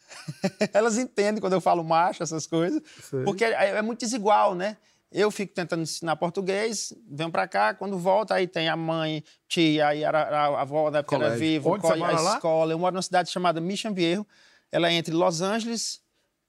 Elas 0.72 0.96
entendem 0.98 1.40
quando 1.40 1.54
eu 1.54 1.60
falo 1.60 1.82
macho, 1.82 2.22
essas 2.22 2.46
coisas, 2.46 2.80
Sei. 3.10 3.22
porque 3.24 3.44
é, 3.44 3.70
é 3.76 3.82
muito 3.82 4.00
desigual, 4.00 4.54
né? 4.54 4.76
Eu 5.16 5.30
fico 5.30 5.54
tentando 5.54 5.82
ensinar 5.82 6.16
português, 6.16 6.92
venho 7.08 7.30
pra 7.30 7.46
cá, 7.46 7.72
quando 7.72 7.96
volto, 7.96 8.32
aí 8.32 8.48
tem 8.48 8.68
a 8.68 8.74
mãe, 8.76 9.22
tia, 9.46 9.86
aí 9.86 10.04
a, 10.04 10.10
a, 10.10 10.46
a 10.48 10.60
avó 10.62 10.90
da 10.90 10.98
época 10.98 11.14
era 11.14 11.36
viva, 11.36 11.70
Onde 11.70 11.86
a 11.86 12.20
lá? 12.20 12.34
escola. 12.34 12.72
Eu 12.72 12.78
moro 12.80 12.92
numa 12.94 13.00
cidade 13.02 13.30
chamada 13.30 13.60
Mission 13.60 13.94
Viejo, 13.94 14.26
ela 14.72 14.88
é 14.88 14.92
entre 14.94 15.14
Los 15.14 15.40
Angeles 15.40 16.00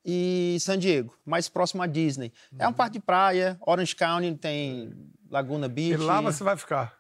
e 0.04 0.58
San 0.60 0.80
Diego, 0.80 1.16
mais 1.24 1.48
próximo 1.48 1.84
à 1.84 1.86
Disney. 1.86 2.34
É 2.58 2.66
uma 2.66 2.74
parte 2.74 2.94
de 2.94 3.00
praia, 3.02 3.56
Orange 3.62 3.96
County 3.96 4.34
tem 4.36 4.92
Laguna 5.30 5.68
E 5.68 5.70
Beach. 5.70 5.98
lá 6.02 6.20
você 6.22 6.44
vai 6.44 6.58
ficar. 6.58 6.98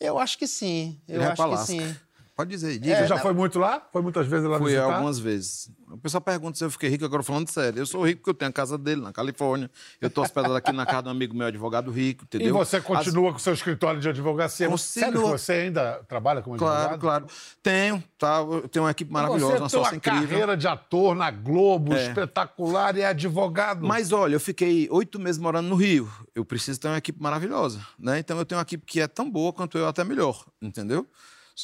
Eu 0.00 0.18
acho 0.18 0.38
que 0.38 0.46
sim, 0.46 0.98
eu 1.06 1.16
Ele 1.16 1.24
acho 1.30 1.42
que 1.50 1.56
sim. 1.66 1.96
Pode 2.40 2.50
dizer, 2.50 2.76
É, 2.76 2.78
diga. 2.78 2.96
Você 2.96 3.06
já 3.06 3.18
foi 3.18 3.32
muito 3.34 3.58
lá? 3.58 3.86
Foi 3.92 4.00
muitas 4.00 4.26
vezes 4.26 4.48
lá 4.48 4.56
Fui 4.58 4.70
visitar? 4.72 4.92
algumas 4.94 5.18
vezes. 5.18 5.70
O 5.90 5.98
pessoal 5.98 6.20
pergunta 6.22 6.56
se 6.56 6.64
eu 6.64 6.70
fiquei 6.70 6.88
rico, 6.88 7.04
agora 7.04 7.22
falando 7.22 7.48
sério. 7.48 7.78
Eu 7.80 7.84
sou 7.86 8.06
rico 8.06 8.20
porque 8.20 8.30
eu 8.30 8.34
tenho 8.34 8.48
a 8.48 8.52
casa 8.52 8.78
dele 8.78 9.00
na 9.02 9.12
Califórnia. 9.12 9.70
Eu 10.00 10.08
tô 10.08 10.22
hospedado 10.22 10.54
aqui 10.54 10.72
na 10.72 10.86
casa 10.86 11.02
de 11.02 11.08
um 11.08 11.10
amigo 11.10 11.36
meu, 11.36 11.46
advogado 11.48 11.90
rico, 11.90 12.24
entendeu? 12.24 12.48
E 12.48 12.52
você 12.52 12.76
As- 12.78 12.84
continua 12.84 13.32
com 13.32 13.38
seu 13.38 13.52
escritório 13.52 14.00
de 14.00 14.08
advocacia? 14.08 14.66
Continua. 14.68 14.78
Sério 14.78 15.20
que 15.22 15.28
você 15.28 15.52
ainda 15.52 16.00
trabalha 16.08 16.40
como 16.40 16.56
Claro, 16.56 16.94
advogado? 16.94 17.00
claro. 17.00 17.26
Tenho, 17.62 18.02
tá? 18.18 18.38
Eu 18.38 18.68
tenho 18.68 18.84
uma 18.86 18.90
equipe 18.90 19.12
maravilhosa, 19.12 19.52
Você 19.58 19.58
uma 19.62 19.68
tem 19.68 19.78
sócia 19.78 19.92
uma 19.92 19.96
incrível. 19.96 20.28
carreira 20.28 20.56
de 20.56 20.66
ator 20.68 21.14
na 21.14 21.30
Globo, 21.30 21.92
É. 21.92 22.06
espetacular, 22.08 22.96
e 22.96 23.00
é 23.02 23.06
advogado. 23.08 23.86
Mas 23.86 24.12
olha, 24.12 24.34
eu 24.36 24.40
fiquei 24.40 24.88
oito 24.90 25.18
meses 25.18 25.38
morando 25.38 25.68
no 25.68 25.74
Rio. 25.76 26.10
Eu 26.34 26.44
preciso 26.44 26.80
ter 26.80 26.88
uma 26.88 26.96
equipe 26.98 27.20
maravilhosa, 27.22 27.80
né? 27.98 28.18
Então 28.18 28.38
eu 28.38 28.44
tenho 28.46 28.58
uma 28.58 28.62
equipe 28.62 28.86
que 28.86 29.00
é 29.00 29.06
tão 29.08 29.28
boa 29.30 29.52
quanto 29.52 29.76
eu, 29.76 29.86
até 29.86 30.04
melhor, 30.04 30.46
entendeu? 30.62 31.06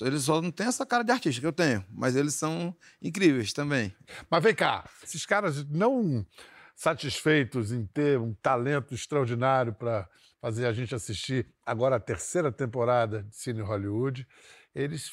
Eles 0.05 0.25
só 0.25 0.43
não 0.43 0.51
têm 0.51 0.67
essa 0.67 0.85
cara 0.85 1.03
de 1.03 1.13
artista 1.13 1.41
que 1.41 1.47
eu 1.47 1.53
tenho, 1.53 1.85
mas 1.91 2.17
eles 2.17 2.35
são 2.35 2.77
incríveis 3.01 3.53
também. 3.53 3.95
Mas 4.31 4.43
vem 4.43 4.55
cá, 4.55 4.89
esses 5.03 5.25
caras 5.25 5.65
não 5.67 6.27
satisfeitos 6.75 7.73
em 7.73 7.87
ter 7.87 8.19
um 8.19 8.35
talento 8.35 8.95
extraordinário 8.95 9.73
para 9.73 10.09
fazer 10.41 10.67
a 10.67 10.73
gente 10.73 10.95
assistir 10.95 11.49
agora 11.65 11.97
a 11.97 12.01
terceira 12.01 12.53
temporada 12.53 13.23
de 13.23 13.35
Cine 13.35 13.63
Hollywood, 13.63 14.27
eles 14.75 15.11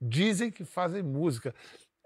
dizem 0.00 0.50
que 0.50 0.64
fazem 0.64 1.02
música. 1.02 1.54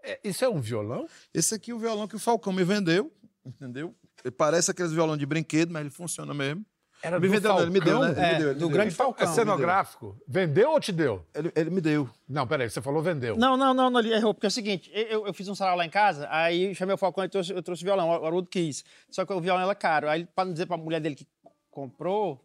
É, 0.03 0.21
Isso 0.25 0.45
é 0.45 0.49
um 0.49 0.61
violão? 0.61 1.09
Esse 1.33 1.55
aqui 1.55 1.71
é 1.71 1.75
o 1.75 1.79
violão 1.79 2.09
que 2.09 2.17
o 2.17 2.19
Falcão 2.19 2.53
me 2.53 2.65
vendeu, 2.65 3.13
entendeu? 3.45 3.95
Ele 4.25 4.33
parece 4.33 4.71
aqueles 4.71 4.93
violão 4.93 5.17
de 5.17 5.25
brinquedo, 5.25 5.73
mas 5.73 5.81
ele 5.81 5.91
funciona 5.91 6.35
mesmo. 6.35 6.65
Era 7.03 7.19
me 7.19 7.27
do 7.29 7.33
vendeu, 7.33 7.51
não, 7.55 7.63
ele 7.63 7.71
me 7.71 7.81
deu, 7.81 7.99
né? 8.01 8.07
Falcão? 8.09 8.23
Ele 8.23 8.31
É, 8.31 8.33
me 8.33 8.39
deu, 8.39 8.51
ele 8.51 8.59
do 8.61 8.67
me 8.67 8.73
grande 8.73 8.89
deu. 8.91 8.97
Falcão. 8.97 9.27
É 9.31 9.33
cenográfico. 9.35 10.17
Vendeu 10.29 10.71
ou 10.73 10.81
te 10.81 10.93
deu? 10.93 11.25
Ele, 11.35 11.53
ele 11.57 11.71
me 11.71 11.81
deu. 11.81 12.09
Não, 12.29 12.47
peraí, 12.47 12.69
você 12.69 12.81
falou 12.83 13.03
vendeu. 13.03 13.37
Não, 13.37 13.57
não, 13.57 13.73
não, 13.73 13.89
não, 13.91 14.01
ele 14.01 14.13
errou. 14.13 14.35
Porque 14.35 14.47
é 14.47 14.49
o 14.49 14.51
seguinte, 14.51 14.91
eu, 14.95 15.27
eu 15.27 15.33
fiz 15.33 15.49
um 15.49 15.55
sarau 15.55 15.77
lá 15.77 15.85
em 15.87 15.91
casa, 15.91 16.29
aí 16.31 16.75
chamei 16.75 16.95
o 16.95 16.99
Falcão 16.99 17.25
e 17.25 17.29
trouxe, 17.29 17.53
eu 17.53 17.63
trouxe 17.63 17.83
violão, 17.83 18.09
o 18.09 18.27
Haroldo 18.27 18.49
quis. 18.49 18.85
Só 19.11 19.25
que 19.25 19.33
o 19.33 19.41
violão 19.41 19.63
era 19.65 19.75
caro. 19.75 20.09
Aí, 20.09 20.27
pra 20.27 20.45
não 20.45 20.53
dizer 20.53 20.67
pra 20.67 20.77
mulher 20.77 21.01
dele 21.01 21.15
que 21.15 21.27
comprou, 21.71 22.45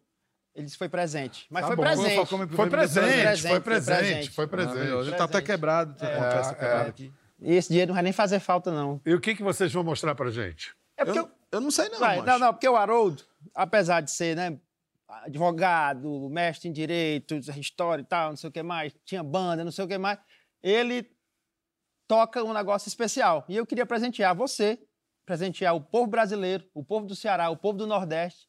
ele 0.55 0.65
disse 0.65 0.75
que 0.75 0.79
foi 0.79 0.89
presente. 0.89 1.45
Mas 1.49 1.61
Tá 1.63 1.67
foi 1.67 1.75
bom, 1.75 1.83
presente. 1.83 2.15
Falcão 2.15 2.37
Foi 2.37 2.45
me 2.45 2.45
deu 2.47 2.69
presente, 2.69 3.03
foi 3.03 3.09
presente, 3.09 3.41
foi 3.49 3.59
presente, 3.59 3.97
presente. 3.97 4.29
foi 4.31 4.47
presente. 4.47 5.07
Ele 5.07 5.11
tá 5.15 5.23
até 5.25 5.41
quebrado, 5.41 5.95
tem 5.97 6.07
uma 6.15 6.29
peça 6.29 6.53
quebrada 6.55 6.89
aqui. 6.89 7.11
E 7.41 7.53
esse 7.55 7.67
dinheiro 7.67 7.89
não 7.89 7.93
vai 7.95 8.03
nem 8.03 8.13
fazer 8.13 8.39
falta, 8.39 8.71
não. 8.71 9.01
E 9.05 9.13
o 9.13 9.19
que, 9.19 9.35
que 9.35 9.43
vocês 9.43 9.71
vão 9.73 9.83
mostrar 9.83 10.15
pra 10.15 10.31
gente? 10.31 10.73
É 10.97 11.03
porque 11.03 11.19
Eu, 11.19 11.23
eu 11.23 11.31
não 11.51 11.71
sei 11.71 11.89
não, 11.89 11.99
Vai, 11.99 12.21
não, 12.21 12.39
não, 12.39 12.53
porque 12.53 12.67
o 12.67 12.75
Haroldo, 12.75 13.23
apesar 13.53 14.01
de 14.01 14.11
ser, 14.11 14.35
né, 14.35 14.59
advogado, 15.07 16.29
mestre 16.29 16.69
em 16.69 16.71
direito, 16.71 17.35
história 17.35 18.01
e 18.01 18.05
tal, 18.05 18.29
não 18.29 18.37
sei 18.37 18.49
o 18.49 18.53
que 18.53 18.63
mais, 18.63 18.93
tinha 19.05 19.23
banda, 19.23 19.63
não 19.63 19.71
sei 19.71 19.85
o 19.85 19.87
que 19.87 19.97
mais, 19.97 20.19
ele 20.61 21.09
toca 22.07 22.43
um 22.43 22.53
negócio 22.53 22.87
especial. 22.87 23.45
E 23.47 23.55
eu 23.55 23.65
queria 23.65 23.85
presentear 23.85 24.35
você, 24.35 24.79
presentear 25.25 25.75
o 25.75 25.81
povo 25.81 26.07
brasileiro, 26.07 26.65
o 26.73 26.83
povo 26.83 27.05
do 27.05 27.15
Ceará, 27.15 27.49
o 27.49 27.57
povo 27.57 27.77
do 27.77 27.87
Nordeste, 27.87 28.47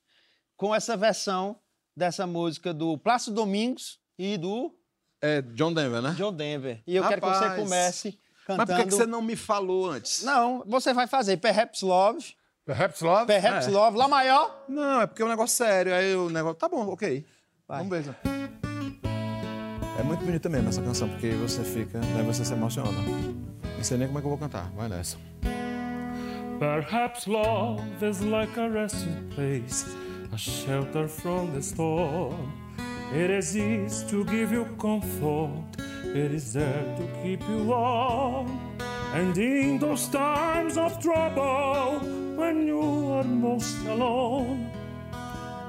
com 0.56 0.74
essa 0.74 0.96
versão 0.96 1.60
dessa 1.96 2.26
música 2.26 2.74
do 2.74 2.98
Plácido 2.98 3.36
Domingos 3.36 3.98
e 4.18 4.36
do 4.36 4.74
É 5.20 5.40
John 5.42 5.72
Denver, 5.72 6.02
né? 6.02 6.14
John 6.16 6.32
Denver. 6.32 6.82
E 6.86 6.96
eu 6.96 7.06
quero 7.06 7.20
que 7.20 7.26
você 7.26 7.44
Rapaz. 7.44 7.62
comece 7.62 8.20
Mas 8.20 8.44
cantando... 8.46 8.66
por 8.66 8.76
que, 8.76 8.84
que 8.84 8.94
você 8.94 9.06
não 9.06 9.22
me 9.22 9.36
falou 9.36 9.90
antes? 9.90 10.22
Não, 10.22 10.62
você 10.66 10.92
vai 10.92 11.06
fazer 11.06 11.38
Perhaps 11.38 11.82
Love, 11.82 12.34
Perhaps 12.66 13.00
Love? 13.00 13.26
Perhaps 13.26 13.68
É. 13.68 13.70
Love, 13.70 13.96
Lá 13.96 14.08
Maior, 14.08 14.64
Não, 14.68 15.00
é 15.02 15.06
porque 15.06 15.22
é 15.22 15.24
um 15.24 15.28
negócio 15.28 15.56
sério. 15.56 15.94
Aí 15.94 16.14
o 16.16 16.28
negócio. 16.28 16.56
Tá 16.56 16.68
bom, 16.68 16.86
ok. 16.88 17.24
Vai. 17.68 17.78
Vamos 17.84 17.90
ver. 17.92 18.00
então. 18.00 18.14
É 19.98 20.02
muito 20.02 20.24
bonita 20.24 20.48
mesmo 20.48 20.68
essa 20.68 20.82
canção, 20.82 21.08
porque 21.08 21.30
você 21.30 21.62
fica. 21.64 21.98
Né, 21.98 22.22
você 22.26 22.44
se 22.44 22.52
emociona. 22.52 22.90
Não 23.76 23.82
sei 23.84 23.96
nem 23.96 24.06
como 24.08 24.18
é 24.18 24.20
que 24.20 24.26
eu 24.26 24.30
vou 24.30 24.38
cantar. 24.38 24.70
Vai 24.76 24.88
nessa. 24.88 25.16
Perhaps 26.58 27.26
love 27.26 27.80
is 28.02 28.20
like 28.20 28.58
a 28.58 28.66
resting 28.68 29.28
place, 29.34 29.84
a 30.32 30.36
shelter 30.38 31.06
from 31.08 31.50
the 31.52 31.58
storm. 31.60 32.34
It 33.12 33.30
exists 33.30 34.02
to 34.10 34.24
give 34.24 34.52
you 34.54 34.64
comfort, 34.78 35.52
it 36.14 36.34
is 36.34 36.52
there 36.54 36.94
to 36.96 37.06
keep 37.22 37.40
you 37.48 37.64
warm. 37.66 38.48
And 39.14 39.36
in 39.38 39.78
those 39.78 40.08
times 40.10 40.76
of 40.78 40.98
trouble, 40.98 42.00
when 42.36 42.66
you 42.66 42.80
are 43.12 43.24
most 43.24 43.84
alone. 43.86 44.70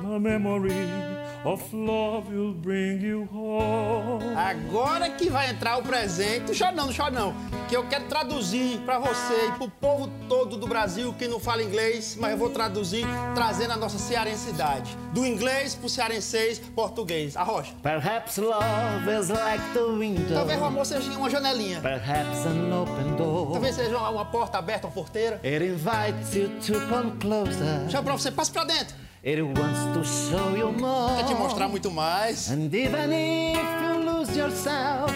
The 0.03 0.19
memory 0.19 1.16
of 1.45 1.63
love 1.73 2.29
will 2.29 2.53
bring 2.53 3.01
you 3.01 3.27
home. 3.31 4.23
Agora 4.35 5.09
que 5.09 5.29
vai 5.29 5.49
entrar 5.49 5.77
o 5.77 5.83
presente. 5.83 6.57
Chora 6.57 6.71
não, 6.71 6.93
chora 6.93 7.11
não. 7.11 7.33
Que 7.67 7.75
eu 7.75 7.85
quero 7.87 8.05
traduzir 8.05 8.79
pra 8.79 8.99
você 8.99 9.47
e 9.47 9.51
pro 9.53 9.69
povo 9.69 10.09
todo 10.29 10.57
do 10.57 10.67
Brasil 10.67 11.13
que 11.13 11.27
não 11.27 11.39
fala 11.39 11.63
inglês, 11.63 12.17
mas 12.19 12.31
eu 12.31 12.37
vou 12.37 12.49
traduzir 12.49 13.05
trazendo 13.35 13.73
a 13.73 13.77
nossa 13.77 13.97
cearensidade. 13.97 14.97
Do 15.13 15.25
inglês 15.25 15.75
pro 15.75 15.89
cearenseis, 15.89 16.59
português. 16.59 17.35
Arrocha. 17.35 17.73
Perhaps 17.83 18.37
love 18.37 19.09
is 19.19 19.29
like 19.29 19.63
the 19.73 19.83
window. 19.83 20.33
Talvez 20.33 20.61
o 20.61 20.65
amor 20.65 20.85
seja 20.85 21.11
uma 21.11 21.29
janelinha. 21.29 21.81
Perhaps 21.81 22.45
an 22.45 22.81
open 22.81 23.15
door. 23.15 23.51
Talvez 23.51 23.75
seja 23.75 23.97
uma, 23.97 24.25
porta 24.25 24.57
aberta, 24.57 24.87
uma 24.87 24.93
porteira. 24.93 25.39
It 25.43 25.63
invites 25.63 26.35
you 26.35 26.49
to 26.65 26.79
come 26.87 27.11
closer. 27.19 27.89
Chama 27.89 28.03
pra 28.03 28.13
você, 28.13 28.31
passa 28.31 28.51
pra 28.51 28.63
dentro. 28.63 29.06
It 29.23 29.41
wants 29.41 29.79
to 29.93 30.03
show 30.03 30.55
you 30.55 30.71
more. 30.71 31.15
Quer 31.17 31.25
te 31.25 31.33
mostrar 31.33 31.67
muito 31.67 31.89
mais. 31.91 32.49
And 32.51 32.73
even 32.73 33.11
if 33.11 33.57
you 33.81 34.03
lose 34.05 34.37
yourself 34.37 35.11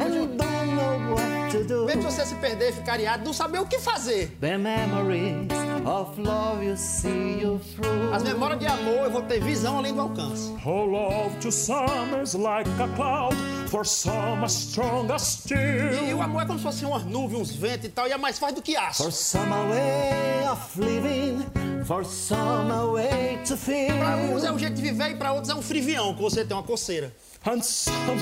and 0.00 0.36
don't 0.36 0.74
know 0.74 1.14
what 1.14 1.52
to 1.52 1.64
do. 1.64 1.86
Mesmo 1.86 2.10
se 2.10 2.16
você 2.16 2.26
se 2.26 2.34
perder 2.34 2.70
e 2.70 2.72
ficar 2.72 2.94
ariado, 2.94 3.24
não 3.24 3.32
saber 3.32 3.60
o 3.60 3.66
que 3.66 3.78
fazer. 3.78 4.36
The 4.40 4.58
memories 4.58 5.52
of 5.86 6.20
love 6.20 6.64
you 6.64 6.76
see 6.76 7.40
you 7.40 7.60
through. 7.74 8.12
As 8.12 8.24
memórias 8.24 8.58
de 8.58 8.66
amor, 8.66 9.04
eu 9.04 9.10
vou 9.10 9.22
ter 9.22 9.40
visão 9.40 9.78
além 9.78 9.94
do 9.94 10.00
alcance. 10.00 10.52
Oh, 10.64 10.84
love 10.84 11.36
to 11.40 11.52
some 11.52 12.20
is 12.20 12.34
like 12.34 12.68
a 12.82 12.88
cloud, 12.96 13.36
for 13.68 13.86
some 13.86 14.44
as 14.44 14.52
strong 14.52 15.10
as 15.12 15.22
steel. 15.22 16.08
E 16.08 16.12
o 16.12 16.20
amor 16.20 16.42
é 16.42 16.46
como 16.46 16.58
se 16.58 16.64
fosse 16.64 16.84
umas 16.84 17.04
nuvens, 17.04 17.40
uns 17.40 17.54
ventos 17.54 17.86
e 17.86 17.90
tal, 17.90 18.08
e 18.08 18.12
é 18.12 18.18
mais 18.18 18.38
forte 18.38 18.56
do 18.56 18.62
que 18.62 18.76
aço. 18.76 19.04
For 19.04 19.12
some 19.12 19.52
a 19.52 19.62
way 19.68 20.48
of 20.50 20.80
living, 20.80 21.46
for 21.86 22.04
some 22.04 22.70
a 22.72 22.92
way 22.92 23.38
to 23.44 23.56
feel. 23.56 23.96
Pra 23.96 24.16
uns 24.16 24.44
é 24.44 24.50
um 24.50 24.58
jeito 24.58 24.74
de 24.74 24.82
viver 24.82 25.10
e 25.10 25.14
pra 25.14 25.32
outros 25.32 25.50
é 25.50 25.54
um 25.54 25.62
frivião, 25.62 26.14
que 26.14 26.20
você 26.22 26.44
tem 26.44 26.56
uma 26.56 26.62
coceira. 26.62 27.12
And 27.46 27.62
some 27.62 28.20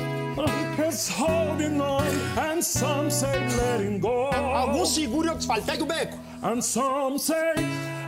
is 0.87 1.09
holding 1.09 1.81
on, 1.81 2.05
and 2.39 2.61
some 2.61 3.11
say 3.11 3.41
letting 3.57 3.99
go. 3.99 4.29
Alguns 4.35 4.91
seguram 4.91 5.29
e 5.29 5.31
outros 5.31 5.47
falam, 5.47 5.65
pega 5.65 5.83
o 5.83 5.87
beco. 5.87 6.19
And 6.43 6.61
some 6.61 7.19
say 7.19 7.55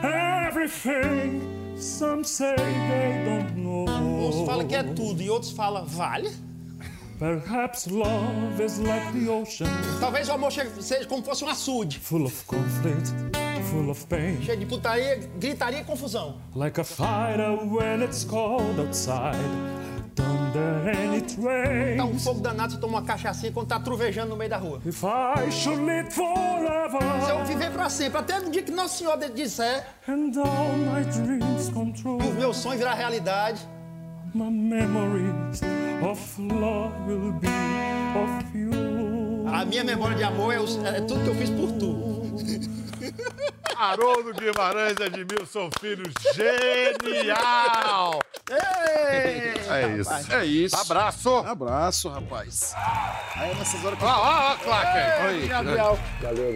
everything, 0.02 1.40
some 1.78 2.22
say 2.22 2.54
they 2.56 3.24
don't 3.24 3.56
know. 3.56 4.28
Uns 4.28 4.46
falam 4.46 4.66
que 4.66 4.74
é 4.76 4.82
tudo 4.82 5.22
e 5.22 5.30
outros 5.30 5.52
falam, 5.52 5.86
vale? 5.86 6.30
Perhaps 7.18 7.86
love 7.86 8.62
is 8.62 8.78
like 8.78 9.10
the 9.18 9.30
ocean, 9.30 9.66
Talvez 10.00 10.28
o 10.28 10.32
amor 10.32 10.52
seja 10.52 11.06
como 11.06 11.22
fosse 11.22 11.42
um 11.44 11.48
açude. 11.48 11.98
full 11.98 12.26
of 12.26 12.44
conflict, 12.44 13.10
full 13.70 13.90
of 13.90 14.06
pain. 14.06 14.40
Cheio 14.42 14.58
de 14.58 14.66
putaria, 14.66 15.20
gritaria 15.38 15.80
e 15.80 15.84
confusão. 15.84 16.36
Like 16.54 16.80
a 16.80 16.84
fighter 16.84 17.58
when 17.70 18.02
it's 18.02 18.24
cold 18.24 18.78
outside. 18.80 19.36
Thunder 20.14 20.88
and 20.88 21.14
it 21.14 21.36
Tá 21.96 22.04
um 22.04 22.18
fogo 22.18 22.40
danado, 22.40 22.72
você 22.72 22.80
toma 22.80 22.98
uma 22.98 23.02
cachaçinha 23.02 23.52
quando 23.52 23.68
tá 23.68 23.78
truvejando 23.78 24.30
no 24.30 24.36
meio 24.36 24.48
da 24.48 24.56
rua. 24.56 24.80
If 24.86 25.02
I 25.04 25.50
should 25.50 25.82
live 25.82 26.10
forever, 26.10 26.98
Se 27.24 27.30
eu 27.30 27.44
viver 27.44 27.70
pra 27.70 27.88
sempre, 27.90 28.18
até 28.18 28.38
no 28.40 28.50
dia 28.50 28.62
que 28.62 28.70
Nosso 28.72 28.98
Senhor 28.98 29.18
disser 29.34 29.84
and 30.08 30.32
all 30.40 30.72
my 30.76 31.04
dreams 31.04 31.68
come 31.68 31.92
true, 31.92 32.18
e 32.22 32.28
os 32.28 32.34
meus 32.34 32.56
sonhos 32.56 32.78
virar 32.78 32.94
realidade, 32.94 33.60
my 34.34 34.50
memories 34.50 35.60
of 36.02 36.42
love 36.42 36.94
will 37.06 37.32
be 37.32 37.48
of 38.16 38.58
you. 38.58 39.46
a 39.52 39.64
minha 39.66 39.84
memória 39.84 40.16
de 40.16 40.24
amor 40.24 40.54
é, 40.54 40.60
os- 40.60 40.78
é 40.82 41.00
tudo 41.02 41.20
que 41.24 41.28
eu 41.28 41.34
fiz 41.34 41.50
por 41.50 41.72
tu. 41.72 42.15
Haroldo 43.78 44.32
Guimarães 44.34 44.96
Edmilson 44.98 45.68
Filho, 45.80 46.04
genial! 46.34 48.18
É 48.50 49.86
isso. 49.98 50.32
É 50.32 50.44
isso. 50.46 50.76
Abraço! 50.76 51.36
Abraço, 51.38 52.08
rapaz. 52.08 52.74
Aí 53.36 53.54
nessas 53.56 53.84
horas 53.84 53.98
que 53.98 54.04
Ó, 54.04 54.08
ó, 54.08 54.52
ó, 54.52 54.56
Claque 54.56 54.98
aí. 54.98 55.46
Gabriel. 55.48 55.98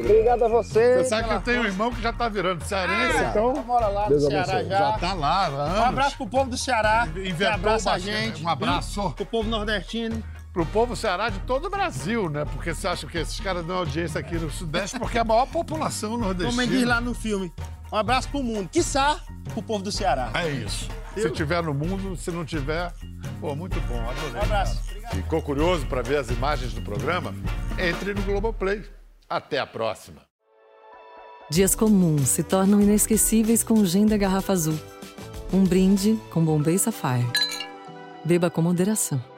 Obrigado 0.05 0.45
a 0.45 0.49
você. 0.49 0.99
Você 0.99 1.05
sabe 1.05 1.29
que 1.29 1.35
eu 1.35 1.41
tenho 1.41 1.63
um 1.63 1.67
irmão 1.67 1.91
que 1.93 2.01
já 2.01 2.13
tá 2.13 2.29
virando 2.29 2.65
cearense, 2.65 3.19
então 3.25 3.53
Mora 3.65 3.89
lá 3.89 4.09
no 4.09 4.21
Ceará 4.21 4.63
já. 4.65 4.79
já 4.79 4.99
tá 4.99 5.13
lá 5.13 5.47
há 5.47 5.51
Um 5.51 5.61
anos. 5.61 5.85
abraço 5.85 6.17
pro 6.17 6.27
povo 6.27 6.51
do 6.51 6.57
Ceará. 6.57 7.09
que 7.13 7.21
Inventou 7.29 7.55
abraça 7.55 7.91
a 7.93 7.99
gente. 7.99 8.43
Um 8.45 8.49
abraço. 8.49 9.11
Pro 9.11 9.27
povo 9.27 9.49
nordestino. 9.49 10.23
Pro 10.53 10.67
povo 10.67 10.97
Ceará 10.97 11.29
de 11.29 11.39
todo 11.41 11.67
o 11.67 11.71
Brasil, 11.71 12.29
né? 12.29 12.45
Porque 12.45 12.75
você 12.75 12.89
acha 12.89 13.07
que 13.07 13.19
esses 13.19 13.39
caras 13.39 13.65
dão 13.65 13.77
audiência 13.77 14.19
aqui 14.19 14.37
no 14.37 14.51
Sudeste 14.51 14.99
porque 14.99 15.17
é 15.17 15.21
a 15.21 15.25
maior 15.25 15.47
população 15.47 16.17
nordestina. 16.17 16.51
Como 16.51 16.67
diz 16.67 16.87
lá 16.87 17.01
no 17.01 17.15
filme. 17.15 17.53
Um 17.93 17.97
abraço 17.97 18.29
pro 18.29 18.43
mundo. 18.43 18.69
Quiçá 18.69 19.21
pro 19.53 19.63
povo 19.63 19.85
do 19.85 19.93
Ceará. 19.93 20.31
É 20.35 20.49
isso. 20.49 20.89
Se 21.15 21.31
tiver 21.31 21.63
no 21.63 21.75
mundo, 21.75 22.17
se 22.17 22.31
não 22.31 22.45
tiver, 22.45 22.93
pô, 23.41 23.55
muito 23.55 23.81
bom, 23.83 24.01
adorei. 24.01 24.41
Um 24.41 24.43
abraço. 24.43 24.81
Ficou 25.13 25.43
curioso 25.43 25.87
para 25.87 26.03
ver 26.03 26.19
as 26.19 26.31
imagens 26.31 26.73
do 26.73 26.83
programa? 26.83 27.35
Entre 27.79 28.15
no 28.15 28.23
Globoplay. 28.23 28.85
Até 29.29 29.59
a 29.59 29.67
próxima. 29.67 30.23
Dias 31.51 31.75
comuns 31.75 32.29
se 32.29 32.45
tornam 32.45 32.81
inesquecíveis 32.81 33.65
com 33.65 33.75
o 33.75 33.87
gin 33.87 34.07
da 34.07 34.17
garrafa 34.17 34.53
azul. 34.53 34.79
Um 35.53 35.65
brinde 35.65 36.17
com 36.31 36.45
Bombay 36.45 36.79
Sapphire. 36.79 37.27
Beba 38.25 38.49
com 38.51 38.63
moderação. 38.63 39.30